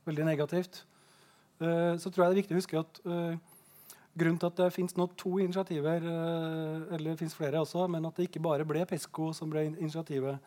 veldig 0.09 0.27
negativt. 0.29 0.85
Eh, 1.63 1.95
så 1.99 2.11
tror 2.11 2.25
jeg 2.25 2.31
det 2.31 2.35
er 2.35 2.43
viktig 2.43 2.57
å 2.57 2.61
huske 2.61 2.81
at 2.83 3.01
eh, 3.07 3.37
grunnen 4.19 4.41
til 4.41 4.51
at 4.51 4.61
det 4.61 4.73
fins 4.75 4.95
to 4.95 5.39
initiativer, 5.43 6.03
eh, 6.03 6.95
eller 6.97 7.17
det 7.19 7.31
flere 7.33 7.63
også, 7.63 7.87
men 7.91 8.07
at 8.07 8.17
det 8.17 8.29
ikke 8.29 8.43
bare 8.43 8.67
ble 8.67 8.85
Pesco 8.87 9.33
som 9.33 9.51
ble 9.51 9.69
initiativet, 9.73 10.39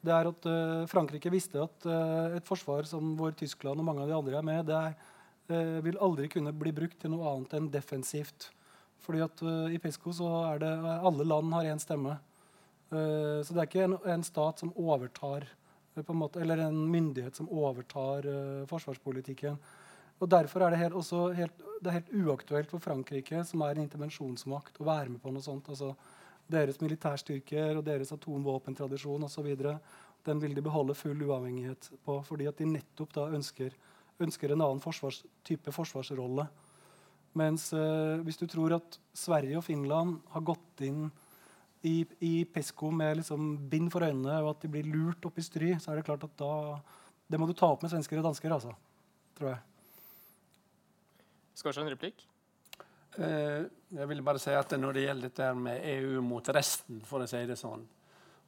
det 0.00 0.12
er 0.14 0.28
at 0.30 0.46
uh, 0.48 0.86
Frankrike 0.88 1.32
visste 1.32 1.60
at 1.60 1.86
uh, 1.88 2.36
et 2.38 2.46
forsvar 2.46 2.86
som 2.88 3.12
hvor 3.18 3.34
Tyskland 3.36 3.82
og 3.82 3.86
mange 3.86 4.04
av 4.04 4.08
de 4.08 4.16
andre 4.16 4.38
er 4.38 4.46
med, 4.46 4.70
det 4.70 4.78
er, 4.78 4.94
uh, 5.52 5.76
vil 5.84 6.00
aldri 6.00 6.30
kunne 6.32 6.54
bli 6.56 6.72
brukt 6.76 6.96
til 7.02 7.12
noe 7.12 7.28
annet 7.34 7.56
enn 7.58 7.68
defensivt. 7.72 8.48
Fordi 9.00 9.22
at 9.24 9.40
I 9.72 9.78
PESCO 9.80 10.12
så 10.12 10.26
er 10.50 10.58
det 10.60 10.70
alle 11.08 11.24
land 11.24 11.54
har 11.56 11.70
én 11.70 11.78
stemme. 11.80 12.18
så 12.90 13.54
det 13.54 13.62
er 13.62 13.68
ikke 13.68 13.86
en, 13.86 13.94
en 14.12 14.22
stat 14.22 14.60
som 14.60 14.74
overtar 14.76 15.46
en 15.96 16.18
måte, 16.20 16.42
eller 16.42 16.60
en 16.66 16.82
myndighet 16.92 17.34
som 17.34 17.48
overtar 17.48 18.28
forsvarspolitikken. 18.68 19.56
Og 20.20 20.28
Derfor 20.28 20.66
er 20.66 20.74
det 20.74 20.82
helt, 20.82 20.98
også 21.00 21.30
helt, 21.32 21.64
det 21.80 21.88
er 21.88 21.96
helt 21.96 22.12
uaktuelt 22.12 22.70
for 22.70 22.84
Frankrike, 22.84 23.40
som 23.48 23.64
er 23.64 23.72
en 23.72 23.86
intervensjonsmakt, 23.86 24.76
å 24.76 24.88
være 24.90 25.14
med 25.14 25.24
på 25.24 25.32
noe 25.32 25.48
sånt. 25.48 25.72
altså 25.72 25.94
deres 26.50 26.80
militærstyrker 26.82 27.78
og 27.78 27.84
deres 27.86 28.12
atomvåpentradisjon 28.14 29.26
osv. 29.26 29.50
Den 30.26 30.42
vil 30.42 30.54
de 30.56 30.64
beholde 30.64 30.96
full 30.98 31.22
uavhengighet 31.26 31.90
på, 32.04 32.18
fordi 32.26 32.48
at 32.50 32.58
de 32.60 32.68
nettopp 32.68 33.14
da 33.16 33.28
ønsker, 33.32 33.76
ønsker 34.20 34.52
en 34.52 34.60
annen 34.60 34.82
forsvars, 34.84 35.22
type 35.46 35.72
forsvarsrolle. 35.72 36.46
Mens 37.38 37.70
eh, 37.76 38.20
hvis 38.26 38.40
du 38.40 38.46
tror 38.50 38.74
at 38.80 38.98
Sverige 39.14 39.60
og 39.60 39.64
Finland 39.64 40.18
har 40.34 40.44
gått 40.46 40.82
inn 40.86 41.06
i, 41.86 42.02
i 42.26 42.32
Pesco 42.44 42.90
med 42.92 43.20
liksom 43.20 43.54
bind 43.70 43.88
for 43.92 44.04
øynene, 44.04 44.40
og 44.42 44.54
at 44.54 44.64
de 44.64 44.72
blir 44.72 44.88
lurt 44.90 45.24
opp 45.24 45.38
i 45.38 45.44
stry, 45.44 45.72
så 45.80 45.92
er 45.92 46.00
det 46.00 46.08
klart 46.08 46.26
at 46.26 46.36
da 46.40 46.80
Det 47.30 47.38
må 47.38 47.46
du 47.46 47.54
ta 47.54 47.68
opp 47.70 47.84
med 47.84 47.92
svensker 47.92 48.18
og 48.18 48.24
dansker, 48.26 48.50
altså. 48.50 48.72
Tror 49.38 49.52
jeg. 49.52 49.60
En 51.78 51.92
replikk? 51.92 52.24
Eh, 53.18 53.64
jeg 53.90 54.08
vil 54.08 54.22
bare 54.22 54.38
si 54.38 54.52
at 54.54 54.70
Når 54.78 54.92
det 54.92 55.02
gjelder 55.02 55.28
dette 55.28 55.54
med 55.54 55.86
EU 55.96 56.20
mot 56.22 56.48
resten, 56.54 57.00
for 57.04 57.24
å 57.24 57.26
si 57.26 57.40
det 57.46 57.58
sånn, 57.58 57.82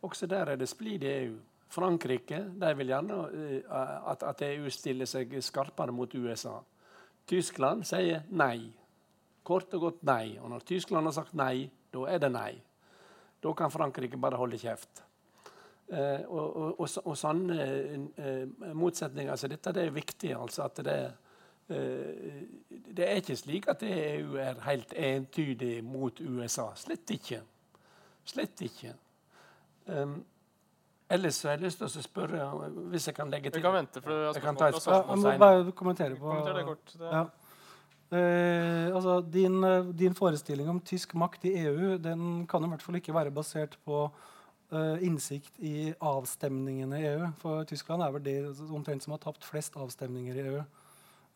også 0.02 0.26
der 0.30 0.52
er 0.52 0.56
det 0.56 0.68
splid 0.70 1.02
i 1.02 1.14
EU. 1.22 1.38
Frankrike 1.72 2.38
de 2.60 2.70
vil 2.78 2.92
gjerne 2.92 3.16
eh, 3.32 3.62
at, 4.12 4.22
at 4.22 4.42
EU 4.46 4.70
stiller 4.70 5.08
seg 5.08 5.34
skarpere 5.42 5.94
mot 5.94 6.14
USA. 6.14 6.60
Tyskland 7.26 7.86
sier 7.86 8.26
nei. 8.30 8.70
Kort 9.42 9.74
og 9.74 9.88
godt 9.88 10.02
nei. 10.06 10.38
Og 10.38 10.50
når 10.50 10.66
Tyskland 10.66 11.08
har 11.08 11.16
sagt 11.16 11.34
nei, 11.34 11.70
da 11.90 12.06
er 12.10 12.20
det 12.22 12.30
nei. 12.34 12.52
Da 13.42 13.54
kan 13.58 13.72
Frankrike 13.72 14.20
bare 14.20 14.38
holde 14.38 14.60
kjeft. 14.60 15.02
Eh, 15.90 16.22
og, 16.28 16.44
og, 16.44 16.80
og, 16.80 16.88
og 17.02 17.18
sånne 17.18 17.58
eh, 17.66 18.44
motsetninger 18.78 19.32
altså 19.34 19.50
Dette 19.50 19.74
det 19.74 19.88
er 19.88 19.96
viktig. 19.96 20.34
altså 20.38 20.68
at 20.68 20.78
det 20.86 20.94
er 20.94 21.10
Eh, 21.12 21.21
det 22.96 23.06
er 23.06 23.20
ikke 23.20 23.36
slik 23.36 23.68
at 23.72 23.82
EU 23.86 24.36
er 24.40 24.60
helt 24.66 24.92
entydig 24.96 25.78
mot 25.84 26.20
USA. 26.20 26.70
Slett 26.76 27.10
ikke. 27.14 27.40
Slett 28.28 28.60
ikke. 28.64 28.92
Um, 29.86 30.18
ellers 31.10 31.40
har 31.42 31.56
jeg 31.56 31.66
lyst 31.66 31.80
til 31.80 31.88
å 31.88 32.04
spørre, 32.04 32.48
hvis 32.92 33.08
jeg 33.08 33.16
kan 33.16 33.32
legge 33.32 33.50
til 33.50 33.60
Vi 33.60 33.66
kan 33.66 33.74
vente, 33.74 34.02
for 34.04 34.28
jeg 34.28 34.44
kan 34.44 34.58
ta 34.58 34.68
et 34.70 34.78
spørsmål 34.78 35.24
ja, 35.32 35.38
bare 35.40 35.72
kommentere 35.76 36.18
på 36.18 36.28
Kommenter 36.28 36.58
det 36.60 36.66
kort. 36.68 36.92
Det. 36.94 37.08
Ja. 37.10 37.24
Eh, 38.12 38.92
altså, 38.92 39.20
din, 39.24 39.64
eh, 39.64 39.86
din, 39.96 40.14
forestilling 40.14 40.68
om 40.68 40.80
tysk 40.84 41.14
makt 41.16 41.46
i 41.48 41.54
EU 41.64 41.96
den 41.96 42.46
kan 42.46 42.64
i 42.64 42.68
hvert 42.68 42.82
fall 42.84 42.98
ikke 42.98 43.14
være 43.16 43.32
basert 43.32 43.78
på 43.86 44.02
eh, 44.72 45.04
innsikt 45.06 45.56
i 45.64 45.94
avstemningene 45.96 47.00
i 47.00 47.06
EU. 47.14 47.30
For 47.40 47.64
Tyskland 47.64 48.04
er 48.04 48.12
vel 48.12 48.24
det 48.26 48.36
omtrent 48.68 49.04
som 49.04 49.16
har 49.16 49.22
tapt 49.22 49.48
flest 49.48 49.78
avstemninger 49.80 50.36
i 50.36 50.44
EU. 50.50 50.60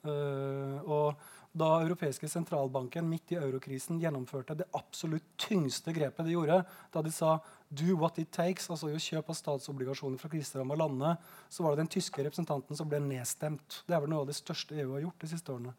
Uh, 0.07 0.79
og 0.87 1.27
da 1.57 1.69
europeiske 1.81 2.29
sentralbanken 2.29 3.07
midt 3.09 3.33
i 3.33 3.39
eurokrisen 3.41 4.01
gjennomførte 4.01 4.59
det 4.59 4.67
absolutt 4.77 5.25
tyngste 5.41 5.95
grepet 5.97 6.27
de 6.27 6.35
gjorde, 6.35 6.59
da 6.93 7.03
de 7.03 7.13
sa 7.13 7.39
'do 7.71 7.97
what 7.97 8.19
it 8.19 8.31
takes', 8.31 8.69
altså 8.69 8.91
jo 8.93 9.01
kjøp 9.01 9.31
av 9.31 9.39
statsobligasjoner 9.39 10.21
fra 10.21 10.29
kriseramma 10.29 10.77
landene, 10.77 11.17
så 11.49 11.65
var 11.65 11.73
det 11.73 11.87
den 11.87 11.95
tyske 11.97 12.23
representanten 12.23 12.77
som 12.77 12.89
ble 12.89 13.01
nedstemt. 13.01 13.83
Det 13.87 13.97
er 13.97 14.01
vel 14.01 14.11
noe 14.11 14.21
av 14.21 14.27
det 14.27 14.37
største 14.37 14.77
EU 14.77 14.93
har 14.93 15.07
gjort 15.07 15.21
de 15.21 15.33
siste 15.33 15.53
årene. 15.53 15.73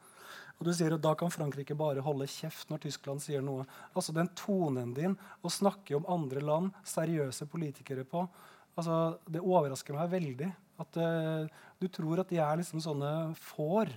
Og 0.57 0.65
du 0.65 0.73
sier 0.73 0.93
at 0.93 1.01
Da 1.01 1.13
kan 1.13 1.29
Frankrike 1.29 1.77
bare 1.77 2.01
holde 2.01 2.25
kjeft 2.25 2.71
når 2.71 2.81
Tyskland 2.87 3.21
sier 3.21 3.41
noe. 3.41 3.65
Altså 3.93 4.13
Den 4.13 4.29
tonen 4.33 4.93
din 4.93 5.17
å 5.43 5.49
snakke 5.49 5.95
om 5.95 6.09
andre 6.09 6.41
land, 6.41 6.71
seriøse 6.83 7.45
politikere 7.45 8.03
på, 8.03 8.27
altså 8.75 9.19
det 9.29 9.41
overrasker 9.41 9.93
meg 9.93 10.09
veldig. 10.09 10.49
At 10.81 10.97
uh, 10.97 11.45
du 11.79 11.87
tror 11.87 12.21
at 12.21 12.29
de 12.29 12.37
er 12.41 12.57
liksom 12.57 12.81
sånne 12.81 13.35
får 13.37 13.93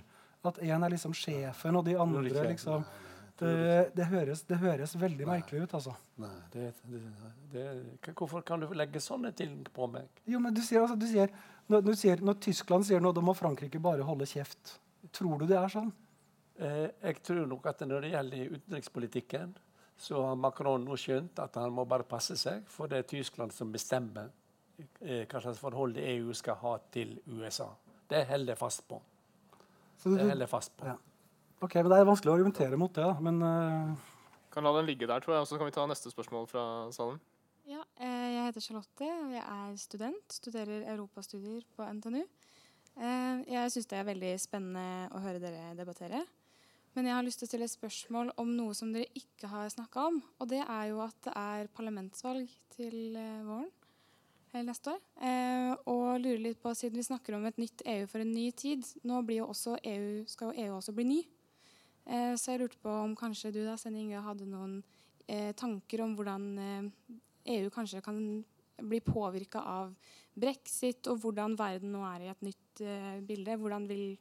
at 0.48 0.58
én 0.64 0.84
er 0.84 0.92
liksom 0.94 1.14
sjefen, 1.16 1.76
og 1.76 1.84
de 1.84 1.96
andre 2.00 2.22
liksom 2.48 2.84
det, 3.40 3.92
det, 3.96 4.04
høres, 4.10 4.42
det 4.44 4.58
høres, 4.60 4.92
veldig 5.00 5.24
Nei. 5.24 5.38
merkelig 5.38 5.64
ut, 5.64 5.74
altså. 5.78 5.94
Nei, 6.20 6.34
det, 6.52 6.66
hvorfor 8.12 8.44
kan 8.44 8.60
du 8.60 8.68
legge 8.76 9.00
sånne 9.00 9.32
ting 9.36 9.62
på 9.72 9.88
meg? 9.88 10.20
Jo, 10.28 10.42
men 10.44 10.52
du 10.56 10.60
sier, 10.64 10.82
altså, 10.84 10.98
du 11.00 11.06
sier, 11.08 11.32
når, 11.72 11.86
du 11.86 11.94
sier, 11.96 12.20
når, 12.24 12.36
Tyskland 12.44 12.84
sier 12.88 13.00
noe, 13.00 13.16
da 13.16 13.24
må 13.24 13.32
Frankrike 13.36 13.80
bare 13.80 14.04
holde 14.04 14.28
kjeft. 14.28 14.76
Tror 15.16 15.40
du 15.40 15.46
det 15.48 15.56
er 15.56 15.72
sånn? 15.72 15.88
Eh, 16.60 16.86
jeg 17.00 17.22
tror 17.24 17.46
nok 17.48 17.70
at 17.72 17.80
når 17.88 18.04
det 18.04 18.12
gjelder 18.12 18.56
utenrikspolitikken, 18.58 19.54
så 20.00 20.20
har 20.28 20.36
Macron 20.40 20.84
nå 20.84 20.96
skjønt 21.00 21.40
at 21.40 21.56
han 21.60 21.72
må 21.76 21.86
bare 21.88 22.08
passe 22.08 22.36
seg, 22.40 22.68
for 22.68 22.92
det 22.92 23.02
er 23.02 23.08
Tyskland 23.08 23.56
som 23.56 23.72
bestemmer 23.72 24.28
eh, 25.00 25.24
hva 25.24 25.40
slags 25.40 25.60
forhold 25.60 25.96
EU 26.00 26.36
skal 26.36 26.60
ha 26.60 26.76
til 26.92 27.16
USA. 27.28 27.70
Det 28.10 28.26
holder 28.28 28.52
jeg 28.52 28.60
fast 28.60 28.84
på. 28.88 29.00
Så 30.00 30.12
det 30.14 30.24
holder 30.24 30.46
jeg 30.46 30.52
fast 30.52 30.72
på. 30.80 30.88
Ja. 30.88 30.96
Ok, 31.60 31.76
men 31.76 31.90
Det 31.92 31.98
er 32.00 32.08
vanskelig 32.08 32.32
å 32.32 32.38
argumentere 32.38 32.78
mot 32.80 32.92
det. 32.96 33.04
da, 33.04 33.18
men... 33.20 33.42
Uh... 33.44 34.08
Kan 34.50 34.64
la 34.66 34.72
den 34.74 34.88
ligge 34.88 35.06
der, 35.06 35.20
tror 35.22 35.36
jeg. 35.36 35.44
Og 35.44 35.48
så 35.50 35.58
kan 35.60 35.68
vi 35.68 35.74
ta 35.76 35.84
neste 35.86 36.10
spørsmål 36.10 36.48
fra 36.50 36.64
salen. 36.94 37.20
Ja, 37.68 37.84
eh, 38.00 38.30
Jeg 38.34 38.46
heter 38.48 38.64
Charlotte, 38.64 39.06
og 39.06 39.30
jeg 39.30 39.44
er 39.44 39.76
student. 39.78 40.32
Studerer 40.32 40.88
europastudier 40.90 41.62
på 41.76 41.86
NTNU. 41.86 42.24
Eh, 42.96 43.44
jeg 43.46 43.70
syns 43.70 43.86
det 43.86 43.98
er 43.98 44.08
veldig 44.08 44.32
spennende 44.40 45.10
å 45.14 45.20
høre 45.22 45.38
dere 45.38 45.76
debattere. 45.78 46.24
Men 46.96 47.06
jeg 47.06 47.14
har 47.14 47.22
lyst 47.22 47.38
til 47.38 47.46
å 47.46 47.50
stille 47.52 47.68
et 47.68 47.76
spørsmål 47.76 48.32
om 48.42 48.50
noe 48.56 48.74
som 48.74 48.90
dere 48.90 49.06
ikke 49.14 49.52
har 49.52 49.68
snakka 49.70 50.08
om. 50.08 50.18
Og 50.40 50.48
det 50.50 50.64
er 50.64 50.88
jo 50.90 50.98
at 51.04 51.14
det 51.28 51.36
er 51.36 51.70
parlamentsvalg 51.76 52.50
til 52.74 53.14
våren. 53.46 53.70
Eller 54.52 54.70
neste 54.70 54.94
år. 54.94 55.02
Eh, 55.22 55.72
og 55.90 56.20
lurer 56.22 56.42
litt 56.42 56.60
på, 56.62 56.72
siden 56.74 57.00
vi 57.00 57.06
snakker 57.06 57.36
om 57.36 57.46
et 57.48 57.60
nytt 57.60 57.84
EU 57.86 58.06
for 58.10 58.22
en 58.22 58.32
ny 58.34 58.50
tid, 58.52 58.86
nå 59.06 59.22
jo 59.34 59.48
EU, 59.48 60.24
skal 60.26 60.50
jo 60.50 60.64
EU 60.66 60.76
også 60.76 60.94
bli 60.96 61.06
ny. 61.08 61.20
Eh, 62.06 62.34
så 62.34 62.52
jeg 62.52 62.62
lurte 62.62 62.80
på 62.82 62.90
om 62.90 63.14
kanskje 63.16 63.52
du 63.54 63.60
da, 63.64 63.76
Senne 63.78 64.22
hadde 64.24 64.48
noen 64.48 64.80
eh, 65.28 65.52
tanker 65.54 66.02
om 66.02 66.16
hvordan 66.18 66.48
EU 66.58 66.90
eh, 67.46 67.66
e 67.66 67.74
kanskje 67.74 68.02
kan 68.02 68.18
bli 68.80 69.00
påvirka 69.04 69.60
av 69.60 69.94
brexit, 70.34 71.06
og 71.10 71.20
hvordan 71.22 71.56
verden 71.58 71.92
nå 71.92 72.02
er 72.08 72.24
i 72.24 72.32
et 72.32 72.42
nytt 72.44 72.82
eh, 72.82 73.20
bilde. 73.26 73.58
Hvordan 73.60 73.86
vil 73.90 74.16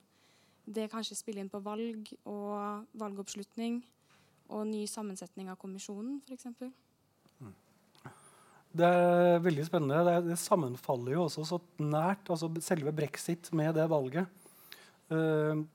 det 0.69 0.89
kanskje 0.91 1.17
spille 1.17 1.41
inn 1.41 1.49
på 1.49 1.61
valg 1.65 2.11
og 2.29 2.85
valgoppslutning 2.99 3.81
og 4.49 4.67
ny 4.69 4.85
sammensetning 4.89 5.49
av 5.49 5.57
kommisjonen, 5.61 6.21
f.eks.? 6.27 6.69
Det 8.69 8.85
er 8.85 9.41
veldig 9.41 9.65
spennende. 9.65 10.03
Det, 10.05 10.15
det, 10.29 10.37
sammenfaller 10.37 11.15
jo 11.15 11.23
også 11.25 11.45
så 11.47 11.59
nært, 11.81 12.29
altså 12.29 12.51
selve 12.61 12.93
brexit, 12.95 13.49
med 13.57 13.73
det 13.77 13.87
valget. 13.89 14.29
Uh, 15.09 15.65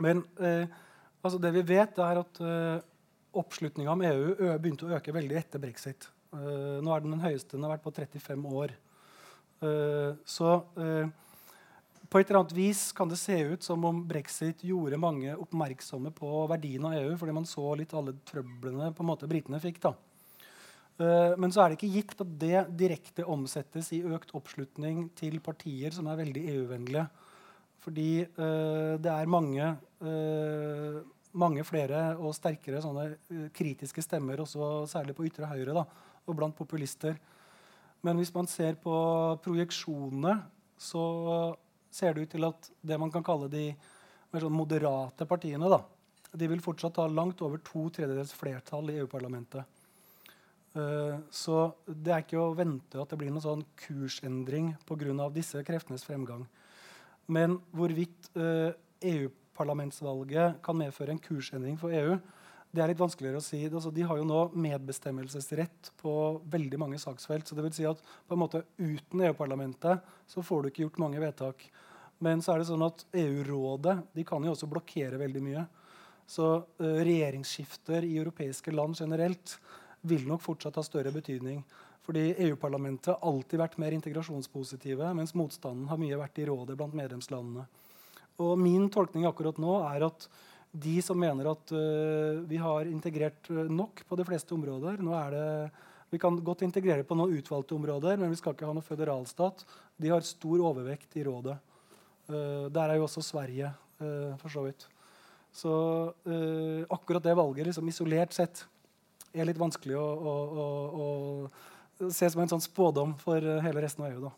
men 0.00 0.22
uh, 0.40 0.64
altså 1.20 1.40
det 1.42 1.52
vi 1.58 1.66
vet, 1.74 2.00
er 2.00 2.22
at 2.22 2.40
uh, 2.40 2.78
oppslutninga 3.36 3.92
om 3.92 4.06
EU 4.08 4.56
begynte 4.62 4.88
å 4.88 4.94
øke 4.96 5.12
veldig 5.14 5.36
etter 5.42 5.60
brexit. 5.60 6.08
Uh, 6.32 6.80
nå 6.80 6.94
er 6.94 7.04
den 7.04 7.12
den 7.18 7.26
høyeste 7.26 7.58
den 7.58 7.68
har 7.68 7.76
vært 7.76 7.84
på 7.84 7.94
35 7.94 8.48
år. 8.62 8.80
så 10.28 10.48
på 12.10 12.20
et 12.20 12.28
eller 12.28 12.40
annet 12.42 12.52
vis 12.52 12.80
kan 12.92 13.08
det 13.08 13.16
se 13.16 13.36
ut 13.48 13.62
som 13.64 13.84
om 13.88 14.02
brexit 14.06 14.60
gjorde 14.66 14.98
mange 15.00 15.32
oppmerksomme 15.40 16.12
på 16.12 16.42
verdien 16.50 16.84
av 16.84 16.98
EU, 16.98 17.14
fordi 17.16 17.32
man 17.32 17.46
så 17.48 17.72
litt 17.78 17.94
alle 17.96 18.12
trøblene 18.28 18.90
på 18.92 19.02
en 19.02 19.08
måte 19.08 19.30
britene 19.30 19.60
fikk. 19.62 19.80
da. 19.86 19.94
Eh, 20.94 21.34
men 21.40 21.50
så 21.50 21.64
er 21.64 21.72
det 21.72 21.78
ikke 21.78 21.94
gitt 21.96 22.14
at 22.22 22.34
det 22.38 22.60
direkte 22.78 23.26
omsettes 23.26 23.90
i 23.96 24.04
økt 24.06 24.34
oppslutning 24.36 25.08
til 25.18 25.40
partier 25.42 25.94
som 25.94 26.06
er 26.10 26.20
veldig 26.22 26.44
EU-vennlige. 26.54 27.08
Fordi 27.84 28.24
uh, 28.24 28.96
det 28.96 29.10
er 29.12 29.28
mange, 29.28 29.64
uh, 30.00 31.00
mange 31.36 31.64
flere 31.68 32.14
og 32.16 32.32
sterkere 32.32 32.80
sånne 32.80 33.50
kritiske 33.52 34.00
stemmer, 34.00 34.40
også 34.40 34.86
særlig 34.88 35.12
på 35.18 35.26
ytre 35.28 35.50
høyre 35.50 35.74
da, 35.76 35.82
og 36.24 36.38
blant 36.38 36.56
populister. 36.56 37.18
Men 38.00 38.16
hvis 38.16 38.32
man 38.32 38.48
ser 38.48 38.78
på 38.80 38.94
projeksjonene, 39.44 40.32
så 40.80 41.04
ser 41.92 42.16
det 42.16 42.24
ut 42.24 42.32
til 42.38 42.48
at 42.48 42.70
det 42.80 42.96
man 43.00 43.12
kan 43.12 43.26
kalle 43.26 43.50
de 43.52 43.66
mer 44.32 44.46
sånn 44.46 44.56
moderate 44.56 45.28
partiene, 45.28 45.68
da, 45.68 45.82
de 46.32 46.48
vil 46.50 46.64
fortsatt 46.64 47.02
ha 47.02 47.06
langt 47.12 47.44
over 47.44 47.60
to 47.68 47.84
tredjedels 47.92 48.32
flertall 48.32 48.88
i 48.88 48.96
EU-parlamentet. 49.02 49.83
Eh, 50.74 51.18
så 51.30 51.70
det 51.86 52.12
er 52.12 52.22
ikke 52.24 52.40
å 52.42 52.54
vente 52.58 52.98
at 52.98 53.10
det 53.10 53.18
blir 53.20 53.30
noen 53.30 53.44
sånn 53.44 53.64
kursendring 53.78 54.74
pga. 54.86 55.30
disse 55.30 55.62
kreftenes 55.62 56.04
fremgang. 56.04 56.46
Men 57.26 57.60
hvorvidt 57.70 58.30
EU-parlamentsvalget 58.34 60.42
eh, 60.42 60.50
e 60.50 60.54
kan 60.62 60.76
medføre 60.76 61.10
en 61.14 61.22
kursendring 61.22 61.78
for 61.78 61.90
EU, 61.94 62.18
det 62.74 62.82
er 62.82 62.88
litt 62.90 62.98
vanskeligere 62.98 63.38
å 63.38 63.44
si. 63.44 63.60
Altså, 63.68 63.92
de 63.94 64.02
har 64.02 64.18
jo 64.18 64.24
nå 64.26 64.50
medbestemmelsesrett 64.50 65.92
på 66.00 66.42
veldig 66.50 66.78
mange 66.82 66.98
saksfelt. 66.98 67.46
så 67.46 67.54
det 67.54 67.62
vil 67.68 67.76
si 67.76 67.86
at 67.86 68.02
på 68.26 68.34
en 68.34 68.42
måte 68.42 68.64
Uten 68.78 69.20
EU-parlamentet 69.28 70.02
så 70.26 70.42
får 70.42 70.62
du 70.62 70.68
ikke 70.68 70.82
gjort 70.82 70.98
mange 70.98 71.20
vedtak. 71.22 71.70
Men 72.18 72.42
så 72.42 72.54
er 72.54 72.58
det 72.58 72.66
sånn 72.66 72.82
at 72.82 73.06
EU-rådet 73.14 73.98
de 74.14 74.24
kan 74.26 74.42
jo 74.42 74.50
også 74.50 74.70
blokkere 74.70 75.18
veldig 75.22 75.42
mye. 75.44 75.66
Så 76.26 76.64
uh, 76.64 77.00
regjeringsskifter 77.04 78.02
i 78.02 78.18
europeiske 78.18 78.72
land 78.72 78.96
generelt 78.98 79.58
vil 80.04 80.26
nok 80.28 80.42
fortsatt 80.44 80.76
ha 80.78 80.84
større 80.84 81.12
betydning. 81.14 81.62
Fordi 82.04 82.34
EU-parlamentet 82.44 83.14
har 83.14 83.22
alltid 83.24 83.60
vært 83.62 83.78
mer 83.80 83.94
integrasjonspositive, 83.96 85.08
mens 85.16 85.32
motstanden 85.38 85.88
har 85.88 86.00
mye 86.00 86.18
vært 86.20 86.40
i 86.42 86.48
rådet 86.50 86.76
blant 86.76 86.96
medlemslandene. 86.96 87.64
Og 88.44 88.58
Min 88.60 88.90
tolkning 88.92 89.24
akkurat 89.28 89.60
nå 89.62 89.78
er 89.86 90.04
at 90.10 90.28
de 90.74 90.98
som 91.06 91.18
mener 91.18 91.48
at 91.52 91.72
uh, 91.72 92.42
vi 92.50 92.58
har 92.58 92.88
integrert 92.90 93.46
øh, 93.52 93.68
nok 93.70 94.02
på 94.08 94.16
de 94.18 94.24
fleste 94.26 94.56
områder 94.56 94.98
nå 95.06 95.12
er 95.14 95.30
det, 95.30 95.44
Vi 96.10 96.18
kan 96.18 96.36
godt 96.46 96.62
integrere 96.62 97.06
på 97.06 97.14
noen 97.14 97.32
utvalgte 97.38 97.74
områder, 97.74 98.18
men 98.18 98.30
vi 98.30 98.36
skal 98.38 98.54
ikke 98.54 98.66
ha 98.66 98.74
noen 98.74 98.86
føderalstat. 98.86 99.64
De 99.98 100.10
har 100.10 100.22
stor 100.22 100.60
overvekt 100.62 101.16
i 101.16 101.24
rådet. 101.26 101.56
Uh, 102.28 102.66
der 102.70 102.90
er 102.90 102.98
jo 102.98 103.06
også 103.06 103.22
Sverige, 103.22 103.72
uh, 104.02 104.34
for 104.38 104.48
så 104.48 104.66
vidt. 104.66 104.86
Så 105.54 105.70
akkurat 106.90 107.22
det 107.22 107.36
valget 107.38 107.68
liksom 107.68 107.86
isolert 107.86 108.32
sett 108.34 108.64
er 109.34 109.48
litt 109.48 109.60
vanskelig 109.60 109.96
å, 109.98 110.04
å, 110.04 110.34
å, 110.62 111.08
å 112.06 112.10
se 112.14 112.30
som 112.30 112.42
en 112.42 112.52
sånn 112.54 112.64
spådom 112.64 113.16
for 113.20 113.42
hele 113.64 113.82
resten 113.84 114.06
av 114.06 114.14
EU. 114.14 114.24
da. 114.28 114.32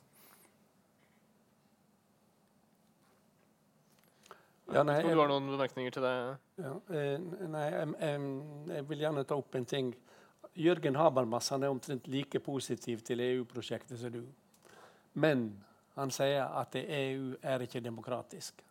Ja, 4.74 4.82
nei, 4.82 4.96
jeg, 4.98 5.14
du 5.14 5.20
har 5.20 5.30
noen 5.30 5.46
bemerkninger 5.52 5.94
til 5.94 6.02
det? 6.02 6.14
Ja, 6.58 6.72
eh, 6.90 7.14
nei, 7.46 7.66
jeg, 7.70 7.92
jeg, 8.00 8.22
jeg, 8.72 8.86
vil 8.90 9.04
gjerne 9.04 9.22
ta 9.28 9.38
opp 9.38 9.54
en 9.54 9.68
ting. 9.68 9.92
Jørgen 10.58 10.98
Habermas 10.98 11.52
han 11.52 11.62
er 11.62 11.70
omtrent 11.70 12.08
like 12.10 12.40
positiv 12.42 13.04
til 13.06 13.22
EU-prosjektet 13.22 14.00
som 14.00 14.10
du. 14.14 14.24
Men 15.14 15.48
han 15.94 16.10
sier 16.12 16.42
at 16.44 16.74
EU 16.80 17.36
er 17.40 17.64
ikke 17.64 17.84
demokratisk. 17.84 18.64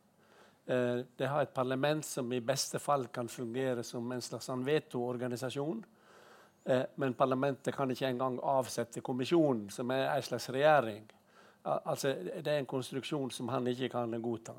Eh, 0.67 1.05
det 1.15 1.29
har 1.31 1.45
et 1.45 1.55
parlament 1.55 2.05
som 2.05 2.27
i 2.33 2.43
beste 2.43 2.81
fall 2.81 3.07
kan 3.13 3.31
fungere 3.31 3.85
som 3.85 4.11
en 4.11 4.21
slags 4.21 4.49
vetoorganisasjon. 4.67 5.79
Eh, 6.65 6.83
men 6.95 7.13
parlamentet 7.13 7.75
kan 7.75 7.91
ikke 7.91 8.07
engang 8.09 8.39
avsette 8.43 9.01
kommisjonen, 9.01 9.69
som 9.69 9.91
er 9.91 10.07
en 10.09 10.23
slags 10.25 10.49
regjering. 10.49 11.05
Altså, 11.63 12.13
det 12.43 12.47
er 12.47 12.59
en 12.61 12.69
konstruksjon 12.69 13.31
som 13.31 13.49
han 13.49 13.67
ikke 13.67 13.89
kan 13.89 14.21
godta. 14.21 14.53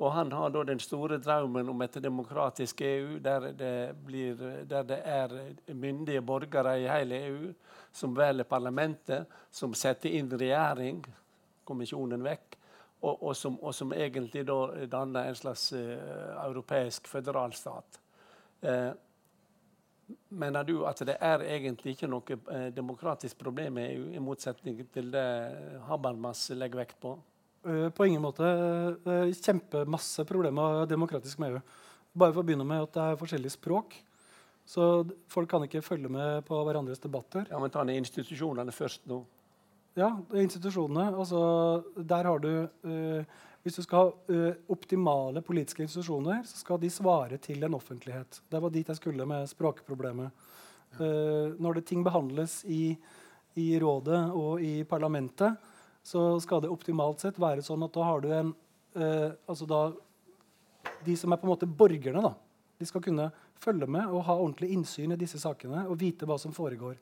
Og 0.00 0.12
han 0.12 0.32
har 0.32 0.48
da 0.48 0.62
den 0.64 0.80
store 0.80 1.18
drømmen 1.20 1.68
om 1.68 1.82
et 1.84 1.98
demokratisk 2.02 2.80
EU, 2.80 3.18
der 3.20 3.50
det, 3.52 3.96
blir, 4.06 4.36
der 4.64 4.82
det 4.82 5.00
er 5.04 5.34
myndige 5.74 6.22
borgere 6.22 6.78
i 6.80 6.88
hele 6.88 7.18
EU 7.26 7.50
som 7.92 8.16
velger 8.16 8.48
parlamentet, 8.48 9.26
som 9.50 9.74
setter 9.74 10.16
inn 10.16 10.30
regjering, 10.32 11.02
kommisjonen 11.64 12.24
vekk, 12.24 12.56
og, 13.02 13.22
og, 13.22 13.36
som, 13.36 13.58
og 13.60 13.74
som, 13.74 13.92
egentlig 13.92 14.46
da 14.48 14.86
danner 14.88 15.28
en 15.28 15.36
slags 15.36 15.70
uh, 15.72 16.46
europeisk 16.46 17.08
føderalstat. 17.08 18.00
Uh, 18.64 18.92
Mener 20.30 20.64
du 20.66 20.84
at 20.88 21.00
det 21.06 21.16
er 21.20 21.42
egentlig 21.56 21.96
ikke 21.96 22.08
noe 22.10 22.36
eh, 22.52 22.68
demokratisk 22.74 23.38
problem 23.40 23.78
i 23.82 24.20
motsetning 24.22 24.84
til 24.94 25.10
det 25.14 25.26
Habermas 25.88 26.48
legger 26.54 26.82
vekt 26.82 27.00
på? 27.02 27.16
Uh, 27.66 27.90
på 27.92 28.06
ingen 28.08 28.22
måte. 28.24 28.46
Uh, 29.04 29.32
kjempemasse 29.36 30.24
problemer 30.28 30.86
demokratisk 30.88 31.42
med 31.42 31.56
EU. 31.56 31.64
Bare 32.16 32.32
for 32.32 32.42
å 32.42 32.46
begynne 32.46 32.66
med 32.66 32.86
at 32.86 32.94
det 32.94 33.02
er 33.04 33.20
forskjellige 33.20 33.56
språk. 33.58 33.98
Så 34.70 34.86
folk 35.28 35.50
kan 35.50 35.66
ikke 35.66 35.82
følge 35.84 36.08
med 36.12 36.44
på 36.46 36.56
hverandres 36.64 37.02
debatter. 37.02 37.44
Ja, 37.50 37.58
Men 37.58 37.72
ta 37.74 37.84
ned 37.84 38.00
institusjonene 38.00 38.72
først 38.72 39.04
nå. 39.10 39.22
Ja, 39.98 40.12
institusjonene. 40.32 41.10
Altså, 41.18 41.40
der 41.96 42.28
har 42.30 42.38
du 42.40 42.52
uh, 42.64 43.38
hvis 43.62 43.76
du 43.76 43.82
skal 43.84 44.08
ha 44.08 44.36
uh, 44.36 44.60
optimale 44.72 45.42
politiske 45.44 45.84
institusjoner, 45.84 46.42
så 46.48 46.62
skal 46.62 46.80
de 46.80 46.88
svare 46.92 47.36
til 47.42 47.62
en 47.64 47.76
offentlighet. 47.76 48.40
Det 48.48 48.60
var 48.62 48.72
dit 48.72 48.88
jeg 48.88 48.96
skulle 48.96 49.26
med 49.28 49.48
språkproblemet. 49.50 50.46
Uh, 50.96 51.52
når 51.60 51.78
det 51.78 51.86
ting 51.90 52.04
behandles 52.04 52.62
i, 52.64 52.96
i, 53.60 53.66
rådet 53.82 54.22
og 54.32 54.64
i 54.64 54.80
parlamentet, 54.88 55.60
så 56.02 56.40
skal 56.40 56.64
det 56.64 56.72
optimalt 56.72 57.20
sett 57.20 57.36
være 57.40 57.64
sånn 57.64 57.84
at 57.84 57.92
da 57.92 58.06
har 58.08 58.24
du 58.24 58.30
en 58.32 58.54
uh, 58.96 59.28
altså 59.44 59.68
da, 59.68 59.82
De 61.04 61.12
som 61.16 61.32
er 61.32 61.40
på 61.40 61.44
en 61.44 61.52
måte 61.52 61.68
borgerne, 61.68 62.24
da, 62.24 62.32
de 62.80 62.88
skal 62.88 63.04
kunne 63.04 63.28
følge 63.60 63.84
med 63.84 64.08
og 64.08 64.24
ha 64.24 64.38
ordentlig 64.40 64.70
innsyn 64.72 65.12
i 65.12 65.20
disse 65.20 65.36
sakene 65.40 65.84
og 65.84 66.00
vite 66.00 66.24
hva 66.24 66.38
som 66.40 66.52
foregår. 66.56 66.96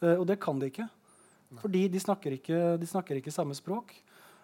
og 0.00 0.24
det 0.26 0.38
kan 0.40 0.58
de 0.58 0.70
ikke. 0.72 0.86
Fordi 1.60 1.82
de 1.92 2.00
snakker 2.00 2.32
ikke, 2.32 2.78
de 2.80 2.86
snakker 2.88 3.20
ikke 3.20 3.34
samme 3.34 3.54
språk. 3.54 3.92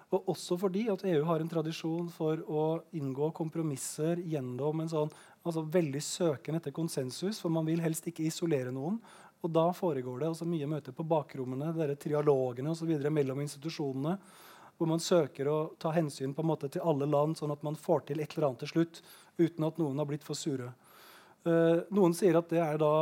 Og 0.08 0.30
også 0.32 0.56
fordi 0.56 0.86
at 0.88 1.04
EU 1.04 1.20
har 1.28 1.42
en 1.42 1.50
tradisjon 1.50 2.06
for 2.12 2.40
å 2.48 2.64
inngå 2.96 3.28
kompromisser 3.36 4.22
gjennom 4.24 4.80
en 4.80 4.88
sånn 4.88 5.10
altså 5.44 5.64
veldig 5.68 6.00
søken 6.04 6.56
etter 6.56 6.72
konsensus, 6.76 7.40
for 7.42 7.52
man 7.52 7.68
vil 7.68 7.82
helst 7.84 8.08
ikke 8.08 8.24
isolere 8.24 8.72
noen. 8.72 8.96
Og 9.44 9.52
da 9.54 9.68
foregår 9.76 10.22
det 10.22 10.30
altså 10.30 10.48
mye 10.48 10.66
møter 10.70 10.96
på 10.96 11.06
bakrommene, 11.06 11.74
dere 11.76 11.98
trialogene 12.00 12.72
osv. 12.72 12.90
mellom 13.12 13.44
institusjonene, 13.44 14.16
hvor 14.78 14.88
man 14.90 15.02
søker 15.02 15.50
å 15.50 15.58
ta 15.78 15.92
hensyn 15.94 16.32
på 16.34 16.42
en 16.42 16.50
måte 16.52 16.70
til 16.72 16.84
alle 16.86 17.06
land, 17.06 17.36
sånn 17.38 17.52
at 17.52 17.64
man 17.66 17.76
får 17.78 18.08
til 18.08 18.22
et 18.22 18.34
eller 18.34 18.48
annet 18.48 18.64
til 18.64 18.72
slutt 18.72 19.02
uten 19.38 19.66
at 19.68 19.78
noen 19.78 19.98
har 20.00 20.08
blitt 20.08 20.26
for 20.26 20.38
sure. 20.38 20.72
Uh, 21.46 21.84
noen 21.94 22.14
sier 22.16 22.38
at 22.38 22.48
det 22.50 22.62
er 22.62 22.80
da 22.80 22.94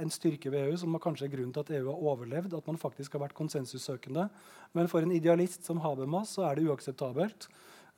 en 0.00 0.10
styrke 0.10 0.50
ved 0.52 0.68
EU 0.68 0.76
som 0.80 0.96
kanskje 1.00 1.26
er 1.26 1.34
grunnen 1.34 1.52
til 1.52 1.60
at 1.64 1.70
EU 1.78 1.90
har 1.90 2.06
overlevd. 2.12 2.54
at 2.54 2.66
man 2.66 2.78
faktisk 2.78 3.12
har 3.12 3.20
vært 3.20 3.34
konsensussøkende. 3.34 4.28
Men 4.72 4.88
for 4.88 5.00
en 5.00 5.12
idealist 5.12 5.64
som 5.64 5.80
Habermas 5.80 6.28
så 6.28 6.42
er 6.42 6.54
det 6.54 6.68
uakseptabelt. 6.68 7.48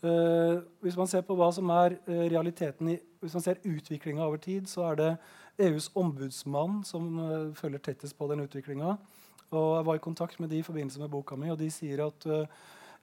Uh, 0.04 0.60
hvis 0.80 0.96
man 0.96 1.06
ser 1.06 1.22
på 1.24 1.34
hva 1.34 1.52
som 1.52 1.70
er 1.70 1.96
uh, 2.08 2.26
realiteten 2.28 2.88
i, 2.88 2.98
hvis 3.20 3.34
man 3.34 3.42
ser 3.42 3.62
utviklinga 3.64 4.24
over 4.24 4.36
tid, 4.36 4.66
så 4.66 4.90
er 4.90 4.94
det 4.94 5.16
EUs 5.58 5.90
ombudsmann 5.94 6.82
som 6.84 7.18
uh, 7.18 7.54
følger 7.54 7.78
tettest 7.78 8.18
på 8.18 8.28
den 8.28 8.40
utviklinga. 8.44 8.96
Jeg 9.54 9.86
var 9.86 9.94
i 9.94 10.02
kontakt 10.02 10.40
med 10.40 10.50
de 10.50 10.58
i 10.58 10.62
forbindelse 10.62 11.00
med 11.00 11.08
boka 11.08 11.36
mi, 11.36 11.50
og 11.50 11.58
de 11.58 11.70
sier 11.70 12.04
at 12.04 12.26
uh, 12.26 12.46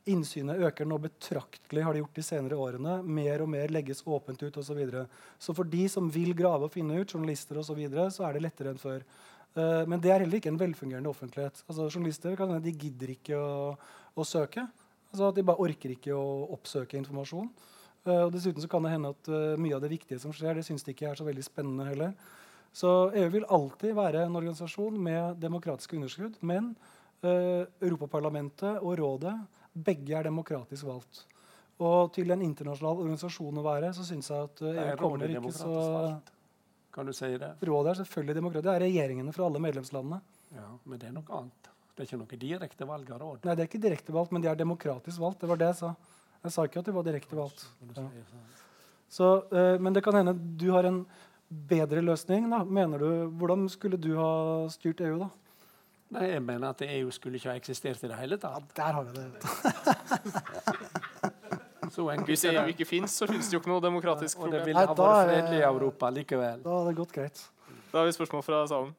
innsynet 0.09 0.61
øker 0.65 0.87
nå 0.87 0.97
betraktelig 1.01 1.83
har 1.85 1.93
de 1.93 2.01
gjort 2.01 2.17
de 2.17 2.23
senere 2.25 2.57
årene. 2.59 2.97
Mer 3.05 3.43
og 3.43 3.49
mer 3.53 3.73
legges 3.73 4.01
åpent 4.05 4.41
ut 4.41 4.57
osv. 4.57 4.71
Så, 4.71 4.77
videre. 4.77 5.05
så 5.39 5.53
for 5.57 5.67
de 5.67 5.83
som 5.91 6.07
vil 6.11 6.33
grave 6.37 6.67
og 6.67 6.73
finne 6.73 6.97
ut, 6.97 7.11
journalister 7.13 7.59
osv., 7.59 7.73
så, 7.73 7.77
videre, 7.77 8.07
så 8.13 8.25
er 8.27 8.35
det 8.35 8.45
lettere 8.45 8.73
enn 8.73 8.81
før. 8.81 9.05
Uh, 9.51 9.83
men 9.89 9.99
det 10.01 10.13
er 10.13 10.23
heller 10.23 10.39
ikke 10.39 10.51
en 10.51 10.59
velfungerende 10.59 11.11
offentlighet. 11.11 11.63
Altså, 11.67 11.89
journalister 11.89 12.37
kan, 12.39 12.55
de 12.63 12.73
gidder 12.73 13.13
ikke 13.13 13.37
å, 13.37 13.75
å 14.15 14.27
søke. 14.27 14.65
Altså, 15.11 15.31
de 15.35 15.45
bare 15.45 15.67
orker 15.67 15.93
ikke 15.93 16.15
å 16.15 16.27
oppsøke 16.55 16.97
informasjon. 17.01 17.51
Uh, 18.07 18.23
og 18.25 18.31
dessuten 18.33 18.63
så 18.63 18.71
kan 18.71 18.87
det 18.87 18.95
hende 18.95 19.11
at 19.13 19.31
mye 19.61 19.75
av 19.77 19.83
det 19.83 19.91
viktige 19.91 20.21
som 20.23 20.33
skjer, 20.33 20.55
det 20.57 20.65
syns 20.65 20.87
de 20.87 20.95
ikke 20.95 21.11
er 21.11 21.19
så 21.19 21.27
veldig 21.27 21.45
spennende 21.45 21.89
heller. 21.91 22.15
Så 22.73 23.11
EU 23.19 23.27
vil 23.33 23.49
alltid 23.51 23.93
være 23.97 24.23
en 24.25 24.37
organisasjon 24.39 24.95
med 24.95 25.41
demokratiske 25.43 25.97
underskudd. 25.97 26.37
Men 26.39 26.71
Europaparlamentet 27.21 28.79
og 28.79 28.95
Rådet 28.97 29.35
begge 29.73 30.17
er 30.17 30.27
demokratisk 30.27 30.87
valgt. 30.87 31.25
Og 31.81 32.11
til 32.13 32.29
en 32.33 32.43
internasjonal 32.45 33.01
organisasjon 33.01 33.57
å 33.57 33.65
være, 33.65 33.89
så 33.97 34.05
syns 34.05 34.29
jeg 34.29 34.49
at 34.49 34.63
EU 34.67 34.93
kommer 34.99 35.33
ikke 35.33 35.53
så 35.55 35.73
Kan 36.93 37.07
du 37.07 37.13
si 37.15 37.29
det? 37.39 37.53
Rådet 37.63 37.93
er 37.93 37.99
selvfølgelig 38.01 38.35
demokratisk. 38.37 38.67
Det 38.67 38.73
er 38.75 38.85
regjeringene 38.85 39.33
fra 39.33 39.47
alle 39.47 39.61
medlemslandene. 39.63 40.21
Ja, 40.51 40.67
Men 40.83 40.99
det 40.99 41.07
er 41.07 41.13
noe 41.15 41.37
annet. 41.39 41.69
Det 41.95 42.03
er 42.03 42.09
ikke 42.09 42.19
noe 42.19 42.39
direkte 42.41 42.87
valg 42.87 43.11
av 43.11 43.21
råd. 43.21 43.45
Nei, 43.47 43.55
det 43.55 43.63
er 43.63 43.69
ikke 43.69 43.81
direkte 43.83 44.15
valgt, 44.15 44.33
men 44.35 44.43
de 44.43 44.49
er 44.51 44.59
demokratisk 44.59 45.21
valgt. 45.23 45.41
Det 45.41 45.49
var 45.49 45.59
det 45.61 45.71
jeg 45.71 45.79
sa. 45.79 45.91
Jeg 46.41 46.55
sa 46.55 46.65
ikke 46.67 46.81
at 46.81 46.87
de 46.89 46.95
var 46.95 47.05
direkte 47.07 47.37
valgt. 47.37 47.65
Ja. 47.95 48.05
Så, 49.11 49.27
uh, 49.51 49.75
men 49.79 49.95
det 49.95 50.03
kan 50.03 50.15
hende 50.17 50.33
du 50.33 50.69
har 50.71 50.87
en 50.87 51.03
bedre 51.51 52.01
løsning? 52.03 52.49
da, 52.51 52.63
mener 52.63 52.99
du? 52.99 53.09
Hvordan 53.39 53.67
skulle 53.69 53.99
du 53.99 54.13
ha 54.17 54.31
styrt 54.71 55.03
EU, 55.03 55.19
da? 55.25 55.29
Nei, 56.11 56.25
Jeg 56.33 56.41
mener 56.43 56.69
at 56.73 56.81
EU 56.83 57.11
skulle 57.15 57.35
ikke 57.39 57.49
ha 57.49 57.55
eksistert 57.59 58.03
i 58.03 58.07
det 58.11 58.17
hele 58.19 58.37
tatt. 58.37 58.63
Ja, 58.75 58.83
der 58.83 58.93
har 58.97 59.03
vi 59.03 59.11
det. 59.15 59.25
Hvis 61.91 62.45
EU 62.47 62.63
ikke 62.71 62.85
fins, 62.87 63.11
så 63.19 63.27
fins 63.27 63.49
det 63.49 63.53
jo 63.57 63.59
ikke 63.59 63.67
noe 63.71 63.81
demokratisk 63.83 64.37
problem. 64.39 64.53
Og 64.53 64.59
det 64.59 64.67
ville 64.67 64.79
ha 64.79 64.85
vært 64.95 65.27
fredelig 65.27 65.57
i 65.59 65.65
Europa 65.67 66.09
likevel. 66.13 66.61
Da 66.63 66.69
har 66.77 66.85
det 66.87 66.93
gått 66.99 67.13
greit. 67.15 67.37
Da 67.91 67.99
har 67.99 68.05
vi 68.07 68.13
spørsmål 68.15 68.43
fra 68.47 68.67
salen. 68.71 68.93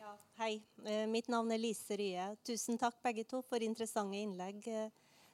Ja, 0.00 0.12
hei. 0.42 0.54
Eh, 0.82 1.06
mitt 1.10 1.28
navn 1.30 1.52
er 1.54 1.58
Lise 1.62 1.94
Rye. 1.98 2.24
Tusen 2.46 2.78
takk 2.80 2.94
begge 3.04 3.24
to 3.30 3.38
for 3.46 3.58
interessante 3.62 4.16
innlegg. 4.18 4.58
Eh, 4.66 4.88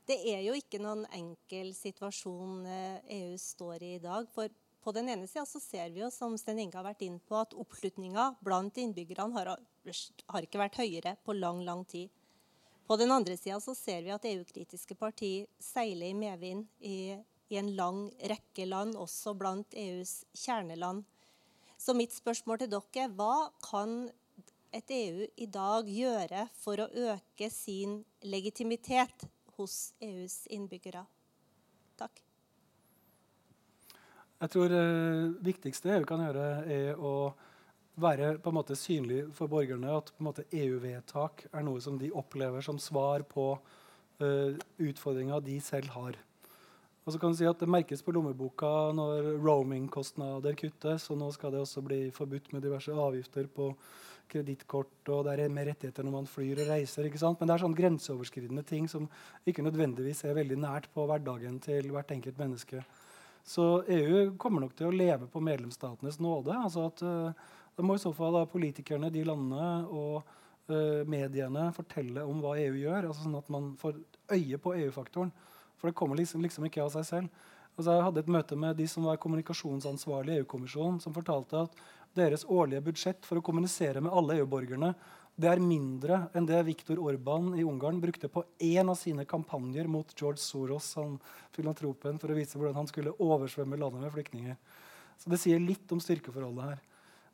det 0.09 0.18
er 0.33 0.41
jo 0.45 0.53
ikke 0.57 0.81
noen 0.81 1.05
enkel 1.16 1.74
situasjon 1.76 2.64
EU 2.64 2.72
eh, 2.72 3.35
e 3.35 3.37
står 3.41 3.79
i 3.85 3.95
i 3.97 4.03
dag. 4.05 4.22
For 4.35 4.49
på 4.85 4.91
den 4.97 5.09
ene 5.12 5.26
sida 5.29 5.45
ser 5.47 5.91
vi 5.93 6.01
jo, 6.01 6.09
som 6.12 6.37
Sten 6.41 6.61
Inge 6.62 6.79
har 6.79 6.87
vært 6.87 7.03
inn 7.05 7.18
på, 7.20 7.37
at 7.37 7.53
oppslutninga 7.57 8.31
blant 8.45 8.79
innbyggerne 8.81 9.37
har, 9.37 9.47
har, 9.93 10.45
ikke 10.45 10.61
vært 10.61 10.78
høyere 10.80 11.14
på 11.24 11.36
lang, 11.36 11.62
lang 11.66 11.84
tid. 11.89 12.11
På 12.89 12.97
den 12.97 13.12
andre 13.12 13.36
sida 13.36 13.61
ser 13.61 14.05
vi 14.07 14.14
at 14.14 14.24
EU-kritiske 14.24 14.97
partier 14.97 15.49
seiler 15.61 16.09
i 16.09 16.16
medvind 16.16 16.64
i, 16.80 17.18
i, 17.49 17.59
en 17.61 17.74
lang 17.76 18.07
rekke 18.32 18.64
land, 18.68 18.97
også 18.97 19.34
blant 19.36 19.76
EUs 19.76 20.22
kjerneland. 20.32 21.05
Så 21.78 21.95
mitt 21.95 22.16
spørsmål 22.16 22.62
til 22.62 22.72
dere 22.72 23.05
er 23.05 23.12
hva 23.18 23.51
kan 23.64 24.09
et 24.72 24.91
EU 24.93 25.26
i 25.36 25.49
dag 25.53 25.89
gjøre 25.89 26.47
for 26.61 26.80
å 26.80 26.89
øke 27.12 27.51
sin 27.53 28.01
legitimitet 28.24 29.28
hos 29.59 29.93
EUs 30.01 30.47
innbyggere? 30.53 31.05
Takk. 32.01 32.24
Jeg 34.39 34.53
tror 34.55 34.70
det 34.70 34.80
eh, 34.80 35.30
viktigste 35.45 35.97
EU 35.97 36.05
kan 36.07 36.22
gjøre, 36.22 36.49
er 36.70 37.01
å 37.03 37.12
være 38.01 38.37
på 38.43 38.53
en 38.53 38.59
måte 38.59 38.77
synlig 38.79 39.25
for 39.37 39.51
borgerne 39.51 39.99
at 39.99 40.13
EU-vedtak 40.53 41.49
er 41.53 41.67
noe 41.67 41.83
som 41.83 41.99
de 41.99 42.13
opplever 42.15 42.65
som 42.65 42.79
svar 42.83 43.25
på 43.29 43.51
uh, 43.59 44.53
utfordringer 44.79 45.45
de 45.45 45.59
selv 45.63 45.93
har. 45.97 46.19
Og 47.09 47.15
så 47.15 47.21
kan 47.21 47.33
du 47.33 47.39
si 47.39 47.47
at 47.49 47.57
Det 47.57 47.69
merkes 47.69 48.03
på 48.05 48.13
lommeboka 48.13 48.93
når 48.93 49.39
roaming-kostnader 49.41 50.53
kuttes. 50.61 51.09
og 51.11 51.17
Nå 51.17 51.31
skal 51.33 51.55
det 51.55 51.63
også 51.63 51.81
bli 51.81 52.11
forbudt 52.13 52.53
med 52.53 52.63
diverse 52.63 52.93
avgifter 52.93 53.47
på 53.49 53.71
kredittkort. 54.29 55.09
og 55.09 55.25
Det 55.25 55.41
er 55.41 55.49
mer 55.49 55.71
rettigheter 55.71 56.05
når 56.05 56.13
man 56.13 56.27
flyr 56.27 56.61
og 56.61 56.69
reiser. 56.69 57.07
ikke 57.09 57.19
sant? 57.19 57.41
Men 57.41 57.49
det 57.49 57.55
er 57.55 57.65
sånn 57.65 57.79
grenseoverskridende 57.79 58.63
ting 58.63 58.89
som 58.89 59.09
ikke 59.47 59.65
nødvendigvis 59.65 60.25
er 60.25 60.37
veldig 60.37 60.59
nært 60.61 60.91
på 60.93 61.07
hverdagen 61.09 61.57
til 61.65 61.89
hvert 61.95 62.13
enkelt 62.13 62.37
menneske. 62.39 62.85
Så 63.43 63.83
EU 63.89 64.37
kommer 64.37 64.61
nok 64.61 64.77
til 64.77 64.91
å 64.91 64.93
leve 64.93 65.31
på 65.33 65.41
medlemsstatenes 65.41 66.21
nåde. 66.21 66.53
altså 66.53 66.91
at 66.93 67.03
uh, 67.03 67.33
Da 67.79 67.87
må 67.87 67.95
i 67.95 68.03
så 68.03 68.11
fall 68.14 68.41
politikerne, 68.51 69.11
de 69.14 69.22
landene 69.26 69.68
og 69.87 70.16
uh, 70.72 71.05
mediene 71.07 71.68
fortelle 71.76 72.24
om 72.26 72.41
hva 72.43 72.57
EU 72.59 72.74
gjør, 72.81 73.07
altså 73.07 73.29
sånn 73.29 73.39
at 73.39 73.53
man 73.55 73.70
får 73.79 74.01
øye 74.35 74.59
på 74.59 74.74
EU-faktoren. 74.81 75.31
For 75.79 75.91
det 75.91 75.99
kommer 75.99 76.18
liksom, 76.18 76.43
liksom, 76.43 76.66
ikke 76.66 76.83
av 76.83 76.91
seg 76.97 77.07
selv. 77.07 77.47
Altså 77.79 77.95
jeg 77.95 78.07
hadde 78.09 78.24
et 78.24 78.33
møte 78.35 78.59
med 78.59 78.74
de 78.81 78.89
som 78.91 79.07
var 79.07 79.20
kommunikasjonsansvarlig 79.22 80.35
i 80.35 80.43
EU-kommisjonen, 80.43 80.99
som 80.99 81.14
fortalte 81.14 81.62
at 81.68 81.79
deres 82.18 82.43
årlige 82.51 82.83
budsjett 82.89 83.22
for 83.29 83.39
å 83.39 83.45
kommunisere 83.47 84.03
med 84.03 84.11
alle 84.11 84.41
EU-borgerne 84.41 84.91
det 85.39 85.47
er 85.47 85.61
mindre 85.62 86.24
enn 86.35 86.47
det 86.49 86.59
Viktor 86.66 86.99
Orban 86.99 87.53
i 87.55 87.62
Ungarn 87.62 88.01
brukte 88.03 88.26
på 88.26 88.43
én 88.59 88.91
av 88.91 88.97
sine 88.99 89.22
kampanjer 89.22 89.87
mot 89.87 90.11
George 90.18 90.43
Soros, 90.43 90.89
han 90.99 91.14
filantropen, 91.55 92.18
for 92.18 92.35
å 92.35 92.39
vise 92.39 92.59
hvordan 92.59 92.81
han 92.81 92.91
skulle 92.91 93.14
oversvømme 93.22 93.79
landet 93.79 94.03
med 94.03 94.14
flyktninger. 94.16 94.57
Så 95.14 95.31
det 95.31 95.39
sier 95.39 95.62
litt 95.62 95.95
om 95.95 96.03
styrkeforholdet 96.03 96.72
her. 96.72 96.81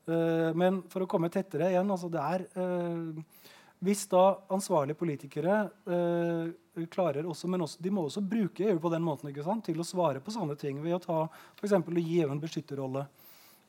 Uh, 0.05 0.53
men 0.53 0.83
for 0.91 1.01
å 1.01 1.09
komme 1.09 1.31
tettere 1.33 1.71
igjen 1.71 1.89
altså 1.89 2.11
det 2.13 2.21
er, 2.21 2.43
uh, 2.61 3.45
Hvis 3.81 4.03
da 4.11 4.35
ansvarlige 4.53 4.99
politikere 4.99 5.63
uh, 5.89 6.85
klarer 6.93 7.25
også, 7.25 7.49
men 7.49 7.63
også, 7.65 7.81
De 7.81 7.89
må 7.89 8.03
også 8.05 8.21
bruke 8.21 8.67
EU 8.69 8.77
på 8.81 8.91
den 8.93 9.01
måten 9.01 9.33
til 9.65 9.81
å 9.81 9.87
svare 9.87 10.21
på 10.21 10.33
sånne 10.35 10.55
ting 10.61 10.77
ved 10.83 10.93
å 10.93 11.01
ta, 11.01 11.17
for 11.57 11.65
å 11.73 12.05
gi 12.05 12.21
EU 12.21 12.29
en 12.29 12.43
beskytterrolle. 12.43 13.07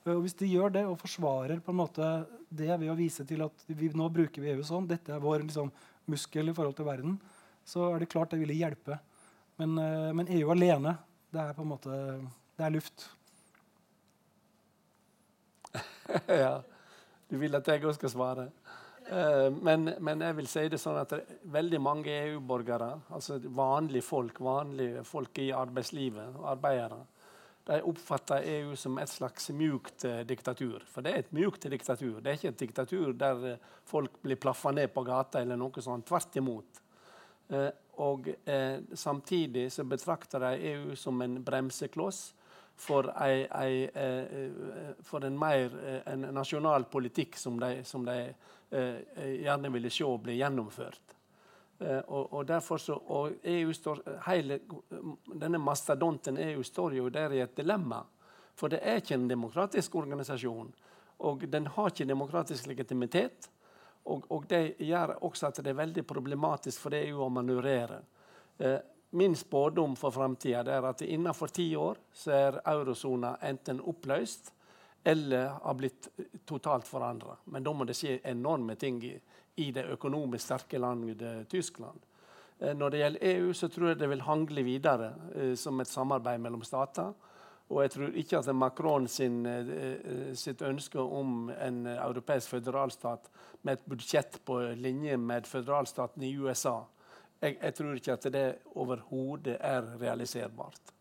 Og 0.07 0.21
Hvis 0.27 0.37
de 0.37 0.51
gjør 0.53 0.77
det 0.77 0.85
og 0.87 1.01
forsvarer 1.01 1.61
på 1.65 1.73
en 1.73 1.81
måte 1.81 2.27
det 2.51 2.69
ved 2.69 2.91
å 2.93 2.99
vise 2.99 3.25
til 3.25 3.43
at 3.43 3.65
vi, 3.67 3.89
nå 3.89 4.11
bruker 4.13 4.43
vi 4.43 4.53
EU 4.53 4.63
sånn, 4.63 4.87
dette 4.87 5.17
er 5.17 5.23
vår 5.23 5.49
liksom, 5.49 5.73
muskel 6.07 6.53
i 6.53 6.55
forhold 6.55 6.77
til 6.77 6.87
verden, 6.87 7.17
så 7.65 7.95
er 7.95 8.05
det 8.05 8.13
klart 8.13 8.31
det 8.31 8.43
ville 8.45 8.55
hjelpe. 8.55 9.01
Men, 9.59 9.75
men, 10.15 10.29
EU 10.37 10.53
alene, 10.53 10.95
det 11.33 11.43
er 11.43 11.57
på 11.57 11.65
en 11.65 11.73
måte 11.73 11.97
det 12.57 12.65
er 12.69 12.77
luft. 12.77 13.09
ja. 16.45 16.57
Du 17.27 17.39
vil 17.41 17.59
at 17.59 17.69
jeg 17.69 17.83
òg 17.83 17.97
skal 17.97 18.13
svare? 18.13 18.49
Uh, 19.07 19.51
men, 19.63 19.93
men, 20.03 20.23
jeg 20.23 20.37
vil 20.39 20.49
si 20.51 20.65
det 20.71 20.81
sånn 20.83 20.99
at 20.99 21.13
veldig 21.55 21.79
mange 21.83 22.15
EU-borgere, 22.27 22.91
altså 23.15 23.39
vanlige 23.55 24.07
folk, 24.07 24.41
vanlige 24.43 25.05
folk 25.07 25.39
i 25.43 25.53
arbeidslivet, 25.55 26.41
arbeidere, 26.43 27.05
de 27.67 27.81
oppfatter 27.83 28.45
EU 28.47 28.77
som 28.79 28.99
et 29.03 29.11
slags 29.11 29.49
mjukt 29.51 30.05
eh, 30.07 30.21
diktatur. 30.27 30.85
For 30.87 31.03
det 31.03 31.13
er 31.13 31.25
et 31.25 31.33
mjukt 31.35 31.67
diktatur. 31.67 32.21
Det 32.23 32.31
er 32.31 32.39
ikke 32.39 32.53
et 32.53 32.61
diktatur 32.61 33.17
der 33.19 33.47
eh, 33.49 33.65
folk 33.91 34.21
blir 34.23 34.39
plaffa 34.39 34.71
ned 34.71 34.93
på 34.95 35.03
gata 35.07 35.43
eller 35.43 35.59
noe 35.59 35.83
sånt. 35.83 36.07
Tvert 36.07 36.39
imot. 36.39 36.79
Eh, 37.51 37.73
og 38.07 38.29
eh, 38.45 38.79
samtidig 38.95 39.73
så 39.75 39.83
betrakter 39.89 40.47
de 40.47 40.71
EU 40.75 40.95
som 40.99 41.19
en 41.27 41.41
bremsekloss 41.43 42.21
for, 42.77 43.11
ei, 43.25 43.47
ei, 43.57 43.85
eh, 43.95 44.97
for 45.03 45.25
en 45.25 45.39
mer 45.39 45.73
eh, 45.81 46.01
en 46.13 46.29
nasjonal 46.37 46.85
politikk 46.93 47.37
som 47.41 47.61
de, 47.61 47.81
som 47.85 48.05
de 48.05 48.21
gjerne 48.67 49.71
ville 49.71 49.91
se 49.95 50.09
bli 50.21 50.41
gjennomført. 50.41 51.17
Eh, 51.79 51.99
og, 51.99 52.33
og, 52.33 52.81
så, 52.81 52.95
og 52.95 53.33
EU 53.43 53.73
står, 53.73 54.01
hele, 54.27 54.61
Denne 55.35 55.59
mastodonten 55.59 56.39
EU 56.39 56.63
står 56.65 56.97
jo 56.97 57.09
der 57.13 57.33
i 57.33 57.43
et 57.45 57.57
dilemma. 57.57 58.03
For 58.57 58.73
det 58.73 58.81
er 58.81 59.03
ikke 59.03 59.15
en 59.19 59.29
demokratisk 59.29 59.95
organisasjon. 60.01 60.73
Og 61.29 61.45
den 61.49 61.67
har 61.67 61.93
ikke 61.93 62.09
demokratisk 62.09 62.67
legitimitet. 62.67 63.51
Og, 64.07 64.25
og 64.33 64.47
det 64.49 64.77
gjør 64.79 65.19
også 65.27 65.51
at 65.51 65.61
det 65.65 65.73
er 65.73 65.81
veldig 65.83 66.07
problematisk 66.07 66.87
for 66.87 66.97
EU 66.97 67.21
å 67.27 67.33
manøvrere. 67.33 68.01
Eh, 68.59 68.79
min 69.11 69.37
spådom 69.37 69.97
for 69.97 70.11
framtida 70.11 70.65
er 70.77 70.89
at 70.89 71.03
innenfor 71.03 71.53
ti 71.55 71.71
år 71.77 71.99
så 72.13 72.33
er 72.35 72.61
eurosona 72.67 73.37
enten 73.47 73.81
oppløst 73.81 74.53
eller 75.07 75.53
har 75.63 75.75
blitt 75.79 76.09
totalt 76.45 76.87
forandra. 76.89 77.37
Men 77.45 77.63
da 77.63 77.73
må 77.73 77.85
det 77.87 77.95
skje 77.95 78.19
enorme 78.27 78.75
ting 78.75 78.99
i, 79.07 79.15
i 79.63 79.71
det 79.73 79.87
økonomisk 79.95 80.45
sterke 80.45 80.81
landet 80.83 81.49
Tyskland. 81.49 82.01
Eh, 82.59 82.75
når 82.75 82.91
det 82.91 82.99
gjelder 82.99 83.29
EU, 83.31 83.53
så 83.55 83.69
tror 83.69 83.89
jeg 83.93 84.01
det 84.01 84.11
vil 84.11 84.27
hangle 84.27 84.67
videre 84.67 85.13
eh, 85.35 85.55
som 85.55 85.81
et 85.81 85.91
samarbeid 85.91 86.43
mellom 86.43 86.65
stater. 86.67 87.15
Og 87.71 87.81
jeg 87.83 87.95
tror 87.95 88.19
ikke 88.19 88.39
at 88.39 88.51
Macron 88.55 89.07
sin, 89.09 89.47
eh, 89.47 90.35
sitt 90.35 90.63
ønske 90.63 90.99
om 91.01 91.51
en 91.51 91.87
europeisk 91.87 92.57
føderalstat 92.57 93.31
med 93.63 93.79
et 93.79 93.87
budsjett 93.87 94.41
på 94.45 94.61
linje 94.75 95.17
med 95.17 95.47
føderalstaten 95.47 96.23
i 96.23 96.35
USA 96.39 96.81
jeg, 97.41 97.57
jeg 97.61 97.75
tror 97.75 97.97
ikke 97.97 98.17
at 98.17 98.29
det 98.33 98.47
overhodet 98.75 99.57
er 99.61 99.97
realiserbart. 100.01 100.93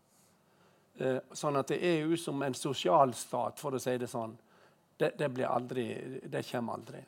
sånn 1.32 1.56
at 1.60 1.70
EU 1.76 2.16
som 2.16 2.42
en 2.42 2.54
sosialstat, 2.54 3.60
for 3.60 3.76
å 3.76 3.80
si 3.80 3.96
det 4.00 4.08
sånn, 4.08 4.36
det, 4.96 5.12
det, 5.18 5.44
aldri, 5.44 5.86
det 6.24 6.40
kommer 6.50 6.78
aldri. 6.78 7.02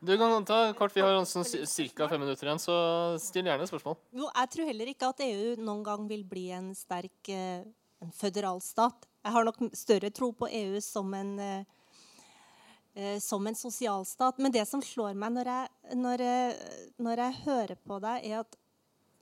Du 0.00 0.14
kan 0.16 0.44
ta 0.48 0.72
kort, 0.72 0.96
Vi 0.96 1.02
har 1.04 1.18
sånn 1.28 1.44
ca. 1.44 2.08
fem 2.08 2.22
minutter 2.22 2.48
igjen, 2.48 2.58
så 2.58 2.76
still 3.20 3.50
gjerne 3.50 3.66
spørsmål. 3.68 3.98
Jo, 4.16 4.30
jeg 4.32 4.50
tror 4.54 4.70
heller 4.70 4.92
ikke 4.94 5.10
at 5.12 5.20
EU 5.26 5.58
noen 5.60 5.82
gang 5.84 6.06
vil 6.08 6.24
bli 6.24 6.46
en 6.56 6.70
sterk 6.74 7.28
eh, 7.28 7.60
en 8.00 8.12
føderalstat. 8.16 9.04
Jeg 9.20 9.34
har 9.34 9.44
nok 9.44 9.60
større 9.76 10.10
tro 10.16 10.30
på 10.32 10.48
EU 10.48 10.80
som 10.80 11.12
en, 11.14 11.38
eh, 11.38 11.60
eh, 11.60 11.64
som 13.22 13.46
en 13.46 13.54
sosialstat. 13.54 14.40
Men 14.42 14.52
det 14.52 14.64
som 14.66 14.82
slår 14.82 15.14
meg 15.14 15.30
når 15.36 15.50
jeg, 15.50 15.94
når, 15.96 16.22
når 16.98 17.22
jeg 17.22 17.36
hører 17.44 17.78
på 17.86 18.00
deg, 18.02 18.24
er 18.26 18.40
at 18.40 18.56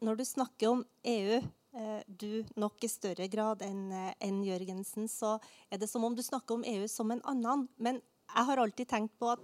når 0.00 0.16
du 0.16 0.24
snakker 0.24 0.68
om 0.68 0.84
EU 1.02 1.38
eh, 1.38 2.00
du 2.06 2.44
nok 2.56 2.84
i 2.84 2.90
større 2.90 3.28
grad 3.30 3.62
enn 3.66 3.90
eh, 3.92 4.12
en 4.28 4.42
Jørgensen, 4.46 5.08
så 5.10 5.36
er 5.70 5.80
det 5.82 5.90
som 5.90 6.04
om 6.06 6.14
du 6.14 6.22
snakker 6.22 6.58
om 6.58 6.66
EU 6.66 6.86
som 6.90 7.10
en 7.10 7.22
annen. 7.28 7.66
Men 7.76 8.00
jeg 8.28 8.50
har 8.50 8.62
alltid 8.62 8.88
tenkt 8.90 9.16
på 9.18 9.32
at 9.34 9.42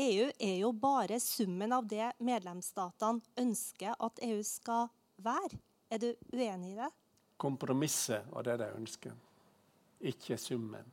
EU 0.00 0.30
er 0.38 0.56
jo 0.62 0.72
bare 0.72 1.20
summen 1.20 1.74
av 1.76 1.86
det 1.88 2.14
medlemsstatene 2.24 3.20
ønsker 3.38 3.94
at 3.98 4.22
EU 4.24 4.40
skal 4.46 4.88
være. 5.22 5.60
Er 5.92 6.00
du 6.00 6.08
uenig 6.32 6.72
i 6.72 6.80
det? 6.80 6.88
Kompromisset 7.42 8.26
var 8.32 8.46
det 8.46 8.56
de 8.62 8.70
ønsker, 8.78 9.14
ikke 10.00 10.38
summen. 10.40 10.86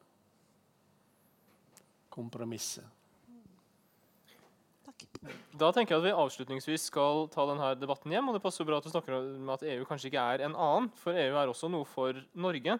Kompromisset. 2.14 2.86
Da 5.60 5.70
tenker 5.76 5.96
jeg 5.96 6.00
at 6.00 6.06
vi 6.06 6.20
avslutningsvis 6.24 6.86
skal 6.90 7.28
ta 7.34 7.44
denne 7.50 7.74
debatten 7.80 8.14
hjem. 8.14 8.30
og 8.30 8.38
Det 8.38 8.44
passer 8.44 8.68
bra 8.68 8.80
at 8.80 8.86
du 8.86 8.92
snakker 8.92 9.18
om 9.18 9.52
at 9.54 9.66
EU 9.68 9.84
kanskje 9.88 10.12
ikke 10.12 10.24
er 10.36 10.46
en 10.46 10.56
annen, 10.56 10.88
for 10.96 11.18
EU 11.18 11.36
er 11.36 11.52
også 11.52 11.70
noe 11.72 11.88
for 11.88 12.16
Norge. 12.34 12.78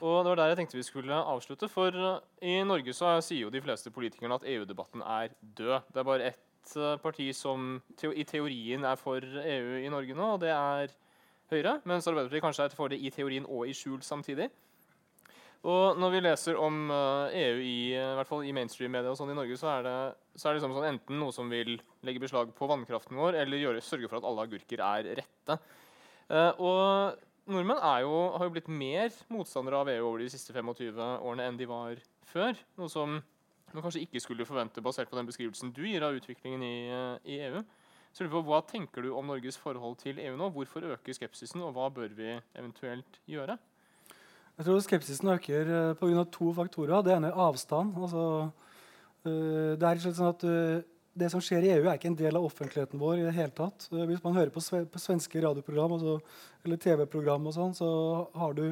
Og 0.00 0.16
det 0.24 0.30
var 0.30 0.40
der 0.40 0.50
jeg 0.52 0.58
tenkte 0.62 0.78
vi 0.78 0.86
skulle 0.86 1.20
avslutte. 1.20 1.68
For 1.70 1.94
uh, 1.94 2.18
i 2.42 2.56
Norge 2.66 2.94
så 2.96 3.12
sier 3.24 3.44
jo 3.44 3.52
de 3.54 3.62
fleste 3.62 3.92
politikerne 3.94 4.38
at 4.38 4.46
EU-debatten 4.48 5.04
er 5.04 5.34
død. 5.40 5.90
Det 5.92 6.02
er 6.02 6.08
bare 6.08 6.28
ett 6.32 6.76
uh, 6.78 6.96
parti 7.02 7.30
som 7.36 7.78
i 8.02 8.26
teorien 8.26 8.84
er 8.88 9.00
for 9.00 9.22
EU 9.22 9.80
i 9.84 9.90
Norge 9.92 10.16
nå, 10.16 10.34
og 10.36 10.44
det 10.44 10.52
er 10.54 10.94
Høyre. 11.52 11.78
Mens 11.84 12.08
Arbeiderpartiet 12.08 12.42
kanskje 12.42 12.64
er 12.64 12.76
for 12.76 12.88
det 12.88 12.98
i 13.04 13.12
teorien 13.12 13.46
og 13.46 13.68
i 13.68 13.74
skjul 13.76 14.00
samtidig. 14.02 14.48
Og 15.64 15.96
når 15.96 16.12
vi 16.12 16.20
leser 16.20 16.58
om 16.60 16.90
EU 16.92 17.60
i, 17.64 17.76
i 17.96 18.14
hvert 18.18 18.28
fall 18.28 18.44
i 18.44 18.52
mainstream-media 18.52 19.12
og 19.12 19.16
sånn 19.16 19.32
i 19.32 19.36
Norge, 19.38 19.56
så 19.56 19.70
er 19.78 19.86
det, 19.86 19.96
så 20.36 20.48
er 20.48 20.52
det 20.52 20.60
liksom 20.60 20.74
sånn 20.76 20.88
enten 20.90 21.20
noe 21.22 21.32
som 21.32 21.48
vil 21.48 21.78
legge 22.04 22.20
beslag 22.20 22.52
på 22.56 22.68
vannkraften 22.68 23.16
vår, 23.16 23.38
eller 23.40 23.62
gjøre, 23.62 23.84
sørge 23.84 24.10
for 24.10 24.20
at 24.20 24.28
alle 24.28 24.44
agurker 24.44 24.82
er 24.84 25.08
rette. 25.22 25.56
Uh, 26.28 26.52
og 26.60 27.22
nordmenn 27.48 27.80
jo, 28.04 28.18
har 28.36 28.44
jo 28.44 28.52
blitt 28.52 28.68
mer 28.72 29.12
motstandere 29.32 29.80
av 29.80 29.92
EU 29.92 30.04
over 30.10 30.24
de 30.24 30.30
siste 30.32 30.52
25 30.52 31.00
årene 31.00 31.48
enn 31.48 31.60
de 31.60 31.68
var 31.68 32.00
før. 32.28 32.60
Noe 32.80 32.92
som 32.92 33.18
man 33.74 33.82
kanskje 33.82 34.04
ikke 34.04 34.22
skulle 34.22 34.46
forvente 34.46 34.82
basert 34.84 35.10
på 35.10 35.18
den 35.18 35.28
beskrivelsen 35.28 35.72
du 35.74 35.82
gir 35.86 36.04
av 36.06 36.14
utviklingen 36.14 36.62
i, 36.62 36.76
eh, 36.92 37.16
i 37.26 37.40
EU. 37.48 37.64
Så 38.14 38.28
på, 38.30 38.44
Hva 38.46 38.60
tenker 38.62 39.02
du 39.02 39.10
om 39.10 39.26
Norges 39.26 39.58
forhold 39.58 39.98
til 39.98 40.20
EU 40.22 40.36
nå? 40.38 40.52
Hvorfor 40.54 40.86
øker 40.94 41.16
skepsisen, 41.16 41.60
og 41.62 41.74
hva 41.74 41.88
bør 41.90 42.14
vi 42.14 42.40
eventuelt 42.54 43.18
gjøre? 43.26 43.58
Jeg 44.54 44.68
tror 44.68 44.82
skepsisen 44.84 45.30
øker 45.32 45.70
eh, 45.76 45.94
pga. 45.98 46.24
to 46.30 46.52
faktorer. 46.54 47.02
Det 47.02 47.14
ene 47.16 47.30
er 47.32 47.40
avstand. 47.42 47.96
Altså, 47.98 48.50
uh, 49.26 49.72
det 49.74 49.88
er 49.88 50.02
sånn 50.04 50.28
at 50.30 50.44
uh, 50.46 50.82
det 51.14 51.30
som 51.32 51.42
skjer 51.42 51.66
i 51.66 51.72
EU, 51.74 51.88
er 51.88 51.98
ikke 51.98 52.10
en 52.12 52.18
del 52.18 52.38
av 52.38 52.44
offentligheten 52.46 53.00
vår. 53.00 53.18
i 53.18 53.24
det 53.26 53.34
hele 53.34 53.50
tatt. 53.50 53.88
Hvis 53.90 54.22
man 54.22 54.36
hører 54.38 54.52
på, 54.54 54.62
svenske 54.62 55.42
radioprogram 55.42 55.96
altså, 55.96 56.20
eller 56.64 56.78
TV-program, 56.78 57.48
og 57.50 57.54
sånn, 57.54 57.74
så 57.74 57.88
har 58.34 58.54
du 58.54 58.64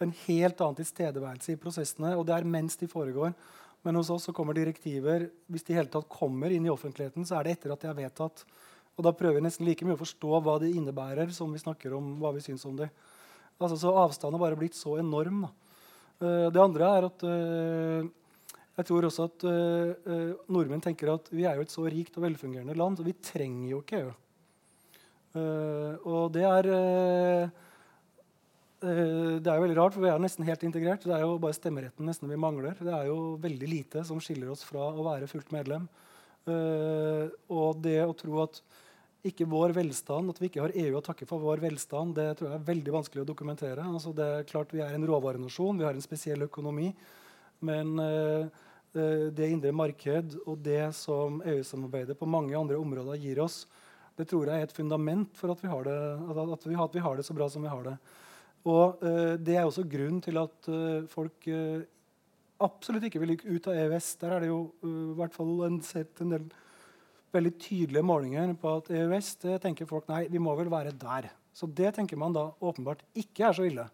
en 0.00 0.14
helt 0.26 0.60
annen 0.60 0.78
tilstedeværelse 0.80 1.52
i 1.52 1.60
prosessene. 1.60 2.14
Og 2.16 2.24
det 2.28 2.36
er 2.36 2.48
mens 2.56 2.76
de 2.80 2.88
foregår. 2.88 3.36
Men 3.84 4.00
hos 4.00 4.10
oss 4.10 4.28
så 4.28 4.34
kommer 4.36 4.56
direktiver 4.56 5.28
hvis 5.52 5.68
de 5.68 5.76
hele 5.76 5.92
tatt 5.92 6.08
kommer 6.08 6.52
inn 6.52 6.64
i 6.66 6.72
offentligheten, 6.72 7.28
så 7.28 7.38
er 7.38 7.44
det 7.46 7.58
etter 7.58 7.72
at 7.76 7.84
de 7.84 7.92
er 7.92 8.00
vedtatt. 8.00 8.44
Og 8.96 9.04
da 9.04 9.12
prøver 9.12 9.38
vi 9.38 9.44
nesten 9.44 9.68
like 9.68 9.84
mye 9.84 9.98
å 9.98 10.00
forstå 10.00 10.40
hva 10.40 10.56
de 10.60 10.72
innebærer, 10.72 11.28
som 11.36 11.52
vi 11.52 11.60
snakker 11.60 11.92
om 11.96 12.16
hva 12.22 12.32
vi 12.36 12.44
syns 12.44 12.64
om 12.68 12.76
det. 12.80 12.88
Altså, 13.56 13.78
så 13.80 13.92
avstanden 13.96 14.36
har 14.36 14.44
bare 14.50 14.58
blitt 14.60 14.76
så 14.76 14.98
enorm. 15.00 15.46
Uh, 16.20 16.48
det 16.52 16.60
andre 16.60 16.92
er 16.98 17.06
at 17.08 17.24
uh, 17.28 18.08
jeg 18.76 18.88
tror 18.88 19.06
også 19.08 19.28
at 19.30 19.46
uh, 19.48 20.32
nordmenn 20.52 20.84
tenker 20.84 21.14
at 21.14 21.28
vi 21.32 21.46
er 21.48 21.56
jo 21.56 21.64
et 21.64 21.72
så 21.72 21.84
rikt 21.88 22.16
og 22.16 22.26
velfungerende 22.26 22.76
land, 22.76 22.98
så 22.98 23.06
vi 23.06 23.16
trenger 23.16 23.70
jo 23.72 23.82
ikke 23.84 24.02
EU. 24.04 24.14
Og 25.36 26.30
det 26.32 26.44
er 26.48 26.66
det 28.80 29.50
er 29.50 29.58
jo 29.58 29.64
veldig 29.66 29.76
rart, 29.76 29.92
for 29.92 30.00
vi 30.00 30.08
er 30.08 30.22
nesten 30.22 30.46
helt 30.48 30.62
integrert. 30.64 31.04
Det 31.04 31.12
er 31.12 31.26
jo 31.26 31.34
bare 31.40 31.56
stemmeretten 31.56 32.08
nesten 32.08 32.30
vi 32.30 32.38
mangler. 32.40 32.72
Det 32.80 32.92
er 32.92 33.10
jo 33.10 33.34
veldig 33.42 33.68
lite 33.68 34.04
som 34.08 34.20
skiller 34.24 34.54
oss 34.54 34.64
fra 34.64 34.86
å 34.88 35.04
være 35.04 35.28
fullt 35.28 35.52
medlem. 35.52 35.84
og 36.48 37.82
det 37.84 37.98
å 38.06 38.16
tro 38.16 38.40
at 38.46 38.62
ikke 39.30 39.48
vår 39.50 39.74
velstand, 39.76 40.30
at 40.32 40.40
vi 40.40 40.50
ikke 40.50 40.64
har 40.64 40.74
EU 40.76 40.98
å 40.98 41.04
takke 41.04 41.28
for 41.28 41.42
vår 41.42 41.62
velstand, 41.64 42.14
det 42.18 42.30
tror 42.38 42.50
jeg 42.50 42.60
er 42.60 42.70
veldig 42.70 42.94
vanskelig 42.94 43.24
å 43.24 43.28
dokumentere. 43.28 43.84
Altså, 43.84 44.14
det 44.16 44.26
er 44.26 44.48
klart 44.48 44.74
Vi 44.74 44.84
er 44.84 44.94
en 44.94 45.06
råvarenasjon, 45.08 45.78
vi 45.78 45.86
har 45.88 45.96
en 45.96 46.04
spesiell 46.04 46.46
økonomi. 46.46 46.92
Men 47.66 47.96
Eh, 48.96 49.28
det 49.34 49.50
indre 49.52 49.72
marked 49.76 50.38
og 50.46 50.60
det 50.64 50.94
som 50.96 51.42
EU-samarbeidet 51.44 52.16
på 52.18 52.28
mange 52.30 52.56
andre 52.56 52.78
områder 52.80 53.20
gir 53.20 53.42
oss, 53.44 53.64
det 54.16 54.28
tror 54.30 54.48
jeg 54.48 54.62
er 54.62 54.68
et 54.68 54.76
fundament 54.76 55.34
for 55.36 55.52
at 55.52 55.60
vi 55.60 55.68
har 55.68 55.84
det, 55.84 55.96
at 56.56 56.64
vi, 56.64 56.76
at 56.86 56.94
vi 56.96 57.02
har 57.04 57.18
det 57.18 57.26
så 57.26 57.36
bra 57.36 57.48
som 57.52 57.66
vi 57.66 57.72
har 57.72 57.82
det. 57.84 57.96
Og 58.66 59.02
uh, 59.04 59.34
Det 59.36 59.54
er 59.54 59.66
også 59.66 59.84
grunnen 59.86 60.22
til 60.24 60.40
at 60.40 60.70
uh, 60.72 61.04
folk 61.12 61.44
uh, 61.52 61.84
absolutt 62.64 63.04
ikke 63.06 63.20
vil 63.20 63.36
ut 63.36 63.68
av 63.68 63.76
EØS. 63.76 64.08
Der 64.22 64.32
er 64.32 64.42
det 64.42 64.48
jo 64.48 64.62
i 64.80 65.12
hvert 65.18 65.36
fall 65.36 65.52
en, 65.68 65.76
sett 65.84 66.24
en 66.24 66.32
del 66.32 66.48
veldig 67.36 67.52
tydelige 67.60 68.06
målinger 68.06 68.54
på 68.60 68.72
at 68.80 68.90
EØS 68.90 69.34
det 69.44 69.60
tenker 69.64 69.88
folk 69.88 70.08
nei, 70.10 70.24
vi 70.32 70.42
må 70.42 70.54
vel 70.58 70.70
være 70.72 70.94
der. 70.96 71.30
Så 71.56 71.68
det 71.68 71.94
tenker 71.96 72.18
man 72.20 72.34
da 72.36 72.50
åpenbart 72.60 73.04
ikke 73.16 73.48
er 73.48 73.56
så 73.56 73.66
ille. 73.68 73.86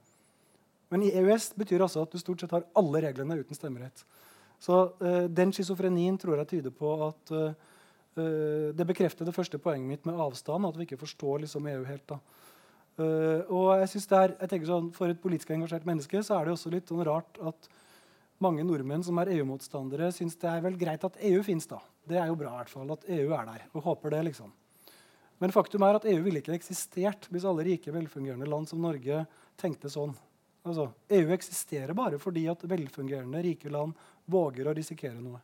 Men 0.93 1.05
i 1.07 1.13
EØS 1.17 1.53
betyr 1.57 1.85
altså 1.85 2.03
at 2.05 2.13
du 2.13 2.21
stort 2.21 2.43
sett 2.43 2.53
har 2.53 2.67
alle 2.77 3.01
reglene 3.05 3.39
uten 3.41 3.57
stemmerett. 3.57 4.03
Så 4.63 4.81
uh, 5.01 5.25
den 5.31 5.55
schizofrenien 5.55 6.19
tror 6.21 6.43
jeg 6.43 6.51
tyder 6.53 6.75
på 6.75 6.95
at 7.09 7.33
uh, 7.35 7.55
Det 8.13 8.85
bekrefter 8.85 9.25
det 9.25 9.33
første 9.33 9.57
poenget 9.57 9.89
mitt 9.89 10.05
med 10.05 10.19
avstand, 10.21 10.67
at 10.69 10.77
vi 10.77 10.85
ikke 10.85 11.01
forstår 11.01 11.47
liksom, 11.47 11.67
EU 11.67 11.85
helt. 11.89 12.03
da. 12.11 12.19
og 13.49 13.79
jeg 13.81 13.89
synes 13.89 14.07
det 14.07 14.19
er, 14.19 14.35
jeg 14.41 14.51
tenker 14.51 14.69
sånn, 14.69 14.91
For 14.93 15.09
et 15.09 15.23
politisk 15.23 15.51
engasjert 15.51 15.87
menneske 15.89 16.21
så 16.21 16.37
er 16.37 16.45
det 16.45 16.53
også 16.53 16.75
litt 16.75 16.93
sånn 16.93 17.01
rart 17.09 17.41
at 17.41 17.71
mange 18.43 18.67
nordmenn 18.67 19.05
som 19.07 19.17
er 19.23 19.31
EU-motstandere, 19.33 20.11
syns 20.13 20.37
det 20.37 20.51
er 20.51 20.61
vel 20.61 20.77
greit 20.77 21.05
at 21.09 21.17
EU 21.25 21.41
fins. 21.47 21.69
Det 22.09 22.19
er 22.19 22.27
jo 22.31 22.39
bra 22.39 22.55
i 22.55 22.59
hvert 22.63 22.73
fall 22.73 22.91
at 22.95 23.07
EU 23.15 23.31
er 23.37 23.47
der. 23.47 23.69
og 23.73 23.87
håper 23.87 24.17
det 24.17 24.25
liksom. 24.31 24.51
Men 25.43 25.55
faktum 25.55 25.83
er 25.83 25.99
at 25.99 26.05
EU 26.07 26.21
ville 26.23 26.43
ikke 26.43 26.55
eksistert 26.55 27.27
hvis 27.31 27.47
alle 27.49 27.65
rike, 27.67 27.91
velfungerende 27.95 28.47
land 28.47 28.69
som 28.71 28.83
Norge 28.83 29.25
tenkte 29.59 29.91
sånn. 29.91 30.15
Altså, 30.63 30.87
EU 31.11 31.33
eksisterer 31.35 31.95
bare 31.99 32.21
fordi 32.23 32.45
at 32.51 32.63
velfungerende, 32.71 33.41
rike 33.43 33.71
land 33.71 33.97
våger 34.31 34.69
å 34.71 34.75
risikere 34.77 35.19
noe. 35.19 35.41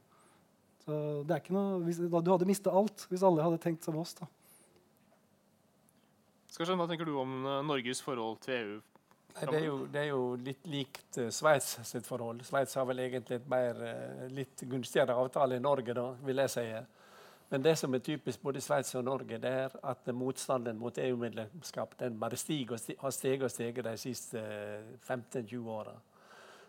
Så 0.84 0.98
det 1.26 1.34
er 1.34 1.42
ikke 1.42 1.56
noe, 1.56 1.80
hvis, 1.84 1.98
Du 1.98 2.30
hadde 2.30 2.46
mista 2.48 2.70
alt 2.70 3.08
hvis 3.10 3.24
alle 3.26 3.42
hadde 3.42 3.58
tenkt 3.62 3.84
som 3.84 3.98
oss. 3.98 4.14
da. 4.18 4.28
Skal 6.54 6.78
Hva 6.78 6.86
tenker 6.90 7.06
du 7.06 7.16
om 7.18 7.34
uh, 7.44 7.58
Norges 7.66 8.00
forhold 8.02 8.38
til 8.46 8.54
EU? 8.54 8.78
Nei, 9.34 9.46
det, 9.50 9.56
er 9.58 9.64
jo, 9.66 9.86
det, 9.86 10.00
er 10.00 10.08
jo, 10.10 10.22
litt 10.42 10.66
likt 10.66 11.18
uh, 11.20 11.28
Sveits 11.30 11.78
sitt 11.86 12.06
forhold. 12.08 12.42
Sveits 12.46 12.74
har 12.78 12.86
vel 12.88 13.04
egentlig 13.04 13.38
et 13.38 13.50
mer, 13.50 13.78
uh, 13.78 14.24
litt 14.34 14.64
gunstigere 14.66 15.14
avtale 15.14 15.58
enn 15.58 15.66
Norge, 15.66 15.94
da, 15.94 16.06
vil 16.26 16.42
jeg 16.42 16.54
si. 16.54 16.64
Men 17.48 17.64
det 17.64 17.74
som 17.80 17.94
er 17.94 18.02
typisk 18.04 18.42
både 18.44 18.60
Sveits 18.60 18.96
og 18.98 19.04
Norge, 19.06 19.38
det 19.40 19.52
er 19.62 19.76
at 19.92 20.10
motstanden 20.12 20.80
mot 20.80 20.98
EU-medlemskap 21.00 21.94
den 22.00 22.18
bare 22.20 22.36
stiger 22.40 22.76
og 22.76 22.82
stiger, 22.82 23.00
har 23.04 23.14
steget 23.14 23.44
og 23.46 23.52
steget 23.52 23.86
de 23.86 23.94
siste 24.00 24.42
15-20 25.06 25.70
åra. 25.76 25.94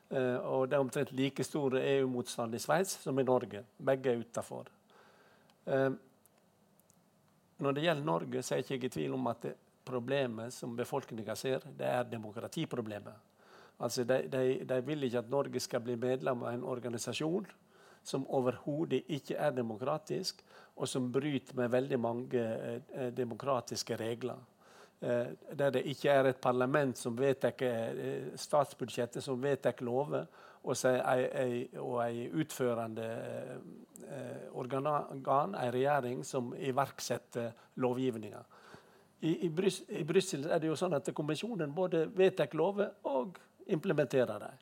Uh, 0.09 0.37
og 0.37 0.69
det 0.69 0.77
er 0.77 0.83
omtrent 0.83 1.15
like 1.17 1.43
stor 1.45 1.79
EU-motstand 1.79 2.55
i 2.55 2.61
Sveits 2.61 2.99
som 3.03 3.19
i 3.19 3.25
Norge. 3.25 3.63
Begge 3.77 4.13
er 4.13 4.21
utafor. 4.21 4.69
Når 7.59 7.75
det 7.75 7.83
gjelder 7.83 8.05
Norge, 8.07 8.41
så 8.41 8.55
er 8.55 8.63
jeg 8.63 8.79
ikke 8.79 8.87
i 8.89 8.93
tvil 8.95 9.13
om 9.13 9.27
at 9.29 9.43
det 9.43 9.51
problemet 9.89 10.53
som 10.53 10.75
befolkninga 10.77 11.35
ser, 11.35 11.65
det 11.77 11.87
er 11.87 12.05
demokratiproblemet. 12.11 13.25
Altså, 13.79 14.03
de, 14.03 14.21
de, 14.31 14.43
de, 14.67 14.77
vil 14.85 15.07
ikke 15.07 15.23
at 15.23 15.31
Norge 15.31 15.59
skal 15.63 15.81
bli 15.83 15.95
medlem 15.99 16.43
av 16.43 16.53
en 16.53 16.67
organisasjon 16.67 17.47
som 18.03 18.25
overhodet 18.31 19.03
ikke 19.11 19.35
er 19.35 19.55
demokratisk, 19.55 20.41
og 20.79 20.87
som 20.87 21.09
bryter 21.11 21.55
med 21.55 21.71
veldig 21.71 21.99
mange 21.99 22.43
eh, 22.43 23.09
demokratiske 23.15 23.97
regler. 23.99 24.39
Eh, 25.01 25.27
der 25.59 25.71
det 25.71 25.85
ikke 25.87 26.11
er 26.11 26.27
et 26.27 26.41
parlament 26.41 26.97
som 26.97 27.17
vedtar 27.17 27.63
eh, 27.63 28.31
statsbudsjettet, 28.35 29.23
som 29.23 29.43
vedtar 29.43 29.79
lover, 29.79 30.25
og 30.63 32.01
ei 32.03 32.25
utførende 32.35 33.05
eh, 34.09 34.49
organ, 34.51 35.55
en 35.55 35.73
regjering, 35.73 36.25
som 36.25 36.53
iverksetter 36.57 37.51
lovgivninga. 37.75 38.43
I, 39.21 39.45
i, 39.45 39.49
Brys, 39.49 39.81
I 39.89 40.03
Brussel 40.07 40.45
er 40.47 40.61
det 40.61 40.69
jo 40.69 40.77
sånn 40.79 40.95
at 40.95 41.09
kommisjonen 41.15 41.73
både 41.75 42.05
vedtar 42.15 42.53
lover 42.55 42.93
og 43.09 43.39
implementerer 43.67 44.39
dem. 44.45 44.61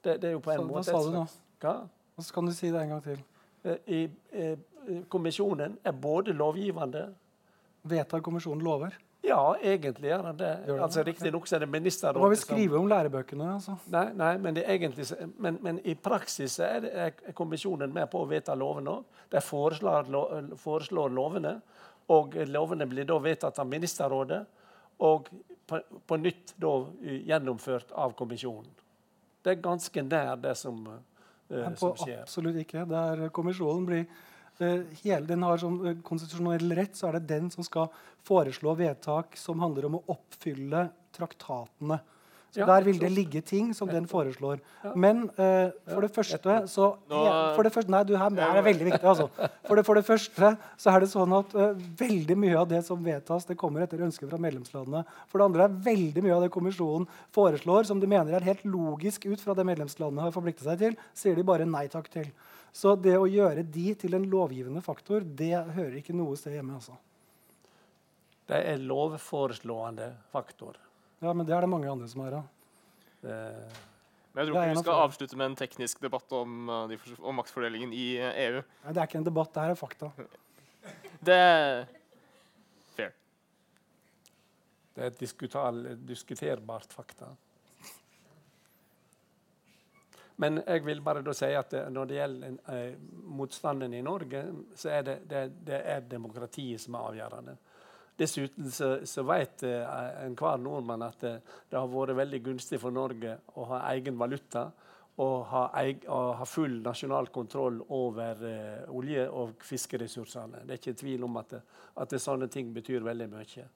Det, 0.00 0.14
det, 0.22 0.30
er 0.30 0.32
jo 0.32 0.40
på 0.40 0.54
en 0.54 0.62
Så, 0.62 0.68
måte 0.68 0.80
Hva 0.80 1.02
sa 1.02 1.02
du 1.04 1.16
nå? 1.18 1.24
Hva? 1.60 1.74
Så 2.20 2.34
kan 2.36 2.48
du 2.48 2.52
si 2.56 2.70
det 2.72 2.80
en 2.80 2.94
gang 2.94 3.02
til. 3.04 3.20
I, 3.86 4.00
kommisjonen 5.12 5.76
er 5.84 5.92
både 5.92 6.32
lovgivende 6.32 7.10
Vedtar 7.82 8.20
kommisjonen 8.20 8.64
lover? 8.64 8.96
Ja, 9.24 9.56
egentlig 9.62 10.08
gjør 10.08 10.22
den 10.22 10.38
det. 10.38 10.50
Gjør 10.66 10.82
Altså? 10.84 11.02
Riktignok 11.04 11.52
er 11.52 11.58
det 11.60 11.68
Hva 11.68 11.72
ministerrådet 11.78 12.30
vi 12.30 12.36
skrive 12.40 12.78
om 12.78 12.88
lærebøkene? 12.88 13.46
altså? 13.54 13.76
Nei, 13.92 14.06
nei 14.16 14.36
men, 14.38 14.54
det 14.56 14.64
egentlig, 14.68 15.06
men, 15.36 15.58
men 15.60 15.80
i 15.84 15.94
praksis 15.94 16.58
er, 16.58 16.80
det, 16.80 16.90
er 16.92 17.32
kommisjonen 17.36 17.92
med 17.92 18.08
på 18.12 18.22
å 18.22 18.28
vedta 18.28 18.56
lovene 18.56 18.90
òg. 18.98 19.20
De 19.32 19.40
foreslår, 19.44 20.08
lo- 20.12 20.56
foreslår 20.56 21.12
lovene, 21.12 21.54
og 22.10 22.34
lovene 22.50 22.88
blir 22.90 23.06
da 23.08 23.18
vedtatt 23.22 23.60
av 23.62 23.68
ministerrådet. 23.70 24.40
Og 25.06 25.30
på, 25.70 25.78
på 26.06 26.18
nytt 26.20 26.54
da 26.60 26.74
eh, 27.04 27.22
gjennomført 27.30 27.92
av 27.96 28.14
kommisjonen. 28.18 28.70
Det 29.40 29.54
er 29.54 29.62
ganske 29.64 30.02
nær 30.04 30.34
det 30.42 30.56
som, 30.58 30.82
eh, 31.48 31.70
som 31.78 31.94
skjer. 31.96 32.24
absolutt 32.24 32.58
ikke. 32.64 32.84
Der 32.90 33.28
kommisjonen 33.34 33.86
blir 33.88 34.02
eh, 34.58 34.82
hele, 35.04 35.24
den 35.28 35.46
har 35.46 35.60
som 35.62 35.78
eh, 35.86 36.00
konstitusjonell 36.04 36.74
rett, 36.76 36.98
så 36.98 37.08
er 37.08 37.18
det 37.18 37.30
den 37.30 37.50
som 37.54 37.64
skal 37.64 37.88
foreslå 38.26 38.74
vedtak 38.76 39.38
som 39.40 39.62
handler 39.62 39.88
om 39.88 40.00
å 40.00 40.04
oppfylle 40.16 40.88
traktatene. 41.16 42.00
Så 42.50 42.60
Ja, 42.60 42.66
Der 42.66 42.82
vil 42.82 42.98
det 42.98 43.10
ligge 43.14 43.40
ting 43.46 43.72
som 43.74 43.88
den 43.88 44.06
foreslår. 44.10 44.58
Men 44.98 45.28
uh, 45.38 45.70
for 45.86 46.02
det 46.02 46.10
første 46.10 46.56
så 46.66 46.86
for 47.54 47.62
det 47.62 47.72
første, 47.72 47.90
Nei, 47.90 48.02
du, 48.04 48.16
her 48.16 48.30
her 48.30 48.58
er 48.58 48.62
veldig 48.66 48.88
viktig. 48.88 49.04
altså. 49.06 49.28
For 49.66 49.76
det, 49.76 49.84
for 49.86 49.94
det 49.94 50.04
første 50.04 50.56
så 50.76 50.90
er 50.90 51.00
det 51.04 51.10
sånn 51.12 51.32
at 51.36 51.54
uh, 51.54 51.78
veldig 52.00 52.36
mye 52.36 52.58
av 52.58 52.68
det 52.68 52.82
som 52.86 53.04
vedtas, 53.04 53.46
det 53.46 53.58
kommer 53.60 53.86
etter 53.86 54.02
ønske 54.02 54.26
fra 54.26 54.38
medlemslandene. 54.38 55.04
For 55.30 55.38
det 55.38 55.46
andre 55.46 55.68
er 55.68 55.78
veldig 55.86 56.24
mye 56.26 56.34
av 56.34 56.42
det 56.42 56.50
kommisjonen 56.50 57.06
foreslår, 57.30 57.86
som 57.86 58.02
de 58.02 58.10
mener 58.10 58.34
er 58.34 58.48
helt 58.50 58.66
logisk 58.66 59.26
ut 59.30 59.40
fra 59.40 59.54
det 59.54 59.68
medlemslandene 59.70 60.26
har 60.26 60.34
forpliktet 60.34 60.66
seg 60.66 60.82
til, 60.82 60.98
sier 61.14 61.38
de 61.38 61.46
bare 61.46 61.68
nei 61.68 61.86
takk 61.92 62.10
til. 62.10 62.26
Så 62.72 62.96
det 62.98 63.16
å 63.18 63.30
gjøre 63.30 63.62
de 63.62 63.94
til 63.98 64.14
en 64.18 64.26
lovgivende 64.30 64.82
faktor, 64.82 65.22
det 65.22 65.54
hører 65.54 65.98
ikke 66.02 66.14
noe 66.18 66.38
sted 66.38 66.58
hjemme. 66.58 66.78
altså. 66.78 66.98
Det 68.50 68.58
er 68.66 68.82
lovforeslående 68.82 70.10
faktor. 70.32 70.78
Ja, 71.20 71.32
Men 71.36 71.44
det 71.46 71.54
er 71.56 71.60
det 71.60 71.68
mange 71.68 71.90
andre 71.90 72.08
som 72.08 72.22
har. 72.24 72.32
Ja. 72.38 72.42
Eh, 73.28 73.78
Men 74.32 74.44
jeg 74.44 74.52
tror 74.52 74.62
ikke 74.62 74.74
vi 74.76 74.82
skal 74.84 75.02
avslutte 75.04 75.36
med 75.36 75.50
en 75.50 75.56
teknisk 75.58 76.00
debatt 76.00 76.32
om, 76.32 76.68
fors- 77.02 77.20
om 77.20 77.34
maktfordelingen 77.40 77.92
i 77.92 78.06
EU. 78.22 78.60
Nei, 78.84 78.92
Det 78.94 79.02
er 79.02 79.08
ikke 79.10 79.18
en 79.20 79.26
debatt, 79.28 79.52
det 79.54 79.64
her 79.66 79.74
er 79.74 79.80
fakta. 79.80 80.12
Det 81.28 81.34
er 81.36 81.82
fair. 82.96 83.10
Det 84.94 85.02
er 85.04 85.10
et 85.10 86.06
diskuterbart 86.08 86.94
fakta. 86.96 87.28
Men 90.40 90.62
jeg 90.64 90.84
vil 90.86 91.02
bare 91.04 91.20
da 91.20 91.34
si 91.36 91.50
at 91.52 91.74
eh, 91.76 91.90
når 91.92 92.06
det 92.08 92.16
gjelder 92.16 92.54
eh, 92.72 92.94
motstanden 93.36 93.92
i 93.92 94.00
Norge, 94.06 94.40
så 94.78 94.88
er 94.96 95.02
det, 95.04 95.18
det, 95.28 95.42
det 95.68 95.80
er 95.84 96.06
demokratiet 96.08 96.80
som 96.80 96.96
er 96.96 97.10
avgjørende. 97.10 97.56
Dessuten 98.20 98.68
så, 98.74 98.90
så 99.08 99.24
vet 99.24 99.64
eh, 99.64 99.98
enhver 100.26 100.60
nordmann 100.60 101.06
at 101.06 101.22
det, 101.24 101.34
det 101.70 101.78
har 101.78 101.88
vært 101.88 102.18
veldig 102.18 102.40
gunstig 102.50 102.80
for 102.82 102.92
Norge 102.92 103.38
å 103.56 103.68
ha 103.72 103.84
egen 103.94 104.18
valuta 104.20 104.68
og 105.20 105.36
ha, 105.50 105.64
eig, 105.82 106.06
og 106.08 106.34
ha 106.38 106.46
full 106.48 106.78
nasjonal 106.84 107.28
kontroll 107.34 107.80
over 107.92 108.44
eh, 108.46 108.92
olje- 108.96 109.28
og 109.28 109.64
fiskeressursene. 109.66 110.62
Det 110.64 110.76
er 110.76 110.80
ikke 110.80 110.96
tvil 111.02 111.26
om 111.26 111.36
at, 111.40 111.56
det, 111.56 111.60
at 112.00 112.14
det, 112.14 112.22
sånne 112.22 112.48
ting 112.52 112.70
betyr 112.76 113.04
veldig 113.04 113.28
mye. 113.32 113.66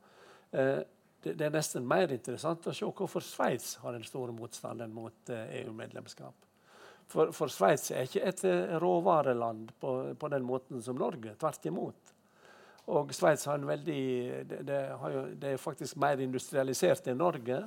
Eh, 0.54 0.80
det, 1.24 1.34
det 1.40 1.48
er 1.48 1.52
nesten 1.52 1.86
mer 1.88 2.12
interessant 2.14 2.68
å 2.68 2.74
se 2.76 2.88
hvorfor 2.88 3.24
Sveits 3.24 3.76
har 3.82 3.96
den 3.96 4.06
store 4.06 4.32
motstanden 4.36 4.92
mot 4.94 5.32
eh, 5.32 5.60
EU-medlemskap. 5.62 6.48
For, 7.12 7.32
for 7.36 7.52
Sveits 7.52 7.90
er 7.92 8.08
ikke 8.08 8.24
et 8.30 8.44
eh, 8.48 8.76
råvareland 8.80 9.74
på, 9.80 9.94
på 10.16 10.32
den 10.32 10.46
måten 10.48 10.82
som 10.84 10.96
Norge. 11.00 11.36
Tvert 11.40 11.68
imot. 11.68 12.13
Og 12.92 13.14
Sveits 13.16 13.46
har 13.48 13.56
en 13.56 13.66
veldig 13.66 14.02
det, 14.44 14.60
det, 14.68 14.80
har 15.00 15.14
jo, 15.14 15.24
det 15.40 15.54
er 15.54 15.60
faktisk 15.60 15.96
mer 16.02 16.20
industrialisert 16.20 17.08
enn 17.08 17.20
Norge. 17.22 17.62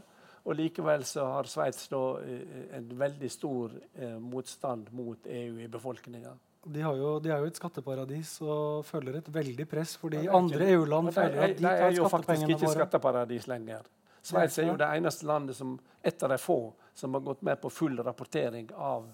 Og 0.48 0.56
likevel 0.56 1.04
så 1.04 1.26
har 1.28 1.50
Sveits 1.50 1.90
eh, 1.92 2.76
en 2.78 2.92
veldig 3.00 3.32
stor 3.32 3.74
eh, 3.96 4.18
motstand 4.22 4.92
mot 4.96 5.26
EU 5.28 5.58
i 5.60 5.68
befolkninga. 5.68 6.32
De, 6.68 6.82
har 6.82 6.96
jo, 7.00 7.18
de 7.24 7.32
er 7.32 7.44
jo 7.44 7.50
et 7.50 7.60
skatteparadis 7.60 8.38
og 8.44 8.86
føler 8.88 9.20
et 9.20 9.28
veldig 9.34 9.68
press, 9.70 9.96
fordi 10.00 10.26
Ja, 10.26 10.36
andre 10.38 10.70
EU-land 10.74 11.12
De, 11.12 11.14
føler 11.16 11.44
at 11.44 11.56
de, 11.58 11.64
de 11.64 11.74
er 11.88 11.96
jo 11.96 12.10
faktisk 12.12 12.48
ikke 12.48 12.66
våre. 12.66 12.74
skatteparadis 12.76 13.48
lenger. 13.48 13.88
Sveits 14.28 14.58
er 14.60 14.68
jo 14.68 14.76
det 14.80 14.88
eneste 15.00 15.28
landet 15.28 15.56
som 15.56 15.78
et 16.04 16.24
av 16.24 16.34
de 16.34 16.40
få 16.42 16.60
som 16.98 17.14
har 17.16 17.24
gått 17.24 17.44
med 17.48 17.62
på 17.62 17.70
full 17.72 18.00
rapportering 18.04 18.72
av, 18.76 19.08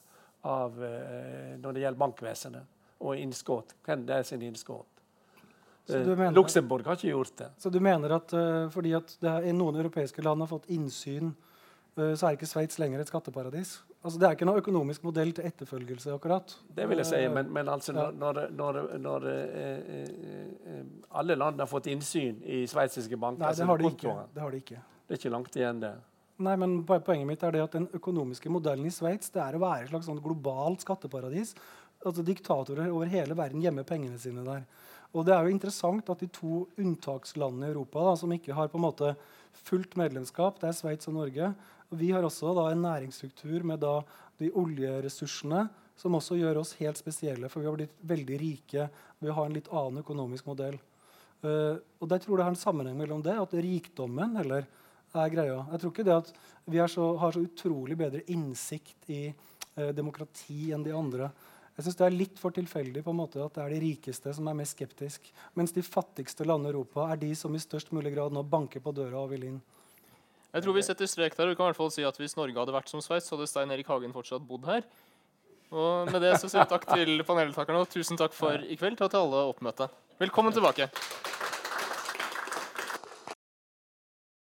av 0.50 0.80
eh, 0.84 1.54
når 1.62 1.76
det 1.76 1.84
gjelder 1.84 2.02
bankvesenet 2.06 3.04
og 3.04 3.20
innskudd. 3.20 3.76
Hvem 3.86 4.06
det 4.08 4.22
er 4.22 4.26
sin 4.28 4.46
innskudd. 4.46 4.93
Eh, 5.90 6.06
mener- 6.16 6.32
Luxembourg 6.32 6.86
har 6.86 6.96
ikke 6.96 7.12
gjort 7.12 7.38
det. 7.38 7.50
Så 7.58 7.70
du 7.70 7.80
mener 7.80 8.16
at 8.16 8.34
uh, 8.34 8.70
fordi 8.72 8.94
at 8.96 9.18
det 9.20 9.30
er, 9.30 9.50
noen 9.54 9.76
europeiske 9.76 10.24
land 10.24 10.42
har 10.42 10.48
fått 10.48 10.70
innsyn, 10.72 11.34
uh, 11.98 12.14
så 12.16 12.30
er 12.30 12.38
ikke 12.38 12.48
Sveits 12.48 12.80
lenger 12.80 13.04
et 13.04 13.12
skatteparadis? 13.12 13.82
Altså, 14.04 14.20
det 14.20 14.28
er 14.28 14.38
ikke 14.38 14.48
noen 14.48 14.60
økonomisk 14.60 15.04
modell 15.04 15.32
til 15.36 15.46
etterfølgelse, 15.48 16.14
akkurat. 16.16 16.56
Det 16.76 16.88
vil 16.88 17.00
jeg 17.00 17.08
si, 17.08 17.20
men, 17.32 17.52
men 17.56 17.70
altså 17.72 17.94
ja. 17.96 18.10
når, 18.12 18.42
når, 18.50 18.50
når, 18.52 18.80
når 19.00 19.28
alle 21.22 21.38
land 21.40 21.60
har 21.64 21.70
fått 21.72 21.88
innsyn 21.92 22.42
i 22.44 22.66
sveitsiske 22.68 23.20
banker 23.20 23.46
Nei, 23.46 23.54
det 23.56 23.68
har 23.70 23.80
de 23.80 23.92
ikke. 23.94 24.18
Det 24.34 24.44
har 24.44 24.52
de 24.52 24.60
ikke. 24.64 24.82
Det 25.08 25.16
er 25.16 25.22
ikke 25.22 25.32
langt 25.32 25.56
igjen, 25.56 25.80
det. 25.84 25.94
Nei, 26.44 26.56
men 26.60 26.80
Poenget 26.88 27.28
mitt 27.30 27.44
er 27.46 27.56
det 27.56 27.64
at 27.64 27.76
den 27.78 27.88
økonomiske 27.94 28.52
modellen 28.52 28.88
i 28.90 28.92
Sveits 28.92 29.32
er 29.36 29.56
å 29.56 29.62
være 29.62 29.86
et 29.86 29.92
slags 29.92 30.08
sånn 30.10 30.22
globalt 30.24 30.84
skatteparadis. 30.84 31.54
Altså 32.04 32.26
Diktatorer 32.26 32.90
over 32.92 33.12
hele 33.12 33.38
verden 33.38 33.64
gjemmer 33.64 33.86
pengene 33.88 34.20
sine 34.20 34.44
der. 34.48 34.66
Og 35.14 35.28
det 35.28 35.36
er 35.36 35.46
jo 35.46 35.54
interessant 35.54 36.10
at 36.10 36.24
de 36.24 36.30
to 36.34 36.64
unntakslandene 36.82 37.70
i 37.70 37.74
Europa 37.74 38.02
da, 38.08 38.16
som 38.18 38.34
ikke 38.34 38.56
har 38.58 38.72
på 38.72 38.80
en 38.80 38.88
måte 38.88 39.14
fullt 39.68 39.96
medlemskap, 40.00 40.58
det 40.62 40.72
er 40.72 40.78
Sveits 40.78 41.10
og 41.12 41.18
Norge. 41.20 41.52
Og 41.92 42.00
vi 42.00 42.10
har 42.16 42.26
også 42.26 42.56
da 42.58 42.72
en 42.72 42.82
næringsstruktur 42.82 43.66
med 43.70 43.84
da 43.84 44.00
de 44.42 44.50
oljeressursene 44.58 45.68
som 46.00 46.18
også 46.18 46.40
gjør 46.40 46.64
oss 46.64 46.74
helt 46.80 46.98
spesielle, 46.98 47.50
for 47.52 47.62
vi 47.62 47.70
har 47.70 47.78
blitt 47.78 48.00
veldig 48.10 48.40
rike. 48.42 48.88
Vi 49.22 49.36
har 49.38 49.46
en 49.46 49.54
litt 49.54 49.70
annen 49.70 50.02
økonomisk 50.02 50.50
modell. 50.50 50.80
Uh, 51.44 51.76
og 52.00 52.08
jeg 52.10 52.24
tror 52.24 52.40
det 52.40 52.48
har 52.48 52.56
en 52.56 52.60
sammenheng 52.60 52.98
mellom 52.98 53.22
det, 53.22 53.36
at 53.38 53.54
rikdommen 53.54 54.40
eller 54.42 54.66
er 55.14 55.34
greia. 55.34 55.60
Jeg 55.72 55.82
tror 55.82 55.94
ikke 55.94 56.06
det 56.08 56.16
at 56.16 56.32
vi 56.74 56.82
så, 56.90 57.08
har 57.22 57.36
så 57.36 57.44
utrolig 57.44 57.98
bedre 58.00 58.24
innsikt 58.34 59.10
i 59.14 59.24
eh, 59.28 59.92
demokrati 59.94 60.72
enn 60.74 60.86
de 60.86 60.96
andre. 60.96 61.28
Jeg 61.74 61.88
synes 61.88 61.98
Det 61.98 62.06
er 62.06 62.16
litt 62.16 62.40
for 62.42 62.54
tilfeldig 62.54 63.02
på 63.04 63.14
en 63.14 63.18
måte 63.18 63.42
at 63.42 63.56
det 63.56 63.64
er 63.64 63.74
de 63.74 63.82
rikeste 63.82 64.34
som 64.38 64.48
er 64.48 64.58
mest 64.58 64.78
skeptisk, 64.78 65.32
mens 65.58 65.74
de 65.74 65.82
fattigste 65.82 66.46
landene 66.46 66.70
i 66.70 66.76
Europa 66.76 67.08
er 67.10 67.22
de 67.22 67.32
som 67.36 67.56
i 67.56 67.62
størst 67.62 67.92
mulig 67.96 68.14
grad 68.14 68.36
nå 68.36 68.44
banker 68.46 68.84
på 68.84 68.94
døra 68.94 69.24
og 69.24 69.32
vil 69.34 69.48
inn. 69.50 69.62
Jeg 70.54 70.62
tror 70.62 70.78
vi 70.78 70.86
setter 70.86 71.10
strek 71.10 71.34
der. 71.34 71.48
og 71.48 71.50
vi 71.50 71.56
kan 71.58 71.66
i 71.66 71.72
hvert 71.72 71.82
fall 71.82 71.92
si 71.92 72.06
at 72.06 72.18
Hvis 72.18 72.38
Norge 72.38 72.60
hadde 72.60 72.76
vært 72.76 72.90
som 72.90 73.02
Sveits, 73.02 73.30
hadde 73.34 73.50
Stein 73.50 73.72
Erik 73.74 73.90
Hagen 73.90 74.14
fortsatt 74.14 74.46
bodd 74.46 74.70
her. 74.70 74.86
Og 75.74 76.12
med 76.12 76.22
det 76.22 76.38
så 76.38 76.46
sier 76.46 76.62
vi 76.62 76.70
takk 76.70 76.86
til 76.94 77.24
paneltakerne, 77.26 77.82
og 77.82 77.90
tusen 77.90 78.22
takk 78.22 78.38
for 78.38 78.62
i 78.62 78.78
kveld 78.78 79.02
til 79.02 79.18
alle 79.18 79.48
oppmøtte. 79.50 79.90
Velkommen 80.22 80.54
tilbake. 80.54 80.92